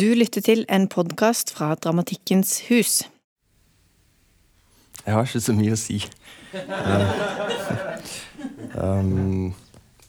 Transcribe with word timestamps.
Du 0.00 0.14
lytter 0.14 0.42
til 0.44 0.64
en 0.68 0.88
podkast 0.92 1.52
fra 1.54 1.70
Dramatikkens 1.74 2.50
hus. 2.68 3.06
Jeg 5.06 5.14
har 5.14 5.24
ikke 5.24 5.40
så 5.40 5.54
mye 5.56 5.72
å 5.72 5.78
si. 5.80 5.96
um, 8.82 9.54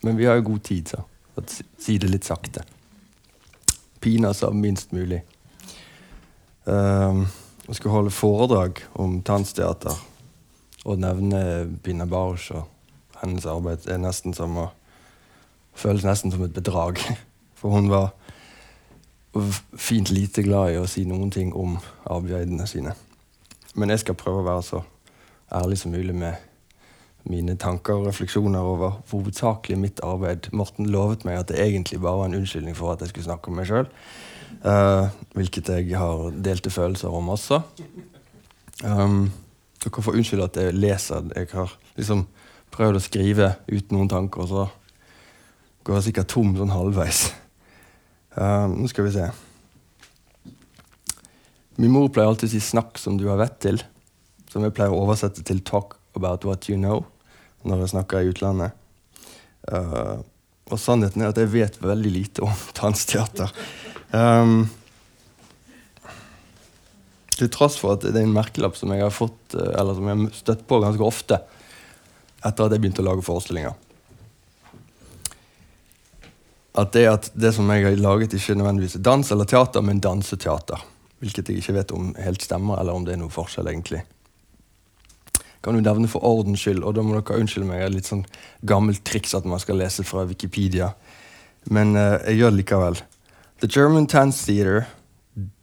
men 0.03 0.17
vi 0.17 0.27
har 0.27 0.41
jo 0.41 0.47
god 0.49 0.65
tid, 0.67 0.91
så 0.91 1.05
å 1.37 1.43
si 1.79 1.95
det 2.01 2.09
litt 2.09 2.27
sakte. 2.27 2.65
Pine 4.03 4.33
oss 4.33 4.43
av 4.43 4.57
minst 4.57 4.91
mulig. 4.97 5.21
Um, 6.65 7.23
jeg 7.69 7.79
skal 7.79 7.93
holde 7.93 8.15
foredrag 8.17 8.83
om 8.99 9.21
tannsteater. 9.23 9.95
Å 10.83 10.97
nevne 10.99 11.39
Pina 11.85 12.09
Bausch 12.09 12.49
og 12.57 12.65
hennes 13.21 13.47
arbeid. 13.47 13.87
er 13.87 14.03
nesten 14.03 14.35
som 14.35 14.57
å 14.65 14.71
føles 15.77 16.03
nesten 16.03 16.33
som 16.33 16.43
et 16.43 16.57
bedrag. 16.57 16.99
For 17.61 17.77
hun 17.77 17.93
var 17.93 18.16
fint 19.77 20.11
lite 20.11 20.43
glad 20.45 20.73
i 20.73 20.79
å 20.81 20.87
si 20.89 21.05
noen 21.07 21.31
ting 21.33 21.53
om 21.55 21.77
arbeidene 22.05 22.67
sine. 22.69 22.93
Men 23.77 23.93
jeg 23.93 24.03
skal 24.03 24.17
prøve 24.17 24.41
å 24.41 24.47
være 24.47 24.65
så 24.65 24.83
ærlig 25.53 25.79
som 25.81 25.93
mulig 25.93 26.15
med 26.15 26.35
mine 27.27 27.57
tanker 27.59 27.97
og 27.97 28.07
refleksjoner 28.07 28.63
over 28.63 29.01
hovedsakelig 29.11 29.77
mitt 29.79 29.99
arbeid. 30.03 30.49
Morten 30.55 30.87
lovet 30.91 31.25
meg 31.27 31.41
at 31.41 31.51
det 31.51 31.59
egentlig 31.61 31.99
bare 32.01 32.21
var 32.21 32.29
en 32.29 32.37
unnskyldning 32.39 32.77
for 32.77 32.93
at 32.93 33.03
jeg 33.03 33.11
skulle 33.11 33.27
snakke 33.27 33.51
om 33.51 33.59
meg 33.59 33.67
sjøl. 33.69 33.89
Uh, 34.63 34.71
eh, 34.71 35.17
hvilket 35.35 35.69
jeg 35.73 35.97
har 35.99 36.29
delte 36.31 36.71
følelser 36.73 37.13
om 37.13 37.29
også. 37.35 37.61
Um, 38.83 39.27
dere 39.83 40.03
får 40.03 40.19
unnskylde 40.19 40.47
at 40.47 40.59
jeg 40.61 40.77
leser. 40.77 41.27
Jeg 41.35 41.51
har 41.53 41.75
liksom 41.99 42.25
prøvd 42.73 42.99
å 42.99 43.03
skrive 43.03 43.51
uten 43.67 43.97
noen 43.97 44.11
tanker, 44.11 44.45
og 44.45 44.51
så 44.51 44.65
går 45.83 45.99
jeg 45.99 46.09
sikkert 46.09 46.31
tom 46.33 46.55
sånn 46.57 46.73
halvveis. 46.73 47.27
Uh, 48.37 48.69
nå 48.69 48.87
skal 48.91 49.07
vi 49.07 49.15
se. 49.15 49.27
Min 51.81 51.93
mor 51.93 52.09
pleier 52.13 52.29
alltid 52.29 52.49
å 52.49 52.53
si 52.53 52.61
'snakk 52.61 52.97
som 53.01 53.17
du 53.17 53.27
har 53.29 53.37
vett 53.41 53.59
til', 53.61 53.81
som 54.49 54.63
jeg 54.63 54.73
pleier 54.73 54.93
å 54.93 55.01
oversette 55.01 55.43
til 55.43 55.59
'talk 55.61 55.97
about 56.15 56.45
what 56.45 56.69
you 56.69 56.77
know' 56.77 57.05
når 57.65 57.81
jeg 57.81 57.89
snakker 57.89 58.21
i 58.21 58.29
utlandet. 58.29 58.71
Uh, 59.67 60.21
og 60.71 60.79
sannheten 60.79 61.21
er 61.21 61.29
at 61.29 61.37
jeg 61.37 61.51
vet 61.51 61.81
veldig 61.81 62.11
lite 62.11 62.43
om 62.45 62.53
dansteater. 62.81 63.51
Um, 64.13 64.69
til 67.37 67.49
tross 67.49 67.77
for 67.77 67.93
at 67.93 68.05
det 68.05 68.15
er 68.15 68.25
en 68.25 68.33
merkelapp 68.33 68.77
som 68.77 68.93
jeg 68.93 69.01
har 69.01 69.13
fått, 69.13 69.53
eh, 69.53 69.73
eller 69.77 69.93
som 69.93 70.07
jeg 70.07 70.17
har 70.17 70.31
støtt 70.33 70.63
på 70.67 70.79
ganske 70.81 71.03
ofte 71.05 71.37
etter 72.41 72.65
at 72.65 72.71
jeg 72.71 72.81
begynte 72.81 73.03
å 73.03 73.09
lage 73.11 73.25
forestillinger 73.25 73.75
at 76.77 76.93
det 76.93 77.07
at 77.09 77.31
det 77.33 77.53
som 77.55 77.69
jeg 77.73 77.85
har 77.85 77.97
laget, 77.97 78.33
ikke 78.33 78.55
nødvendigvis 78.55 78.95
er 78.95 79.05
dans 79.05 79.31
eller 79.31 79.45
teater, 79.45 79.81
men 79.81 79.99
danseteater. 79.99 80.83
Hvilket 81.19 81.49
jeg 81.49 81.57
ikke 81.57 81.73
vet 81.73 81.91
om 81.91 82.13
helt 82.21 82.43
stemmer, 82.45 82.77
eller 82.79 82.93
om 82.93 83.05
det 83.05 83.15
er 83.15 83.21
noe 83.21 83.33
forskjell, 83.33 83.67
egentlig. 83.71 84.03
Kan 85.63 85.73
du 85.73 85.81
nevne 85.81 86.07
for 86.07 86.23
ordens 86.23 86.61
skyld, 86.61 86.83
og 86.83 86.93
da 86.95 87.01
må 87.01 87.17
dere 87.17 87.39
unnskylde 87.41 87.67
meg, 87.67 87.81
det 87.81 87.87
er 87.87 87.95
litt 87.95 88.09
sånn 88.09 88.25
gammelt 88.69 89.01
triks 89.05 89.33
at 89.35 89.47
man 89.49 89.59
skal 89.59 89.81
lese 89.81 90.05
fra 90.05 90.27
Wikipedia. 90.29 90.91
Men 91.65 91.95
uh, 91.97 92.21
jeg 92.27 92.43
gjør 92.43 92.53
det 92.53 92.61
likevel. 92.61 93.01
The 93.59 93.67
German 93.67 94.05
Dance 94.05 94.45
Theater, 94.45 94.85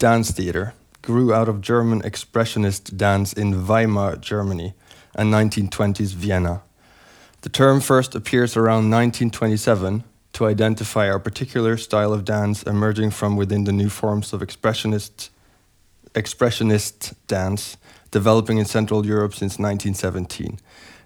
dance 0.02 0.34
theater 0.34 0.72
grew 1.02 1.32
out 1.32 1.48
of 1.48 1.60
German 1.60 2.02
expressionist 2.02 2.96
dance 2.96 3.32
in 3.32 3.66
Weimar, 3.68 4.16
Germany, 4.16 4.72
and 5.14 5.32
1920s 5.32 6.14
Vienna. 6.14 6.62
The 7.42 7.50
term 7.50 7.80
first 7.80 8.14
appears 8.16 8.56
around 8.56 8.90
1927 8.90 10.02
to 10.34 10.46
identify 10.46 11.08
our 11.08 11.18
particular 11.18 11.76
style 11.76 12.12
of 12.12 12.24
dance 12.24 12.62
emerging 12.64 13.10
from 13.10 13.36
within 13.36 13.64
the 13.64 13.72
new 13.72 13.88
forms 13.88 14.32
of 14.32 14.40
expressionist, 14.40 15.30
expressionist 16.12 17.14
dance 17.26 17.76
developing 18.10 18.58
in 18.58 18.64
Central 18.64 19.06
Europe 19.06 19.32
since 19.32 19.58
1917. 19.58 20.58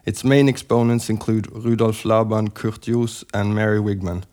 Its 0.04 0.24
main 0.24 0.48
exponents 0.48 1.10
include 1.10 1.52
Rudolf 1.52 2.04
Laban, 2.04 2.50
Kurt 2.50 2.80
Jooss, 2.80 3.24
and 3.34 3.54
Mary 3.54 3.78
Wigman. 3.78 4.24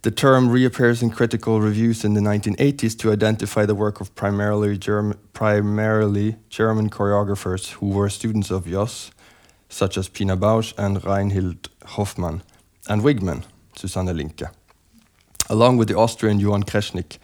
The 0.00 0.10
term 0.10 0.50
reappears 0.50 1.02
in 1.02 1.10
critical 1.10 1.60
reviews 1.60 2.04
in 2.04 2.14
the 2.14 2.20
1980s 2.20 2.98
to 2.98 3.12
identify 3.12 3.66
the 3.66 3.74
work 3.74 4.00
of 4.00 4.14
primarily, 4.14 4.78
Germ 4.78 5.18
primarily 5.34 6.36
German 6.48 6.88
choreographers 6.88 7.72
who 7.72 7.88
were 7.88 8.08
students 8.08 8.50
of 8.50 8.66
Joss, 8.66 9.10
such 9.68 9.98
as 9.98 10.08
Pina 10.08 10.36
Bausch 10.36 10.72
and 10.78 11.02
Reinhild 11.02 11.68
Hoffmann, 11.84 12.42
and 12.86 13.02
Wigman, 13.02 13.44
Susanne 13.76 14.16
Linke, 14.16 14.48
along 15.48 15.76
with 15.76 15.88
the 15.88 15.96
Austrian 15.96 16.40
Johann 16.40 16.64
Kreshnik. 16.64 17.18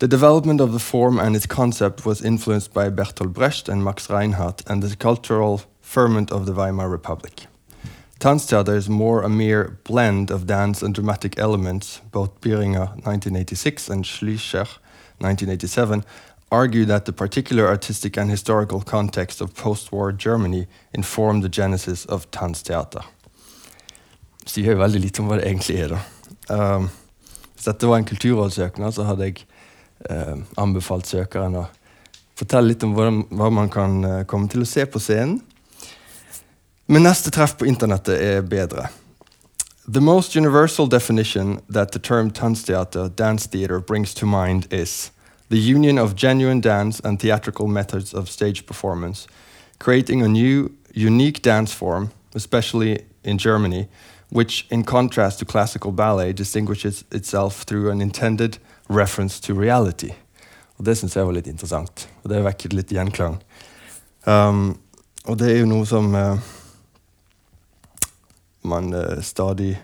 The 0.00 0.08
development 0.08 0.60
of 0.60 0.72
the 0.72 0.78
form 0.78 1.18
and 1.18 1.36
its 1.36 1.46
concept 1.46 2.04
was 2.04 2.20
influenced 2.20 2.74
by 2.74 2.90
Bertolt 2.90 3.32
Brecht 3.32 3.68
and 3.68 3.84
Max 3.84 4.10
Reinhardt 4.10 4.62
and 4.66 4.82
the 4.82 4.96
cultural 4.96 5.62
ferment 5.80 6.32
of 6.32 6.46
the 6.46 6.52
Weimar 6.52 6.88
Republic. 6.88 7.46
Tanztheater 8.18 8.74
is 8.74 8.88
more 8.88 9.22
a 9.22 9.28
mere 9.28 9.78
blend 9.84 10.30
of 10.30 10.46
dance 10.46 10.82
and 10.82 10.94
dramatic 10.94 11.38
elements. 11.38 12.00
Both 12.10 12.40
Bieringer 12.40 12.88
1986 13.04 13.88
and 13.88 14.04
Schleicher 14.04 14.66
1987 15.18 16.04
argue 16.50 16.84
that 16.86 17.04
the 17.04 17.12
particular 17.12 17.66
artistic 17.66 18.16
and 18.16 18.30
historical 18.30 18.80
context 18.80 19.40
of 19.40 19.54
post-war 19.54 20.12
Germany 20.12 20.66
informed 20.92 21.42
the 21.42 21.48
genesis 21.48 22.04
of 22.06 22.30
Tanztheater. 22.30 23.04
Sier 24.46 24.72
jo 24.72 24.80
veldig 24.80 25.00
lite 25.00 25.22
om 25.22 25.30
hva 25.30 25.38
det 25.40 25.48
egentlig 25.48 25.78
er. 25.84 25.94
da. 25.94 26.02
Um, 26.48 26.90
hvis 27.54 27.68
dette 27.68 27.88
var 27.88 28.00
en 28.00 28.08
kulturrådssøknad, 28.08 28.94
så 28.94 29.06
hadde 29.08 29.30
jeg 29.30 29.46
uh, 30.10 30.36
anbefalt 30.60 31.08
søkeren 31.08 31.56
å 31.62 31.66
fortelle 32.36 32.72
litt 32.72 32.84
om 32.84 32.94
hvordan, 32.96 33.22
hva 33.30 33.50
man 33.54 33.70
kan 33.72 33.98
uh, 34.04 34.20
komme 34.28 34.50
til 34.52 34.64
å 34.64 34.68
se 34.68 34.84
på 34.86 35.02
scenen. 35.02 35.40
Men 36.86 37.06
neste 37.06 37.32
treff 37.32 37.56
på 37.56 37.64
internettet 37.64 38.20
er 38.20 38.44
bedre. 38.44 38.90
The 39.88 40.00
most 40.00 40.36
universal 40.36 40.86
definition 40.86 41.60
that 41.68 41.92
the 41.92 41.98
term 41.98 42.30
Tanztheater, 42.30 43.08
dance 43.08 43.46
theater, 43.46 43.80
brings 43.80 44.14
to 44.14 44.26
mind 44.26 44.66
is 44.70 45.10
the 45.50 45.58
union 45.58 45.98
of 45.98 46.14
genuine 46.14 46.60
dance 46.60 47.00
and 47.04 47.20
theatrical 47.20 47.68
methods 47.68 48.14
of 48.14 48.28
stage 48.28 48.66
performance, 48.66 49.26
creating 49.78 50.22
a 50.22 50.28
new, 50.28 50.70
unique 50.92 51.42
dance 51.42 51.72
form, 51.72 52.10
especially 52.34 53.04
in 53.24 53.38
Germany, 53.38 53.88
which, 54.34 54.66
in 54.70 54.82
contrast 54.84 55.38
to 55.38 55.44
classical 55.44 55.92
ballet, 55.92 56.32
distinguishes 56.32 57.04
itself 57.12 57.64
through 57.64 57.90
an 57.90 58.00
intended 58.00 58.58
reference 58.88 59.40
to 59.40 59.54
reality. 59.54 60.10
Og 60.76 60.84
Det 60.84 60.96
syns 60.98 61.14
jeg 61.14 61.26
var 61.26 61.36
litt 61.36 61.46
interessant, 61.46 62.08
og 62.24 62.30
det 62.32 62.42
vekket 62.42 62.74
litt 62.74 62.90
gjenklang. 62.90 63.38
Um, 64.26 64.74
og 65.28 65.38
det 65.38 65.52
er 65.52 65.60
jo 65.60 65.70
noe 65.70 65.86
som 65.86 66.10
uh, 66.18 66.34
man 68.66 68.90
uh, 68.90 69.22
stadig 69.22 69.76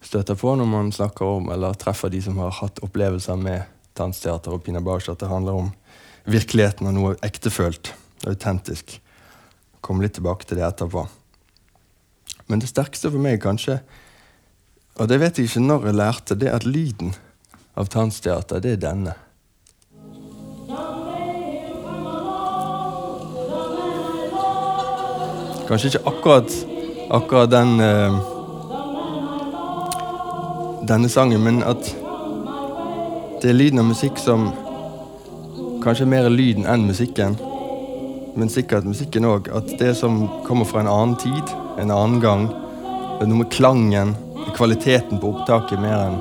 støter 0.00 0.38
på 0.38 0.54
når 0.54 0.70
man 0.70 0.92
snakker 0.94 1.26
om 1.26 1.50
eller 1.50 1.74
treffer 1.74 2.12
de 2.12 2.22
som 2.22 2.38
har 2.38 2.54
hatt 2.60 2.78
opplevelser 2.86 3.40
med 3.40 3.66
dansteater 3.98 4.54
og 4.54 4.62
Pina 4.62 4.78
Bausch, 4.84 5.10
at 5.10 5.18
det 5.18 5.32
handler 5.32 5.58
om 5.58 5.72
virkeligheten 6.30 6.86
og 6.86 6.94
noe 6.94 7.18
ektefølt, 7.26 7.96
autentisk. 8.28 9.00
Kom 9.82 9.98
litt 10.04 10.14
tilbake 10.20 10.46
til 10.46 10.60
det 10.60 10.68
etterpå. 10.68 11.08
Men 12.46 12.62
det 12.62 12.68
sterkeste 12.70 13.10
for 13.10 13.22
meg, 13.22 13.40
kanskje, 13.42 13.80
og 14.96 15.08
det 15.08 15.18
vet 15.20 15.38
jeg 15.38 15.50
ikke 15.50 15.60
når 15.60 15.86
jeg 15.86 15.94
lærte, 15.94 16.34
det 16.34 16.48
er 16.48 16.56
at 16.56 16.64
lyden 16.64 17.14
av 17.76 17.88
Tannsteater, 17.92 18.62
det 18.64 18.76
er 18.76 18.80
denne. 18.80 19.12
Kanskje 25.66 25.90
ikke 25.90 26.06
akkurat, 26.06 26.56
akkurat 27.10 27.50
den 27.50 27.80
uh, 27.80 28.32
Denne 30.86 31.08
sangen, 31.08 31.42
men 31.42 31.64
at 31.66 31.82
det 33.42 33.50
er 33.50 33.56
lyden 33.58 33.82
av 33.82 33.88
musikk 33.90 34.20
som 34.22 34.52
Kanskje 35.82 36.06
mer 36.06 36.28
lyden 36.30 36.64
enn 36.66 36.86
musikken, 36.86 37.34
men 38.38 38.50
sikkert 38.50 38.86
musikken 38.86 39.26
òg. 39.26 39.50
At 39.54 39.68
det 39.78 39.92
som 39.98 40.24
kommer 40.46 40.66
fra 40.66 40.80
en 40.82 40.90
annen 40.90 41.14
tid, 41.18 41.52
en 41.78 41.90
annen 41.90 42.20
gang. 42.20 42.46
Det 42.48 43.24
er 43.24 43.30
noe 43.30 43.42
med 43.42 43.52
klangen, 43.52 44.14
kvaliteten 44.56 45.20
på 45.20 45.32
opptaket, 45.34 45.80
mer 45.80 46.06
enn 46.06 46.18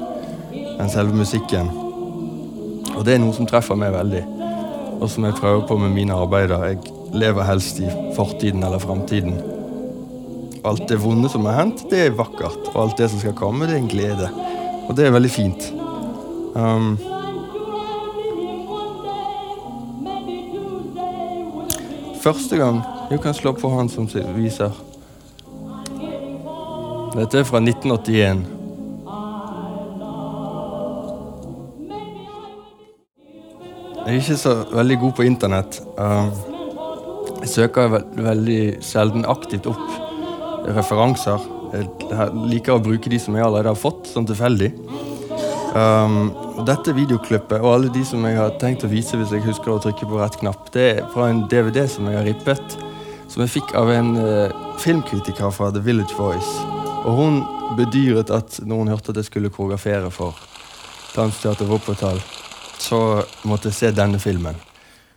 en 0.82 0.92
selve 0.92 1.16
musikken. 1.16 1.70
Og 2.96 3.04
det 3.08 3.16
er 3.16 3.22
noe 3.24 3.36
som 3.36 3.48
treffer 3.48 3.78
meg 3.80 3.94
veldig, 3.96 4.24
og 5.00 5.08
som 5.12 5.28
jeg 5.28 5.38
prøver 5.40 5.66
på 5.70 5.78
med 5.80 5.94
mine 5.96 6.16
arbeider. 6.16 6.68
Jeg 6.70 6.96
lever 7.16 7.48
helst 7.48 7.80
i 7.84 7.90
fortiden 8.16 8.64
eller 8.64 8.84
framtiden. 8.84 9.38
Alt 10.66 10.88
det 10.90 10.98
vonde 11.04 11.30
som 11.30 11.46
har 11.46 11.60
hendt, 11.60 11.86
det 11.92 12.08
er 12.08 12.18
vakkert. 12.18 12.72
Og 12.74 12.80
alt 12.82 12.98
det 13.00 13.12
som 13.12 13.22
skal 13.22 13.36
komme, 13.38 13.68
det 13.70 13.76
er 13.76 13.84
en 13.84 13.92
glede. 13.92 14.30
Og 14.88 14.96
det 14.98 15.06
er 15.06 15.14
veldig 15.14 15.32
fint. 15.32 15.68
Um, 16.56 16.96
første 22.24 22.58
gang 22.58 22.80
Du 23.12 23.18
kan 23.22 23.36
slå 23.38 23.52
på 23.54 23.70
han 23.70 23.90
som 23.92 24.08
viser 24.34 24.72
dette 27.16 27.40
er 27.40 27.48
fra 27.48 27.62
1981. 27.64 28.44
Jeg 34.06 34.14
er 34.14 34.20
ikke 34.20 34.38
så 34.38 34.52
veldig 34.70 34.98
god 35.02 35.14
på 35.18 35.26
internett. 35.26 35.80
Um, 35.98 36.28
jeg 37.42 37.50
søker 37.54 37.96
veldig 38.20 38.60
sjelden 38.86 39.26
aktivt 39.32 39.70
opp 39.72 39.96
referanser. 40.76 41.42
Jeg 41.74 42.28
liker 42.52 42.76
å 42.76 42.84
bruke 42.84 43.10
de 43.10 43.20
som 43.22 43.38
jeg 43.38 43.46
allerede 43.48 43.74
har 43.74 43.80
fått, 43.80 44.12
sånn 44.12 44.28
tilfeldig. 44.30 44.70
Um, 45.76 46.30
dette 46.68 46.94
videoklippet 46.96 47.60
og 47.60 47.72
alle 47.74 47.90
de 47.96 48.06
som 48.08 48.24
jeg 48.28 48.38
har 48.40 48.54
tenkt 48.62 48.86
å 48.88 48.92
vise 48.92 49.18
hvis 49.20 49.34
jeg 49.36 49.44
husker 49.48 49.74
å 49.74 49.82
trykke 49.84 50.08
på 50.08 50.22
rett 50.22 50.38
knapp, 50.44 50.70
det 50.76 50.86
er 51.00 51.04
fra 51.16 51.32
en 51.32 51.44
DVD 51.52 51.84
som 51.90 52.08
jeg 52.12 52.20
har 52.20 52.30
rippet, 52.30 52.80
som 53.26 53.44
jeg 53.44 53.56
fikk 53.58 53.76
av 53.80 53.92
en 53.96 54.16
uh, 54.20 54.64
filmkritiker 54.84 55.52
fra 55.56 55.74
The 55.74 55.84
Village 55.84 56.16
Voice. 56.20 56.75
Og 57.06 57.14
hun 57.14 57.44
bedyret 57.78 58.32
at 58.34 58.58
når 58.66 58.82
hun 58.82 58.90
hørte 58.90 59.14
at 59.14 59.22
jeg 59.22 59.30
skulle 59.30 59.54
koreografere 59.54 60.10
for 60.12 60.34
Dansteater 61.16 61.70
Wuppertal, 61.70 62.18
så 62.82 63.22
måtte 63.46 63.70
jeg 63.70 63.78
se 63.78 63.92
denne 63.96 64.20
filmen. 64.20 64.58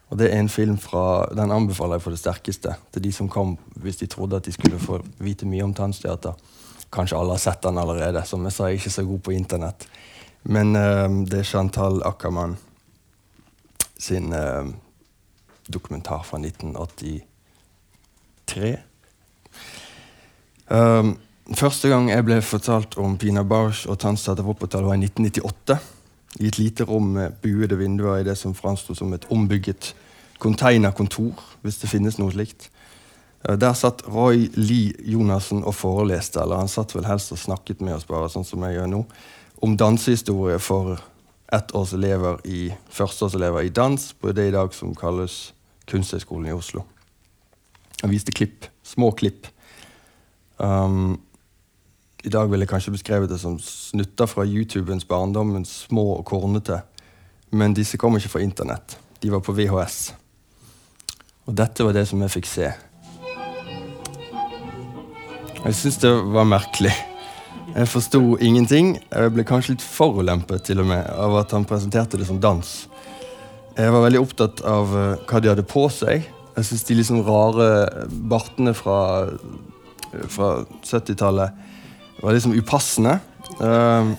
Og 0.08 0.20
det 0.20 0.28
er 0.28 0.40
en 0.40 0.48
film 0.48 0.78
fra, 0.78 1.26
Den 1.34 1.52
anbefaler 1.52 1.94
jeg 1.96 2.02
for 2.02 2.10
det 2.10 2.20
sterkeste 2.20 2.74
til 2.92 3.04
de 3.04 3.12
som 3.12 3.28
kom 3.28 3.58
hvis 3.76 3.96
de 3.96 4.06
trodde 4.06 4.36
at 4.36 4.44
de 4.44 4.52
skulle 4.52 4.78
få 4.78 5.02
vite 5.18 5.46
mye 5.46 5.64
om 5.64 5.74
tannsteater. 5.74 6.32
Kanskje 6.92 7.18
alle 7.18 7.30
har 7.36 7.38
sett 7.38 7.62
den 7.62 7.78
allerede. 7.78 8.22
Som 8.24 8.44
jeg 8.44 8.52
sa, 8.52 8.64
jeg 8.64 8.72
er 8.72 8.76
ikke 8.80 8.90
så 8.90 9.04
god 9.04 9.18
på 9.18 9.30
internett. 9.36 9.88
Men 10.44 10.76
uh, 10.76 11.26
det 11.28 11.38
er 11.40 11.44
Chantal 11.44 12.02
Ackermann 12.04 12.56
sin 13.98 14.32
uh, 14.32 14.66
dokumentar 15.68 16.22
fra 16.24 16.38
1983. 16.38 18.78
Um, 20.68 21.18
første 21.56 21.88
gang 21.88 22.10
jeg 22.10 22.24
ble 22.26 22.40
fortalt 22.44 22.98
om 23.00 23.16
Pina 23.20 23.44
Bausch 23.46 23.86
og 23.88 23.98
Tannstad 24.02 24.42
Wuppertal, 24.44 24.84
var 24.84 24.98
i 24.98 25.06
1998 25.06 25.78
i 26.40 26.48
et 26.50 26.58
lite 26.58 26.84
rom 26.84 27.14
med 27.16 27.38
buede 27.42 27.78
vinduer 27.78 28.20
i 28.20 28.26
det 28.26 28.36
som 28.38 28.54
framsto 28.54 28.94
som 28.94 29.12
et 29.16 29.24
ombygget 29.32 29.94
containerkontor, 30.38 31.40
hvis 31.62 31.80
det 31.80 31.90
finnes 31.90 32.18
noe 32.18 32.32
slikt. 32.34 32.68
Eh, 33.48 33.56
der 33.58 33.74
satt 33.74 34.04
Roy 34.06 34.48
Lee 34.54 34.92
Jonassen 35.02 35.64
og 35.64 35.74
foreleste, 35.74 36.42
eller 36.42 36.62
han 36.62 36.70
satt 36.70 36.94
vel 36.94 37.08
helst 37.08 37.32
og 37.34 37.42
snakket 37.42 37.80
med 37.80 37.96
oss, 37.96 38.06
bare 38.08 38.30
sånn 38.32 38.46
som 38.46 38.62
jeg 38.66 38.78
gjør 38.78 38.90
nå, 38.92 39.04
om 39.64 39.76
dansehistorie 39.78 40.58
for 40.62 40.98
ettårselever 41.54 42.42
i 42.46 42.68
førsteårselever 42.92 43.64
i 43.64 43.72
dans 43.74 44.10
på 44.20 44.34
det 44.36 44.50
i 44.50 44.54
dag 44.54 44.74
som 44.76 44.92
kalles 44.94 45.54
Kunsthøgskolen 45.88 46.50
i 46.50 46.54
Oslo. 46.54 46.84
Han 48.02 48.12
viste 48.12 48.34
klipp, 48.36 48.68
små 48.84 49.10
klipp. 49.16 49.48
Um, 50.58 51.16
i 52.22 52.30
dag 52.34 52.48
ville 52.50 52.66
jeg 52.66 52.72
kanskje 52.72 52.92
beskrevet 52.96 53.30
det 53.30 53.38
som 53.38 53.58
snutter 53.62 54.26
fra 54.26 54.46
YouTubens 54.46 55.06
barndommen, 55.06 55.64
små 55.64 56.16
og 56.16 56.24
kornete. 56.26 56.80
Men 57.54 57.76
disse 57.76 57.98
kom 58.00 58.18
ikke 58.18 58.32
fra 58.32 58.42
internett. 58.42 58.96
De 59.22 59.30
var 59.30 59.42
på 59.44 59.54
VHS. 59.54 59.98
Og 61.46 61.54
dette 61.56 61.86
var 61.86 61.94
det 61.94 62.08
som 62.10 62.22
jeg 62.24 62.34
fikk 62.34 62.48
se. 62.50 62.72
Jeg 65.58 65.78
syns 65.78 66.00
det 66.02 66.10
var 66.34 66.48
merkelig. 66.48 66.92
Jeg 67.76 67.90
forsto 67.92 68.20
ingenting. 68.42 68.96
Jeg 69.12 69.32
ble 69.34 69.46
kanskje 69.46 69.76
litt 69.76 69.86
forulempet 69.86 70.66
til 70.66 70.82
og 70.82 70.90
med 70.90 71.06
av 71.14 71.38
at 71.38 71.54
han 71.54 71.66
presenterte 71.68 72.18
det 72.18 72.26
som 72.26 72.42
dans. 72.42 72.74
Jeg 73.78 73.94
var 73.94 74.02
veldig 74.08 74.24
opptatt 74.24 74.64
av 74.66 74.90
uh, 74.90 75.14
hva 75.22 75.38
de 75.38 75.52
hadde 75.52 75.66
på 75.70 75.86
seg. 75.94 76.26
Jeg 76.58 76.66
syns 76.66 76.86
de 76.88 76.98
liksom 76.98 77.22
rare 77.22 77.68
bartene 78.10 78.74
fra, 78.74 79.28
fra 80.26 80.48
70-tallet 80.82 81.66
det 82.18 82.26
var 82.26 82.34
liksom 82.34 82.56
upassende. 82.58 83.20
Uh, 83.62 84.10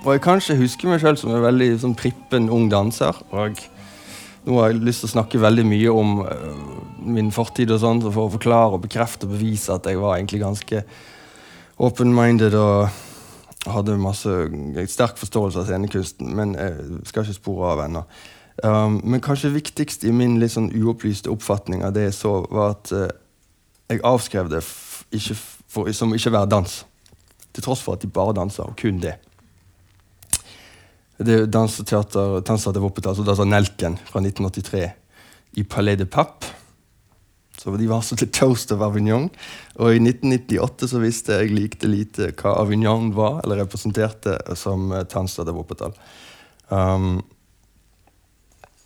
og 0.00 0.14
jeg 0.14 0.22
kanskje 0.24 0.56
husker 0.56 0.88
meg 0.88 1.02
sjøl 1.02 1.18
som 1.20 1.34
en 1.34 1.44
veldig 1.44 1.74
sånn, 1.82 1.96
prippen 1.98 2.48
ung 2.48 2.70
danser. 2.72 3.18
Og 3.36 3.60
nå 4.46 4.56
har 4.56 4.70
jeg 4.70 4.80
lyst 4.80 5.04
til 5.04 5.10
å 5.10 5.14
snakke 5.18 5.42
veldig 5.42 5.66
mye 5.68 5.92
om 5.92 6.22
uh, 6.24 6.32
min 7.04 7.28
fortid 7.34 7.72
og 7.76 7.82
sånt, 7.84 8.08
for 8.08 8.24
å 8.24 8.34
forklare 8.38 8.78
og 8.78 8.86
bekrefte 8.86 9.28
og 9.28 9.36
bevise 9.36 9.76
at 9.76 9.88
jeg 9.88 10.00
var 10.00 10.16
egentlig 10.16 10.40
ganske 10.40 10.82
open-minded 11.80 12.56
og 12.56 13.68
hadde 13.68 14.00
masse 14.00 14.32
sterk 14.88 15.20
forståelse 15.20 15.60
av 15.60 15.68
scenekunsten. 15.68 16.32
Men 16.36 16.56
jeg 16.56 17.04
skal 17.12 17.28
ikke 17.28 17.36
spore 17.36 17.74
av 17.74 17.84
ennå. 17.84 18.04
Um, 18.64 19.00
men 19.04 19.20
kanskje 19.24 19.52
viktigst 19.52 20.08
i 20.08 20.12
min 20.12 20.40
litt 20.40 20.52
sånn 20.52 20.72
uopplyste 20.72 21.28
oppfatning 21.32 21.84
av 21.84 21.94
det 21.96 22.08
jeg 22.08 22.16
så, 22.18 22.32
var 22.52 22.78
at 22.78 22.92
uh, 22.92 23.08
jeg 23.92 24.02
avskrev 24.08 24.48
det 24.52 24.64
ikke 25.16 25.36
for, 25.36 25.92
som 25.96 26.16
ikke 26.16 26.32
være 26.32 26.56
dans. 26.56 26.80
Til 27.54 27.64
tross 27.64 27.82
for 27.82 27.98
at 27.98 28.04
de 28.04 28.10
bare 28.12 28.36
danser, 28.36 28.68
og 28.68 28.78
kun 28.78 29.00
det. 29.02 29.16
Det 31.20 31.34
er 31.36 31.50
danseteater, 31.52 32.40
Tansteater 32.46 32.80
Wuppertal, 32.80 33.12
altså 33.12 33.26
danser 33.26 33.48
Nelken 33.48 33.98
fra 34.08 34.22
1983 34.22 34.86
i 35.60 35.64
Palais 35.68 35.98
de 36.00 36.06
Papp. 36.08 36.46
Så 37.60 37.76
De 37.76 37.88
var 37.90 38.00
så 38.00 38.16
til 38.16 38.30
Toast 38.32 38.70
av 38.72 38.80
Avignon. 38.86 39.26
Og 39.76 39.92
i 39.92 40.00
1998 40.00 40.88
så 40.94 41.00
visste 41.02 41.36
jeg 41.42 41.52
likte 41.52 41.90
lite 41.90 42.30
hva 42.40 42.54
Avignon 42.62 43.10
var, 43.12 43.42
eller 43.44 43.60
representerte 43.60 44.38
som 44.56 44.88
Tansteater 45.12 45.52
Wuppertal. 45.52 45.92
Um, 46.70 47.20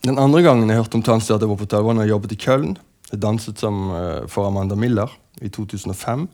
den 0.02 0.19
andre 0.19 0.43
gangen 0.43 0.69
jeg 0.69 0.81
hørte 0.81 0.99
om 0.99 1.05
Tansteater 1.06 1.46
Wuppertal, 1.46 1.87
var 1.87 1.94
når 1.94 2.08
jeg 2.08 2.14
jobbet 2.16 2.34
i 2.34 2.40
Köln. 2.49 2.75
Jeg 3.12 3.22
danset 3.22 3.62
som, 3.62 3.78
uh, 3.94 4.26
for 4.26 4.49
Amanda 4.49 4.75
Miller 4.75 5.12
i 5.38 5.52
2005. 5.55 6.26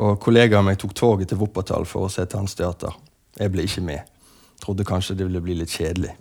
Og 0.00 0.16
kollegaen 0.20 0.64
min 0.64 0.78
tok 0.80 0.94
toget 0.96 1.28
til 1.28 1.40
Wuppertal 1.40 1.84
for 1.88 2.06
å 2.06 2.12
se 2.12 2.24
Tannsteater. 2.24 2.94
Jeg 3.36 3.52
ble 3.52 3.66
ikke 3.68 3.84
med. 3.84 4.08
Trodde 4.62 4.86
kanskje 4.88 5.16
det 5.18 5.26
ville 5.28 5.42
bli 5.44 5.58
litt 5.58 5.72
kjedelig. 5.72 6.14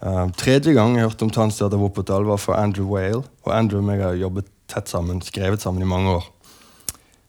Uh, 0.00 0.26
tredje 0.34 0.72
gang 0.74 0.96
jeg 0.96 1.06
hørte 1.06 1.26
om 1.26 1.30
Tannsteater 1.34 1.78
Wuppertal, 1.78 2.26
var 2.26 2.40
for 2.42 2.58
Andrew 2.58 2.88
Whale. 2.90 3.22
Og 3.44 3.52
Andrew 3.54 3.82
og 3.82 3.92
jeg 3.94 4.02
har 4.02 4.18
jobbet 4.18 4.50
tett 4.70 4.90
sammen, 4.90 5.22
skrevet 5.22 5.62
sammen 5.62 5.82
i 5.82 5.90
mange 5.90 6.16
år. 6.18 6.28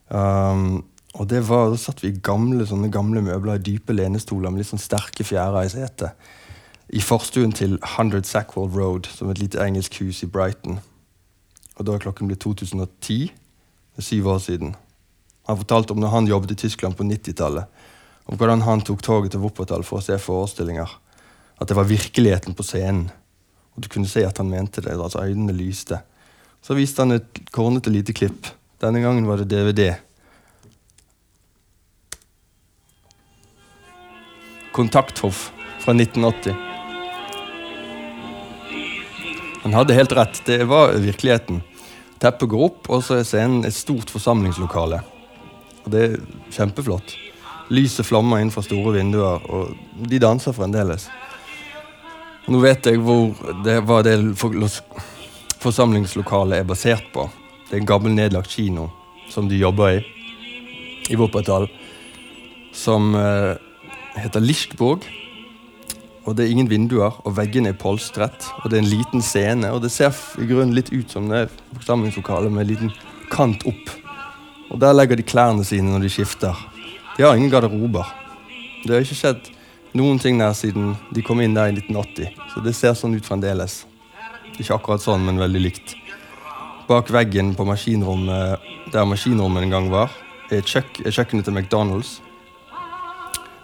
Um, 0.09 0.83
og 1.13 1.29
det 1.29 1.43
var, 1.49 1.69
Da 1.69 1.77
satt 1.77 2.03
vi 2.03 2.09
i 2.09 2.19
gamle, 2.23 2.65
gamle 2.91 3.21
møbler 3.21 3.59
i 3.59 3.63
dype 3.63 3.93
lenestoler 3.93 4.49
med 4.49 4.63
litt 4.63 4.71
sånn 4.71 4.81
sterke 4.81 5.23
fjærer 5.27 5.65
i 5.65 5.73
setet. 5.73 6.29
I 6.91 7.01
forstuen 7.03 7.53
til 7.55 7.77
100 7.77 8.25
Sackwell 8.27 8.71
Road, 8.71 9.07
som 9.07 9.29
et 9.29 9.39
lite 9.39 9.61
engelsk 9.61 9.99
hus 10.01 10.23
i 10.23 10.27
Brighton. 10.27 10.79
Og 11.77 11.85
Da 11.85 11.93
er 11.93 12.03
klokken 12.03 12.27
blitt 12.27 12.41
2010. 12.41 13.29
Det 13.91 14.01
er 14.01 14.07
syv 14.07 14.27
år 14.27 14.39
siden. 14.39 14.75
Han 15.51 15.59
fortalte 15.59 15.91
om 15.91 15.99
når 15.99 16.13
han 16.13 16.27
jobbet 16.29 16.53
i 16.53 16.55
Tyskland 16.61 16.95
på 16.95 17.03
90-tallet. 17.03 17.67
Om 18.31 18.37
hvordan 18.39 18.61
han 18.63 18.83
tok 18.87 19.01
toget 19.03 19.33
til 19.33 19.41
Wuppertal 19.43 19.83
for 19.83 19.99
å 19.99 20.05
se 20.05 20.15
forestillinger. 20.15 20.93
At 21.59 21.67
det 21.67 21.75
var 21.75 21.89
virkeligheten 21.89 22.55
på 22.55 22.63
scenen. 22.63 23.09
Og 23.75 23.83
du 23.83 23.89
kunne 23.91 24.07
se 24.07 24.23
at 24.23 24.39
han 24.39 24.47
mente 24.47 24.79
det. 24.85 24.95
altså 24.95 25.25
Øynene 25.25 25.51
lyste. 25.51 25.99
Så 26.63 26.77
viste 26.77 27.03
han 27.03 27.17
et 27.17 27.41
kornete 27.51 27.91
lite 27.91 28.15
klipp. 28.15 28.47
Denne 28.79 29.03
gangen 29.03 29.27
var 29.27 29.43
det 29.43 29.51
DVD. 29.51 29.91
Kontakthoff 34.71 35.49
fra 35.83 35.91
1980. 35.91 36.55
Han 39.67 39.75
hadde 39.75 39.99
helt 39.99 40.15
rett. 40.15 40.45
Det 40.47 40.63
var 40.63 40.95
virkeligheten. 40.95 41.59
Teppet 42.23 42.49
går 42.49 42.69
opp, 42.71 42.87
og 42.87 43.03
så 43.03 43.19
er 43.19 43.27
scenen 43.27 43.65
et 43.67 43.75
stort 43.75 44.15
forsamlingslokale. 44.15 45.03
Og 45.85 45.91
det 45.93 46.01
er 46.05 46.17
kjempeflott. 46.53 47.15
Lyset 47.71 48.05
flammer 48.05 48.41
inn 48.43 48.51
fra 48.51 48.63
store 48.65 48.97
vinduer, 48.97 49.43
og 49.47 50.07
de 50.09 50.19
danser 50.21 50.55
fremdeles. 50.55 51.07
Nå 52.51 52.59
vet 52.59 52.89
jeg 52.89 52.99
hvor 52.99 53.31
det, 53.63 53.77
hva 53.85 54.01
det 54.03 54.17
forsamlingslokalet 55.61 56.61
er 56.61 56.67
basert 56.67 57.07
på. 57.13 57.27
Det 57.69 57.77
er 57.77 57.83
en 57.83 57.91
gammel, 57.93 58.15
nedlagt 58.17 58.51
kino 58.51 58.89
som 59.31 59.47
de 59.47 59.59
jobber 59.61 59.95
i, 59.95 59.99
i 61.13 61.15
Wuppertal, 61.15 61.69
som 62.75 63.13
eh, 63.15 63.53
heter 64.17 64.43
Lichtburg. 64.43 65.05
Og 66.27 66.35
det 66.35 66.45
er 66.45 66.51
ingen 66.53 66.69
vinduer, 66.69 67.15
og 67.23 67.37
veggene 67.37 67.71
er 67.71 67.79
polstret. 67.79 68.49
Og 68.61 68.69
det 68.69 68.77
er 68.77 68.83
en 68.83 68.91
liten 68.91 69.23
scene, 69.23 69.71
og 69.71 69.85
det 69.85 69.93
ser 69.93 70.11
i 70.41 70.49
grunnen 70.49 70.75
litt 70.75 70.91
ut 70.91 71.13
som 71.13 71.31
det 71.31 71.45
er 71.45 71.55
forsamlingslokalet 71.77 72.51
med 72.51 72.65
en 72.65 72.71
liten 72.73 72.93
kant 73.31 73.63
opp 73.69 74.00
og 74.71 74.79
der 74.79 74.95
legger 74.95 75.19
de 75.19 75.27
klærne 75.27 75.65
sine 75.67 75.91
når 75.91 76.05
de 76.05 76.11
skifter. 76.13 76.55
De 77.17 77.25
har 77.25 77.35
ingen 77.35 77.51
garderober. 77.51 78.07
Det 78.85 78.95
har 78.95 79.03
ikke 79.03 79.19
skjedd 79.19 79.49
noen 79.99 80.19
ting 80.23 80.39
der 80.39 80.55
siden 80.55 80.93
de 81.11 81.23
kom 81.25 81.41
inn 81.43 81.55
der 81.57 81.69
i 81.69 81.75
1980. 81.75 82.31
Så 82.53 82.63
det 82.63 82.75
ser 82.77 82.95
sånn 82.95 83.17
ut 83.17 83.27
fremdeles. 83.27 83.81
Ikke 84.55 84.77
akkurat 84.77 85.03
sånn, 85.03 85.25
men 85.27 85.41
veldig 85.41 85.63
likt. 85.67 85.95
Bak 86.87 87.11
veggen 87.11 87.53
på 87.55 87.67
maskinrommet 87.67 88.69
der 88.91 89.07
maskinrommet 89.07 89.67
en 89.67 89.75
gang 89.75 89.91
var, 89.91 90.11
er, 90.51 90.63
kjøk 90.63 91.03
er 91.05 91.15
kjøkkenet 91.15 91.47
til 91.47 91.55
McDonald's. 91.55 92.17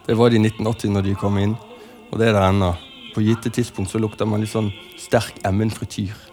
Det 0.07 0.15
var 0.15 0.31
det 0.31 0.39
i 0.39 0.45
1980 0.45 0.93
når 0.95 1.07
de 1.07 1.15
kom 1.19 1.39
inn, 1.41 1.57
og 2.11 2.19
det 2.19 2.29
er 2.29 2.37
det 2.37 2.45
ennå. 2.47 2.71
På 3.15 3.23
gitte 3.25 3.51
tidspunkt 3.51 3.91
så 3.91 3.99
lukter 3.99 4.29
man 4.29 4.43
litt 4.43 4.53
sånn 4.53 4.69
sterk 4.99 5.39
emmen-frityr. 5.47 6.26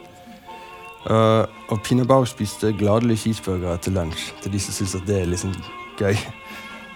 Uh, 1.05 1.45
og 1.69 1.83
Pina 1.85 2.05
Bauer 2.09 2.25
spiste 2.25 2.71
gladelig 2.73 3.19
cheeseburgere 3.21 3.77
til 3.85 3.93
lunsj, 3.99 4.31
til 4.41 4.55
de 4.55 4.61
som 4.63 4.73
syns 4.73 4.95
det 5.05 5.19
er 5.21 5.29
liksom 5.29 5.53
gøy 6.01 6.17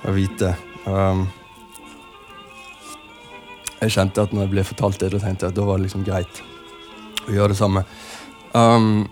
å 0.08 0.14
vite. 0.16 0.54
Um, 0.88 1.26
jeg 3.82 3.94
kjente 3.94 4.24
at 4.24 4.32
når 4.32 4.46
jeg 4.46 4.52
ble 4.54 4.64
fortalt 4.66 4.98
det, 5.02 5.12
da 5.12 5.20
tenkte 5.22 5.46
jeg 5.46 5.52
at 5.52 5.58
da 5.58 5.66
var 5.68 5.78
det 5.78 5.86
liksom 5.86 6.06
greit 6.06 6.40
å 7.28 7.36
gjøre 7.36 7.52
det 7.52 7.60
samme. 7.60 7.84
Um, 8.56 9.04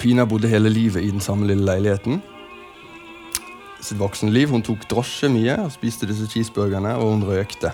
Pina 0.00 0.24
bodde 0.26 0.50
hele 0.50 0.72
livet 0.72 1.04
i 1.04 1.12
den 1.12 1.22
samme 1.22 1.46
lille 1.46 1.68
leiligheten. 1.68 2.22
Sitt 3.82 4.00
voksenliv. 4.00 4.50
Hun 4.50 4.64
tok 4.64 4.88
drosje 4.90 5.28
mye 5.30 5.60
og 5.66 5.70
spiste 5.74 6.08
disse 6.10 6.26
cheeseburgerne, 6.32 6.96
og 6.96 7.12
hun 7.12 7.26
røykte. 7.28 7.70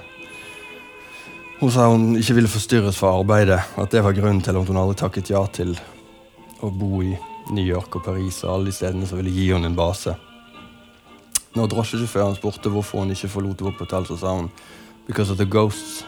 Hun 1.59 1.73
sa 1.75 1.89
hun 1.91 2.13
ikke 2.15 2.37
ville 2.37 2.51
forstyrres 2.51 3.01
fra 3.01 3.17
arbeidet, 3.19 3.59
at 3.59 3.91
det 3.91 4.05
var 4.05 4.15
grunnen 4.15 4.39
til 4.47 4.55
at 4.55 4.69
hun 4.71 4.77
aldri 4.79 4.95
takket 5.01 5.33
ja 5.33 5.41
til 5.51 5.73
å 6.63 6.69
bo 6.71 7.01
i 7.03 7.17
New 7.51 7.65
York 7.67 7.97
og 7.99 8.05
Paris 8.07 8.45
og 8.45 8.53
alle 8.53 8.71
de 8.71 8.75
stedene 8.77 9.09
som 9.11 9.19
ville 9.19 9.33
gi 9.35 9.49
henne 9.51 9.67
en 9.67 9.75
base. 9.79 10.15
Når 11.59 11.73
drosjesjåføren 11.73 12.37
spurte 12.39 12.71
hvorfor 12.71 13.03
hun 13.03 13.11
ikke 13.11 13.33
forlot 13.33 13.65
Wuppertal, 13.67 14.07
så 14.07 14.17
sa 14.21 14.37
hun 14.37 14.51
'because 15.09 15.33
of 15.33 15.39
the 15.39 15.47
ghosts'. 15.47 16.05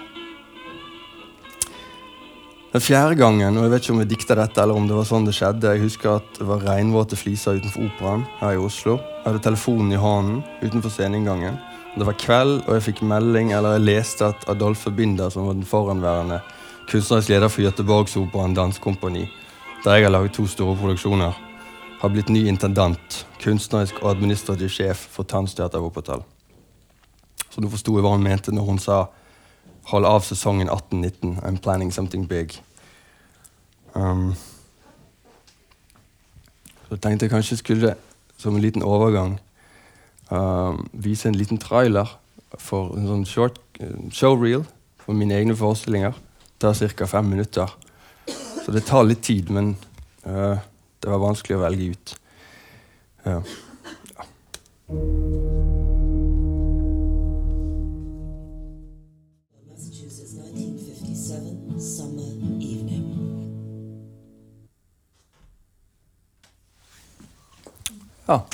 Den 2.73 2.81
fjerde 2.81 3.17
gangen, 3.17 3.57
og 3.57 3.65
jeg 3.65 3.71
vet 3.71 3.83
ikke 3.83 3.93
om 3.93 3.99
jeg 3.99 4.09
dikta 4.09 4.35
dette, 4.35 4.63
eller 4.63 4.75
om 4.75 4.87
det 4.87 4.95
var 4.95 5.05
sånn 5.05 5.25
det 5.27 5.35
skjedde 5.35 5.73
Jeg 5.75 5.83
husker 5.83 6.11
at 6.11 6.39
det 6.39 6.47
var 6.47 6.63
regnvåte 6.63 7.17
fliser 7.17 7.59
utenfor 7.59 7.91
Operaen 7.91 8.25
her 8.39 8.53
i 8.53 8.57
Oslo. 8.57 8.97
Jeg 8.97 9.27
hadde 9.27 9.43
telefonen 9.43 9.93
i 9.93 9.97
hånden 9.97 10.45
utenfor 10.63 10.91
sceneinngangen. 10.91 11.59
Det 11.99 12.07
var 12.07 12.15
kveld, 12.15 12.61
og 12.69 12.77
jeg 12.77 12.83
fikk 12.87 13.01
melding, 13.03 13.51
eller 13.53 13.75
jeg 13.75 13.87
leste 13.89 14.29
at 14.31 14.45
Adolfe 14.49 14.93
Binder, 14.95 15.31
som 15.31 15.49
var 15.49 15.57
den 15.59 15.67
foranværende 15.67 16.39
kunstnerisk 16.91 17.29
leder 17.29 17.51
for 17.51 17.63
Göteborgsoperaen 17.67 18.55
Dansekompani, 18.55 19.25
der 19.85 19.95
jeg 19.95 20.05
har 20.05 20.11
laget 20.15 20.33
to 20.33 20.47
store 20.47 20.77
produksjoner, 20.77 21.35
har 22.01 22.09
blitt 22.09 22.31
ny 22.31 22.45
intendant, 22.47 23.27
kunstnerisk 23.43 23.99
og 24.03 24.11
administrativ 24.11 24.71
sjef 24.71 25.03
for 25.11 25.27
Tannsteater 25.27 25.83
Wuppertal. 25.83 26.23
Så 27.51 27.61
nå 27.61 27.69
forsto 27.69 27.97
jeg 27.97 28.07
hva 28.07 28.15
hun 28.15 28.23
mente 28.23 28.55
når 28.55 28.63
hun 28.63 28.79
sa 28.79 29.07
'hold 29.85 30.05
av 30.05 30.23
sesongen 30.23 30.69
18-19'. 30.69 31.43
I'm 31.43 31.59
planning 31.59 31.93
something 31.93 32.29
big. 32.29 32.63
Um, 33.95 34.35
så 36.89 36.97
tenkte 36.97 37.25
jeg 37.25 37.31
kanskje 37.31 37.57
skulle, 37.57 37.95
som 38.39 38.55
en 38.55 38.63
liten 38.63 38.83
overgang, 38.83 39.41
vise 40.93 41.27
en 41.29 41.35
liten 41.35 41.59
trailer 41.59 42.07
for 42.59 42.95
en 42.95 43.09
sånn 43.09 43.25
short 43.27 43.59
showreel 44.15 44.63
for 45.03 45.19
mine 45.19 45.35
egne 45.35 45.57
forestillinger. 45.59 46.15
Det 46.61 46.75
tar 46.75 46.89
ca. 46.95 47.07
fem 47.07 47.31
minutter. 47.31 47.71
Så 48.65 48.73
det 48.73 48.85
tar 48.87 49.05
litt 49.05 49.23
tid, 49.23 49.51
men 49.51 49.77
uh, 50.27 50.59
det 51.01 51.11
var 51.11 51.23
vanskelig 51.23 51.57
å 51.57 51.63
velge 51.65 51.91
ut. 51.95 52.15
Uh, 53.25 53.41
ja. 54.15 54.27
Massachusetts, 59.71 60.37
1957, 60.37 61.81
summer 61.81 62.31
evening. 62.61 63.09
ja. 68.27 68.45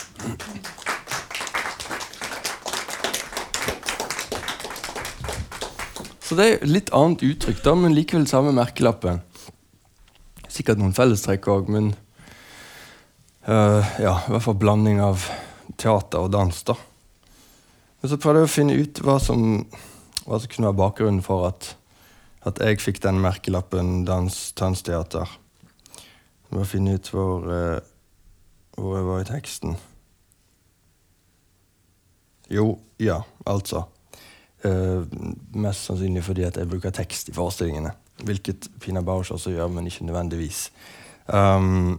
Så 6.26 6.34
det 6.34 6.46
er 6.46 6.64
litt 6.66 6.88
annet 6.90 7.22
uttrykk, 7.22 7.60
da, 7.62 7.76
men 7.78 7.94
likevel 7.94 8.24
samme 8.26 8.50
merkelappen. 8.56 9.20
Sikkert 10.50 10.80
noen 10.80 10.96
fellestrekk 10.96 11.46
òg, 11.52 11.70
men 11.70 11.92
uh, 13.46 13.86
ja, 14.02 14.16
i 14.24 14.32
hvert 14.34 14.42
fall 14.48 14.58
blanding 14.58 14.98
av 15.04 15.28
teater 15.78 16.26
og 16.26 16.32
dans. 16.34 16.58
da. 16.66 16.74
Men 18.00 18.10
så 18.10 18.18
prøvde 18.18 18.42
jeg 18.42 18.50
å 18.50 18.54
finne 18.56 18.78
ut 18.80 19.02
hva 19.06 19.20
som, 19.22 19.46
hva 20.26 20.42
som 20.42 20.50
kunne 20.50 20.72
være 20.72 20.80
bakgrunnen 20.82 21.22
for 21.22 21.46
at, 21.52 21.70
at 22.42 22.58
jeg 22.58 22.82
fikk 22.82 23.04
den 23.06 23.22
merkelappen 23.22 24.00
dans, 24.08 24.42
tansteater. 24.58 25.30
Jeg 25.94 26.58
må 26.58 26.66
finne 26.66 26.98
ut 26.98 27.14
hvor, 27.14 27.46
uh, 27.46 27.78
hvor 28.74 28.98
jeg 28.98 29.12
var 29.14 29.22
i 29.22 29.30
teksten. 29.30 29.78
Jo, 32.50 32.72
ja, 32.98 33.22
altså. 33.46 33.86
Uh, 34.66 35.04
mest 35.54 35.86
sannsynlig 35.86 36.24
fordi 36.26 36.46
at 36.46 36.56
jeg 36.58 36.68
bruker 36.70 36.94
tekst 36.94 37.30
i 37.30 37.34
forestillingene. 37.36 37.92
Hvilket 38.26 38.70
Pina 38.80 39.02
Bausch 39.04 39.34
også 39.34 39.52
gjør, 39.52 39.68
men 39.72 39.86
ikke 39.86 40.06
nødvendigvis. 40.08 40.70
Um, 41.28 41.98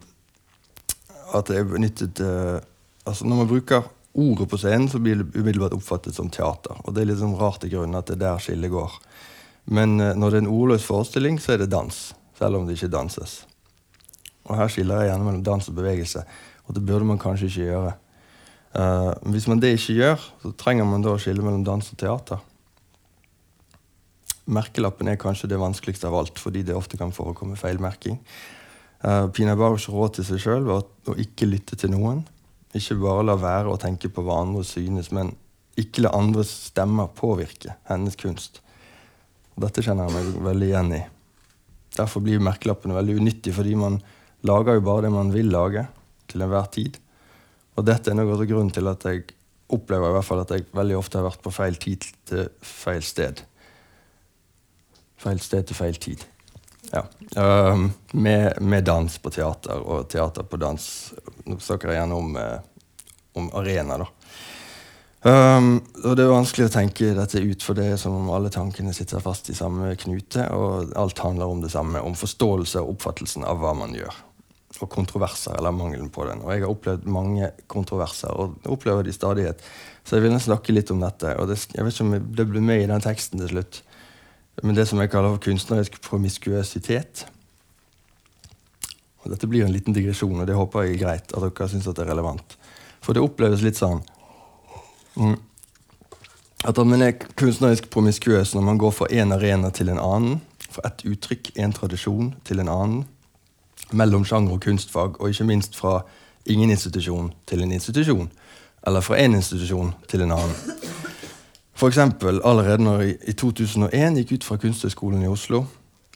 at 1.37 1.51
jeg 1.51 1.67
benyttet 1.67 2.21
uh, 2.23 2.57
altså 3.05 3.27
Når 3.27 3.35
man 3.35 3.49
bruker 3.49 3.81
ordet 4.13 4.47
på 4.49 4.57
scenen, 4.57 4.87
så 4.89 4.99
blir 4.99 5.19
det 5.19 5.35
umiddelbart 5.35 5.75
oppfattet 5.75 6.15
som 6.15 6.31
teater. 6.33 6.79
Og 6.83 6.95
det 6.95 7.03
er 7.03 7.11
litt 7.11 7.21
sånn 7.21 7.37
rart 7.37 7.67
i 7.67 7.71
grunnen 7.71 7.99
at 7.99 8.09
det 8.09 8.17
er 8.17 8.23
der 8.23 8.41
skillet 8.43 8.73
går. 8.73 8.97
Men 9.77 9.99
uh, 10.01 10.15
når 10.17 10.33
det 10.33 10.41
er 10.41 10.45
en 10.47 10.55
ordløs 10.55 10.87
forestilling, 10.87 11.39
så 11.43 11.55
er 11.55 11.63
det 11.63 11.71
dans. 11.75 12.01
Selv 12.39 12.57
om 12.57 12.67
det 12.67 12.79
ikke 12.79 12.91
danses. 12.97 13.39
Og 14.47 14.57
her 14.57 14.71
skiller 14.71 15.03
jeg 15.03 15.11
gjerne 15.11 15.29
mellom 15.29 15.45
dans 15.45 15.69
og 15.69 15.77
bevegelse. 15.77 16.25
Og 16.67 16.75
det 16.75 16.85
burde 16.87 17.07
man 17.07 17.21
kanskje 17.21 17.51
ikke 17.51 17.71
gjøre. 17.71 17.95
Hvis 19.31 19.47
man 19.49 19.61
det 19.63 19.71
ikke 19.73 19.93
gjør, 19.95 20.25
så 20.43 20.51
trenger 20.59 20.85
man 20.85 21.01
da 21.01 21.15
å 21.15 21.19
skille 21.19 21.41
mellom 21.41 21.63
dans 21.65 21.87
og 21.89 21.97
teater. 21.97 22.43
Merkelappen 24.47 25.09
er 25.11 25.19
kanskje 25.19 25.49
det 25.51 25.59
vanskeligste 25.59 26.07
av 26.07 26.15
alt, 26.21 26.39
fordi 26.39 26.63
det 26.67 26.75
ofte 26.77 26.99
kan 26.99 27.11
forekomme 27.15 27.57
feilmerking. 27.59 28.19
Uh, 29.03 29.27
Pina 29.35 29.57
Bausch 29.59 29.89
råd 29.91 30.17
til 30.17 30.27
seg 30.29 30.41
sjøl 30.41 30.63
var 30.67 30.85
å 31.11 31.17
ikke 31.19 31.49
lytte 31.49 31.77
til 31.79 31.91
noen. 31.93 32.23
Ikke 32.75 32.97
bare 33.01 33.25
la 33.27 33.35
være 33.39 33.73
å 33.73 33.81
tenke 33.81 34.09
på 34.13 34.23
hva 34.25 34.39
andre 34.43 34.63
synes, 34.67 35.11
men 35.15 35.33
ikke 35.77 36.05
la 36.05 36.13
andres 36.17 36.49
stemmer 36.71 37.11
påvirke 37.13 37.75
hennes 37.89 38.17
kunst. 38.17 38.61
Dette 39.57 39.83
kjenner 39.85 40.07
jeg 40.07 40.15
meg 40.15 40.41
veldig 40.47 40.69
igjen 40.69 40.93
i. 40.97 41.03
Derfor 41.97 42.23
blir 42.25 42.41
merkelappene 42.43 42.97
veldig 42.97 43.17
unyttige, 43.21 43.55
fordi 43.57 43.75
man 43.77 43.99
lager 44.45 44.77
jo 44.77 44.85
bare 44.85 45.07
det 45.07 45.13
man 45.13 45.33
vil 45.33 45.49
lage, 45.53 45.87
til 46.27 46.43
enhver 46.43 46.67
tid. 46.73 46.97
Og 47.77 47.85
dette 47.87 48.11
er 48.11 48.17
noe 48.17 48.33
av 48.35 48.43
grunnen 48.49 48.73
til 48.73 48.89
at 48.89 49.05
jeg 49.07 49.23
opplever 49.73 50.11
i 50.11 50.15
hvert 50.15 50.27
fall 50.27 50.41
at 50.41 50.51
jeg 50.53 50.65
veldig 50.75 50.97
ofte 50.97 51.19
har 51.19 51.27
vært 51.27 51.43
på 51.43 51.53
feil 51.55 51.77
tid 51.79 52.07
til 52.27 52.49
feil 52.63 53.03
sted. 53.05 53.43
Feil 55.17 55.39
sted 55.41 55.67
til 55.67 55.77
feil 55.77 55.97
tid. 56.01 56.25
Ja. 56.91 57.03
Uh, 57.37 57.87
med, 58.11 58.61
med, 58.61 58.83
dans 58.87 59.17
på 59.17 59.31
teater 59.33 59.81
og 59.81 60.07
teater 60.11 60.45
på 60.47 60.59
dans. 60.61 60.85
Nå 61.45 61.59
snakker 61.63 61.91
jeg 61.91 62.01
gjerne 62.01 62.19
om, 62.21 62.37
uh, 62.37 63.01
om 63.37 63.49
arena, 63.59 63.99
da. 64.03 64.11
Um, 65.27 65.79
og 66.05 66.13
det 66.15 66.23
er 66.23 66.29
vanskelig 66.29 66.67
å 66.67 66.71
tenke 66.71 67.09
dette 67.17 67.41
ut, 67.41 67.63
for 67.65 67.75
det 67.75 67.87
er 67.89 67.99
som 67.99 68.13
om 68.15 68.29
alle 68.31 68.51
tankene 68.53 68.93
sitter 68.95 69.23
fast 69.23 69.49
i 69.49 69.57
samme 69.57 69.89
knute, 69.99 70.45
og 70.53 70.93
alt 70.95 71.19
handler 71.19 71.51
om 71.51 71.63
det 71.63 71.73
samme, 71.73 72.03
om 72.05 72.15
forståelse 72.15 72.83
og 72.83 72.93
oppfattelsen 72.93 73.43
av 73.47 73.59
hva 73.63 73.73
man 73.75 73.95
gjør. 73.97 74.21
Og 74.77 74.91
kontroverser, 74.93 75.57
eller 75.57 75.73
mangelen 75.73 76.11
på 76.13 76.27
den. 76.29 76.43
Og 76.45 76.53
jeg 76.53 76.63
har 76.63 76.71
opplevd 76.71 77.09
mange 77.09 77.49
kontroverser, 77.71 78.29
og 78.29 78.69
opplever 78.69 79.03
de 79.03 79.15
stadighet. 79.15 79.63
Så 80.05 80.15
jeg 80.15 80.27
vil 80.27 80.37
snakke 80.39 80.75
litt 80.75 80.93
om 80.93 81.01
dette. 81.01 81.33
Og 81.41 81.49
det, 81.49 81.57
jeg 81.73 81.83
vet 81.83 81.97
ikke 81.97 82.05
om 82.05 82.33
det 82.37 82.47
ble 82.51 82.63
med 82.63 82.83
i 82.83 82.89
den 82.91 83.03
teksten 83.03 83.41
til 83.41 83.55
slutt. 83.55 83.81
Men 84.63 84.75
det 84.77 84.87
som 84.89 84.99
jeg 85.01 85.11
kaller 85.13 85.35
for 85.35 85.43
kunstnerisk 85.49 85.99
promiskuøsitet. 86.01 87.27
Og 89.21 89.33
dette 89.33 89.49
blir 89.49 89.65
en 89.65 89.73
liten 89.73 89.93
digresjon, 89.93 90.39
og 90.39 90.47
det 90.47 90.55
håper 90.57 90.87
jeg 90.87 90.97
er 90.97 91.03
greit 91.03 91.35
at 91.35 91.43
dere 91.43 91.69
syns 91.69 91.89
er 91.91 92.07
relevant. 92.07 92.57
For 93.03 93.13
det 93.13 93.21
oppleves 93.21 93.61
litt 93.61 93.77
sånn 93.77 94.01
mm, 95.15 95.35
at 96.65 96.77
man 96.77 97.01
er 97.05 97.13
kunstnerisk 97.37 97.89
promiskuøs 97.93 98.55
når 98.55 98.63
man 98.65 98.79
går 98.81 98.91
fra 98.91 99.07
én 99.13 99.33
arena 99.33 99.69
til 99.69 99.91
en 99.93 100.01
annen. 100.01 100.39
Fra 100.73 100.89
ett 100.89 101.05
uttrykk, 101.05 101.53
én 101.55 101.73
tradisjon, 101.73 102.33
til 102.43 102.59
en 102.59 102.69
annen. 102.69 103.03
Mellom 103.93 104.25
sjanger 104.25 104.57
og 104.57 104.63
kunstfag, 104.65 105.21
og 105.21 105.29
ikke 105.29 105.47
minst 105.47 105.77
fra 105.77 106.01
ingen 106.45 106.73
institusjon 106.73 107.29
til 107.47 107.61
en 107.63 107.71
institusjon. 107.71 108.31
Eller 108.87 109.05
fra 109.05 109.19
én 109.21 109.37
institusjon 109.37 109.93
til 110.09 110.25
en 110.25 110.33
annen. 110.35 111.06
For 111.77 111.87
eksempel, 111.87 112.39
allerede 112.43 112.81
når 112.81 113.01
jeg 113.01 113.17
i 113.29 113.33
2001 113.37 114.15
gikk 114.17 114.31
ut 114.31 114.45
fra 114.47 114.55
Kunsthøgskolen 114.57 115.21
i 115.21 115.29
Oslo. 115.29 115.67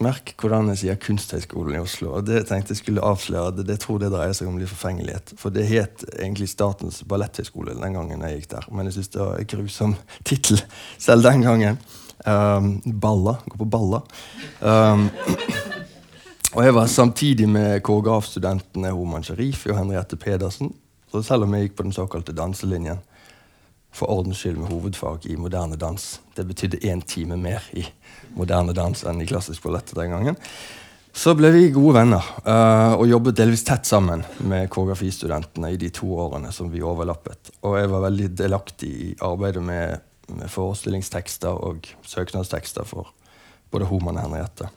Merk 0.01 0.31
hvordan 0.41 0.71
jeg 0.71 0.79
sier 0.81 0.97
Kunsthøgskolen 0.97 1.75
i 1.77 1.81
Oslo. 1.83 2.15
og 2.17 2.25
Det 2.25 2.47
tenkte 2.49 2.73
jeg 2.73 2.79
skulle 2.79 3.03
avsløre. 3.05 3.51
Det, 3.53 3.67
det 3.67 3.77
tror 3.83 3.99
det 4.01 4.09
dreier 4.09 4.33
seg 4.33 4.49
om 4.49 4.57
litt 4.57 4.71
forfengelighet. 4.71 5.35
For 5.37 5.53
det 5.53 5.67
het 5.69 6.01
egentlig 6.15 6.49
Statens 6.49 7.03
balletthøgskole 7.05 7.75
den 7.77 7.93
gangen 7.93 8.25
jeg 8.25 8.39
gikk 8.39 8.49
der. 8.55 8.65
Men 8.73 8.89
jeg 8.89 8.97
syns 8.97 9.13
det 9.13 9.21
var 9.21 9.37
en 9.37 9.51
grusom 9.53 9.95
tittel 10.31 10.63
selv 10.97 11.29
den 11.29 11.45
gangen. 11.45 11.77
Um, 12.25 12.73
balla. 13.05 13.37
Gå 13.45 13.61
på 13.61 13.69
balla. 13.77 14.01
Um, 14.65 15.11
og 16.55 16.65
jeg 16.65 16.77
var 16.79 16.89
samtidig 16.89 17.45
med 17.49 17.83
koreografstudentene 17.85 18.97
Homan 18.97 19.29
Sharifi 19.29 19.69
og 19.69 19.77
Henriette 19.77 20.17
Pedersen. 20.17 20.73
Så 21.13 21.21
selv 21.27 21.45
om 21.45 21.53
jeg 21.53 21.69
gikk 21.69 21.77
på 21.77 21.85
den 21.85 21.93
såkalte 21.93 22.33
danselinjen, 22.33 23.05
for 23.91 24.11
ordens 24.11 24.41
skyld 24.41 24.59
med 24.61 24.71
hovedfag 24.71 25.25
i 25.29 25.37
moderne 25.39 25.79
dans. 25.79 26.05
Det 26.35 26.45
betydde 26.47 26.83
én 26.87 27.01
time 27.03 27.37
mer 27.39 27.65
i 27.75 27.85
moderne 28.37 28.75
dans 28.75 29.03
enn 29.03 29.21
i 29.21 29.27
klassisk 29.27 29.63
ballett 29.63 29.91
den 29.95 30.13
gangen. 30.13 30.39
Så 31.11 31.33
ble 31.35 31.49
vi 31.51 31.65
gode 31.75 31.97
venner 31.97 32.23
uh, 32.45 32.93
og 32.95 33.09
jobbet 33.09 33.35
delvis 33.41 33.65
tett 33.67 33.83
sammen 33.85 34.23
med 34.47 34.69
koreografistudentene 34.71 35.73
i 35.73 35.79
de 35.79 35.89
to 35.91 36.07
årene 36.23 36.53
som 36.55 36.69
vi 36.71 36.79
overlappet. 36.79 37.51
Og 37.67 37.75
jeg 37.81 37.91
var 37.91 38.05
veldig 38.07 38.29
delaktig 38.39 38.91
i 39.09 39.09
arbeidet 39.27 39.65
med 39.65 39.99
med 40.35 40.51
forestillingstekster 40.51 41.57
og 41.65 41.89
søknadstekster 42.07 42.87
for 42.87 43.11
både 43.71 43.87
Homan 43.89 44.19
og 44.19 44.27
Henriette. 44.27 44.69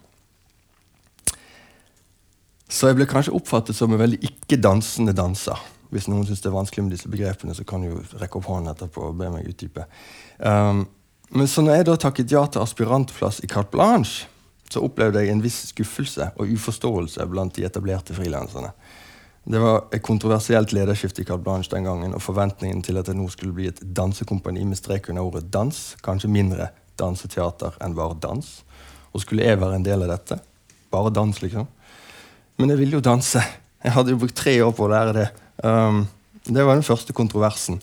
Så 2.70 2.90
jeg 2.90 2.98
ble 2.98 3.06
kanskje 3.08 3.34
oppfattet 3.36 3.76
som 3.76 3.92
en 3.92 4.00
veldig 4.00 4.20
ikke-dansende 4.24 5.14
danser. 5.16 5.60
Hvis 5.94 6.08
noen 6.10 6.26
syns 6.26 6.42
det 6.42 6.50
er 6.50 6.56
vanskelig 6.56 6.84
med 6.84 6.96
disse 6.96 7.10
begrepene, 7.10 7.54
så 7.54 7.64
kan 7.66 7.84
du 7.84 7.92
jo 7.92 8.02
rekke 8.18 8.40
opp 8.40 8.50
hånden 8.50 8.72
etterpå 8.72 9.08
og 9.12 9.18
be 9.20 9.30
meg 9.30 9.46
utdype. 9.46 9.86
Um, 10.42 10.84
men 11.34 11.50
så 11.50 11.62
når 11.62 11.78
jeg 11.78 11.86
da 11.88 11.96
takket 12.02 12.34
ja 12.34 12.42
til 12.50 12.64
aspirantplass 12.64 13.40
i 13.46 13.50
Carte 13.50 13.70
Blanche, 13.72 14.26
så 14.70 14.82
opplevde 14.82 15.22
jeg 15.22 15.30
en 15.30 15.42
viss 15.44 15.60
skuffelse 15.70 16.32
og 16.34 16.50
uforståelse 16.50 17.26
blant 17.30 17.54
de 17.54 17.66
etablerte 17.68 18.16
frilanserne. 18.16 18.72
Det 19.44 19.60
var 19.60 19.90
et 19.92 20.02
kontroversielt 20.02 20.72
lederskifte 20.72 21.22
i 21.22 21.26
Carte 21.28 21.44
Blanche 21.44 21.70
den 21.70 21.86
gangen, 21.86 22.14
og 22.16 22.22
forventningen 22.24 22.80
til 22.82 22.98
at 22.98 23.10
det 23.10 23.16
nå 23.18 23.28
skulle 23.30 23.54
bli 23.54 23.68
et 23.68 23.82
dansekompani 23.96 24.64
med 24.64 24.80
strek 24.80 25.10
under 25.12 25.26
ordet 25.26 25.50
dans, 25.52 25.80
kanskje 26.02 26.32
mindre 26.32 26.70
danseteater 26.98 27.76
enn 27.84 27.96
bare 27.98 28.16
dans. 28.22 28.50
Og 29.12 29.22
skulle 29.22 29.44
jeg 29.44 29.60
være 29.60 29.78
en 29.78 29.86
del 29.86 30.06
av 30.06 30.14
dette? 30.14 30.40
Bare 30.90 31.12
dans, 31.14 31.42
liksom. 31.42 31.68
Men 32.58 32.72
jeg 32.72 32.80
ville 32.80 32.98
jo 32.98 33.04
danse. 33.04 33.42
Jeg 33.84 33.92
hadde 33.92 34.14
jo 34.14 34.20
brukt 34.22 34.36
tre 34.38 34.56
år 34.64 34.72
på 34.74 34.86
å 34.86 34.92
lære 34.94 35.16
det. 35.18 35.26
Um, 35.62 36.06
det 36.44 36.64
var 36.64 36.76
den 36.76 36.86
første 36.86 37.14
kontroversen. 37.16 37.80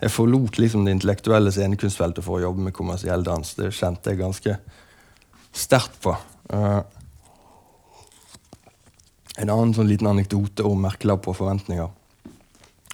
Jeg 0.00 0.12
forlot 0.12 0.58
liksom 0.60 0.84
det 0.84 0.96
intellektuelle 0.96 1.52
scenekunstfeltet 1.54 2.24
for 2.24 2.38
å 2.38 2.48
jobbe 2.48 2.66
med 2.66 2.76
kommersiell 2.76 3.24
dans. 3.24 3.54
Det 3.56 3.72
kjente 3.74 4.12
jeg 4.12 4.20
ganske 4.20 4.58
sterkt 5.56 5.96
på. 6.04 6.12
Uh, 6.52 6.82
en 9.36 9.52
annen 9.52 9.72
sånn 9.76 9.88
liten 9.88 10.08
anekdote 10.08 10.64
om 10.64 10.84
merkelapp 10.84 11.24
på 11.26 11.34
forventninger, 11.36 11.88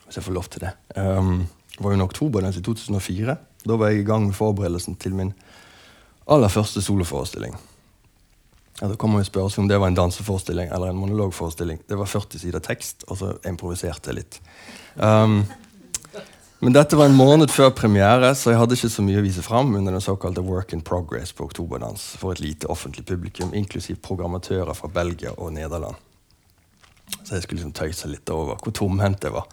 hvis 0.07 0.19
jeg 0.19 0.27
får 0.27 0.37
lov 0.39 0.49
til 0.51 0.65
det, 0.67 0.73
um, 0.99 1.43
var 1.83 1.95
jo 1.95 2.07
oktober 2.07 2.45
den 2.45 2.55
i 2.55 2.65
2004. 2.65 3.37
Da 3.67 3.77
var 3.79 3.93
jeg 3.93 4.03
i 4.03 4.07
gang 4.07 4.27
med 4.29 4.39
forberedelsen 4.39 4.99
til 4.99 5.15
min 5.19 5.35
aller 6.31 6.51
første 6.53 6.83
soloforestilling. 6.83 7.55
Ja, 8.81 8.89
da 8.89 8.97
kan 8.99 9.13
man 9.13 9.23
jo 9.23 9.29
spørre 9.29 9.53
seg 9.53 9.63
om 9.63 9.69
det 9.71 9.79
var 9.79 9.93
en 9.93 9.99
danseforestilling 9.99 10.71
eller 10.73 10.91
en 10.91 10.99
monologforestilling. 10.99 11.83
Det 11.89 11.99
var 11.99 12.09
40 12.11 12.41
sider 12.43 12.63
tekst, 12.65 13.05
og 13.09 13.21
så 13.21 13.35
improviserte 13.47 14.11
jeg 14.11 14.23
litt. 14.23 14.39
Um, 14.97 15.43
men 16.63 16.75
dette 16.77 16.97
var 16.99 17.11
en 17.11 17.19
måned 17.19 17.51
før 17.51 17.73
premiere, 17.75 18.29
så 18.39 18.53
jeg 18.53 18.61
hadde 18.61 18.77
ikke 18.79 18.93
så 18.95 19.03
mye 19.03 19.19
å 19.19 19.25
vise 19.25 19.43
fram 19.43 19.75
under 19.75 19.97
den 19.97 20.05
såkalte 20.05 20.45
Work 20.47 20.73
in 20.77 20.85
Progress 20.87 21.35
på 21.35 21.49
Oktoberdans 21.49 22.05
for 22.21 22.35
et 22.35 22.43
lite 22.43 22.71
offentlig 22.71 23.03
publikum, 23.09 23.51
inklusiv 23.55 23.99
programmatører 24.03 24.71
fra 24.79 24.91
Belgia 24.95 25.35
og 25.37 25.51
Nederland. 25.57 25.99
Så 27.23 27.35
jeg 27.35 27.43
skulle 27.45 27.59
liksom 27.59 27.75
tøyse 27.75 28.11
litt 28.11 28.31
over 28.31 28.63
hvor 28.63 28.75
tomhendt 28.79 29.27
jeg 29.27 29.35
var. 29.35 29.51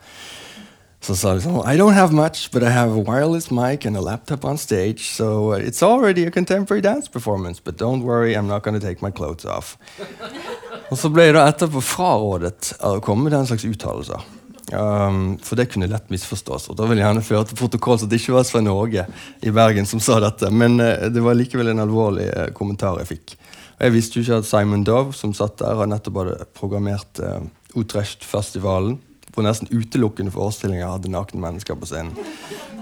Sa 1.00 1.34
de 1.34 1.42
sånn 1.42 1.62
I 1.64 1.78
don't 1.80 1.96
have 1.96 2.14
much, 2.14 2.52
but 2.52 2.62
I 2.62 2.70
have 2.70 2.92
a 2.92 3.00
wireless 3.00 3.50
mic 3.50 3.86
and 3.86 3.98
a 3.98 4.02
laptop 4.02 4.44
on 4.46 4.58
stage, 4.58 5.10
so 5.10 5.54
uh, 5.54 5.56
it's 5.56 5.82
already 5.82 6.26
a 6.26 6.32
contemporary 6.32 6.82
dance 6.82 7.08
performance, 7.08 7.60
but 7.60 7.78
don't 7.78 8.04
worry, 8.04 8.36
I'm 8.36 8.48
not 8.48 8.64
gonna 8.64 8.80
take 8.80 9.02
my 9.02 9.10
clothes 9.10 9.46
off. 9.46 9.78
Og 10.92 10.98
så 10.98 11.10
ble 11.14 11.30
jeg 11.30 11.38
da 11.38 11.46
etterpå 11.50 11.82
frarådet 11.86 12.74
å 12.86 12.98
komme 13.06 13.28
med 13.28 13.36
den 13.38 13.48
slags 13.50 13.66
uttalelser. 13.66 14.26
Um, 14.74 15.38
for 15.42 15.58
det 15.58 15.70
kunne 15.72 15.90
lett 15.90 16.10
misforstås. 16.14 16.68
Og 16.70 16.78
da 16.78 16.86
vil 16.90 17.00
jeg 17.00 17.08
gjerne 17.08 17.26
føre 17.26 17.48
til 17.50 17.58
protokoll 17.58 17.98
så 18.02 18.10
det 18.10 18.20
ikke 18.22 18.36
var 18.36 18.46
Svein 18.46 18.70
Åge 18.70 19.06
i 19.42 19.54
Bergen 19.54 19.90
som 19.90 20.02
sa 20.02 20.20
dette. 20.22 20.50
Men 20.54 20.78
uh, 20.82 21.08
det 21.10 21.24
var 21.26 21.38
likevel 21.38 21.72
en 21.72 21.84
alvorlig 21.86 22.28
uh, 22.34 22.50
kommentar 22.58 23.00
jeg 23.02 23.12
fikk. 23.16 23.36
Og 23.78 23.88
jeg 23.88 23.96
visste 23.96 24.20
jo 24.20 24.26
ikke 24.26 24.42
at 24.44 24.50
Simon 24.50 24.86
Dove, 24.86 25.16
som 25.18 25.34
satt 25.38 25.58
der, 25.62 25.78
og 25.78 25.90
nettopp 25.90 26.22
hadde 26.22 26.50
programmert 26.58 27.22
uh, 27.22 27.40
Utrecht-festivalen, 27.78 28.98
hvor 29.40 29.48
nesten 29.48 29.72
utelukkende 29.72 30.34
forestillinger 30.36 30.90
hadde 30.92 31.12
nakne 31.14 31.40
mennesker 31.40 31.78
på 31.80 31.88
scenen. 31.88 32.12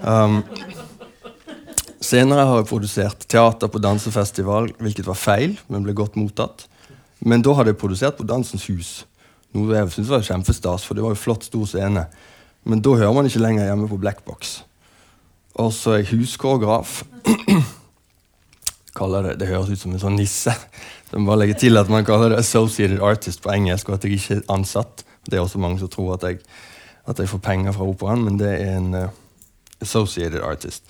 Um, 0.01 0.39
senere 2.01 2.47
har 2.49 2.63
jeg 2.63 2.69
produsert 2.71 3.27
teater 3.29 3.69
på 3.69 3.81
dansefestival, 3.83 4.71
hvilket 4.81 5.05
var 5.05 5.19
feil, 5.21 5.53
men 5.69 5.85
ble 5.85 5.93
godt 5.97 6.17
mottatt. 6.17 6.65
Men 7.21 7.45
da 7.45 7.53
hadde 7.57 7.75
jeg 7.75 7.81
produsert 7.81 8.17
på 8.17 8.25
Dansens 8.25 8.65
Hus, 8.71 8.91
noe 9.53 9.75
jeg 9.75 9.93
syntes 9.93 10.09
var 10.15 10.25
kjempestas, 10.25 10.85
for 10.85 10.97
det 10.97 11.05
var 11.05 11.13
jo 11.13 11.21
flott, 11.21 11.45
stor 11.45 11.69
scene. 11.69 12.07
Men 12.65 12.81
da 12.81 12.97
hører 12.97 13.13
man 13.13 13.29
ikke 13.29 13.41
lenger 13.43 13.69
hjemme 13.69 13.89
på 13.89 14.01
Blackbox. 14.01 14.59
Og 15.61 15.69
så 15.73 15.93
er 15.93 16.01
jeg 16.01 16.17
huskoreograf. 16.17 17.03
det, 18.97 19.37
det 19.37 19.49
høres 19.49 19.69
ut 19.69 19.81
som 19.81 19.93
en 19.93 20.01
sånn 20.01 20.17
nisse. 20.17 20.53
Så 21.07 21.21
bare 21.23 21.39
legge 21.39 21.55
til 21.61 21.79
at 21.79 21.87
Man 21.87 22.03
kaller 22.03 22.33
det 22.33 22.41
associated 22.41 22.99
artist 22.99 23.39
på 23.45 23.53
engelsk, 23.53 23.87
og 23.87 23.95
at 23.95 24.03
jeg 24.03 24.17
ikke 24.17 24.41
er 24.41 24.49
ansatt. 24.51 25.05
Det 25.27 25.37
er 25.37 25.43
også 25.43 25.61
mange 25.61 25.79
som 25.81 25.91
tror 25.91 26.15
at 26.17 26.27
jeg, 26.27 26.41
at 27.07 27.19
jeg 27.19 27.29
får 27.29 27.43
penger 27.43 27.75
fra 27.75 27.87
operaen, 27.87 28.25
men 28.25 28.39
det 28.39 28.51
er 28.55 28.75
en 28.79 28.91
uh, 28.95 29.15
associated 29.83 30.41
artist. 30.43 30.87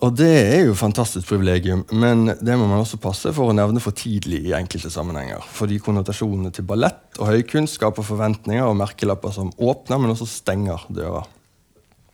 Og 0.00 0.14
det 0.16 0.30
er 0.32 0.62
jo 0.64 0.76
fantastisk 0.78 1.28
privilegium, 1.28 1.82
men 1.92 2.30
det 2.40 2.54
må 2.56 2.64
man 2.64 2.80
også 2.80 2.96
passe 3.02 3.34
for 3.36 3.50
å 3.50 3.56
nevne 3.56 3.82
for 3.84 3.92
tidlig 3.92 4.38
i 4.48 4.54
enkelte 4.56 4.88
sammenhenger. 4.92 5.44
Fordi 5.52 5.76
konnotasjonene 5.84 6.52
til 6.56 6.64
ballett 6.64 7.20
og 7.20 7.28
høykunst 7.28 7.76
skaper 7.76 8.06
forventninger 8.06 8.64
og 8.64 8.78
merkelapper 8.80 9.34
som 9.34 9.52
åpner, 9.60 10.00
men 10.00 10.14
også 10.14 10.28
stenger 10.30 10.86
dører. 10.88 11.28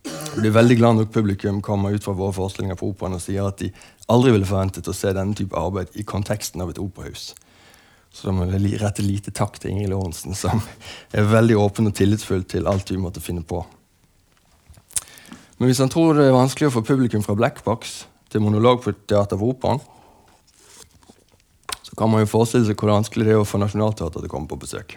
Jeg 0.06 0.42
blir 0.42 0.54
veldig 0.54 0.76
glad 0.80 0.98
når 0.98 1.12
publikum 1.14 1.62
kommer 1.62 1.94
ut 1.94 2.02
fra 2.02 2.14
våre 2.14 2.34
forestillinger 2.34 2.78
på 2.78 2.90
operaen 2.90 3.16
og 3.16 3.22
sier 3.22 3.46
at 3.46 3.62
de 3.62 3.70
aldri 4.10 4.34
ville 4.34 4.48
forventet 4.50 4.90
å 4.90 4.94
se 4.94 5.14
denne 5.14 5.38
type 5.38 5.56
arbeid 5.58 5.94
i 5.94 6.04
konteksten 6.06 6.62
av 6.62 6.74
et 6.74 6.82
operahus. 6.82 7.30
Så 8.16 8.30
da 8.30 8.32
må 8.32 8.46
jeg 8.48 8.78
rette 8.80 9.04
lite 9.04 9.32
takk 9.36 9.58
til 9.60 9.74
Ingrid 9.74 9.90
Lorentzen, 9.92 10.32
som 10.32 10.62
er 11.12 11.26
veldig 11.28 11.58
åpen 11.60 11.90
og 11.90 11.96
tillitsfull 11.98 12.46
til 12.48 12.68
alt 12.70 12.88
vi 12.88 13.00
måtte 13.00 13.20
finne 13.20 13.42
på. 13.44 13.60
Men 15.58 15.68
hvis 15.68 15.82
han 15.84 15.92
tror 15.92 16.16
det 16.16 16.24
er 16.28 16.36
vanskelig 16.36 16.70
å 16.70 16.74
få 16.78 16.84
publikum 16.84 17.24
fra 17.24 17.36
Blackbox 17.36 17.98
til 18.32 18.40
monolog 18.44 18.80
på 18.84 18.94
Teater 19.08 19.36
for 19.36 19.52
Operaen, 19.52 19.82
så 21.84 21.92
kan 21.96 22.08
man 22.12 22.24
jo 22.24 22.30
forestille 22.30 22.68
seg 22.68 22.80
hvor 22.80 22.94
vanskelig 22.94 23.28
det 23.28 23.34
er 23.34 23.42
å 23.42 23.48
få 23.48 23.60
Nationaltheatret 23.60 24.22
til 24.22 24.30
å 24.30 24.32
komme 24.32 24.48
på 24.48 24.58
besøk. 24.64 24.96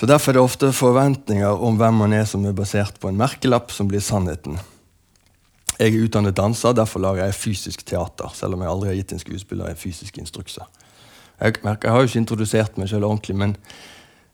Så 0.00 0.08
Derfor 0.08 0.32
er 0.32 0.38
det 0.38 0.44
ofte 0.44 0.72
forventninger 0.74 1.64
om 1.64 1.76
hvem 1.80 2.00
man 2.02 2.16
er 2.16 2.24
som 2.28 2.44
er 2.48 2.56
basert 2.56 2.96
på 3.00 3.12
en 3.12 3.20
merkelapp 3.20 3.72
som 3.72 3.88
blir 3.88 4.02
sannheten. 4.04 4.56
Jeg 5.76 5.92
er 5.92 6.06
utdannet 6.06 6.36
danser, 6.38 6.72
derfor 6.72 7.04
lager 7.04 7.26
jeg 7.26 7.36
fysisk 7.36 7.84
teater, 7.84 8.32
selv 8.32 8.56
om 8.56 8.64
jeg 8.64 8.72
aldri 8.72 8.90
har 8.90 8.98
gitt 8.98 9.12
en 9.12 9.22
skuespiller 9.22 9.68
en 9.68 9.78
fysisk 9.78 10.18
instrukser. 10.22 10.66
Jeg, 11.40 11.58
jeg 11.64 11.90
har 11.90 11.98
jo 11.98 12.08
ikke 12.08 12.22
introdusert 12.22 12.78
meg 12.78 12.88
selv 12.88 13.08
ordentlig, 13.08 13.36
men 13.36 13.56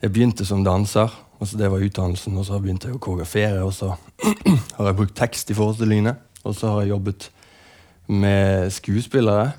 jeg 0.03 0.13
begynte 0.13 0.45
som 0.45 0.65
danser. 0.65 1.11
og 1.39 1.49
så 1.49 1.57
Det 1.57 1.71
var 1.71 1.79
utdannelsen, 1.85 2.37
og 2.37 2.47
så 2.47 2.59
begynte 2.59 2.89
jeg 2.89 2.97
å 2.97 2.99
koreografere. 2.99 3.63
Og 3.65 3.73
så 3.75 3.95
har 4.77 4.87
jeg 4.87 4.97
brukt 4.97 5.17
tekst 5.17 5.51
i 5.51 5.57
forestillingene. 5.57 6.17
Og 6.45 6.55
så 6.57 6.73
har 6.73 6.81
jeg 6.83 6.95
jobbet 6.95 7.31
med 8.07 8.71
skuespillere. 8.71 9.53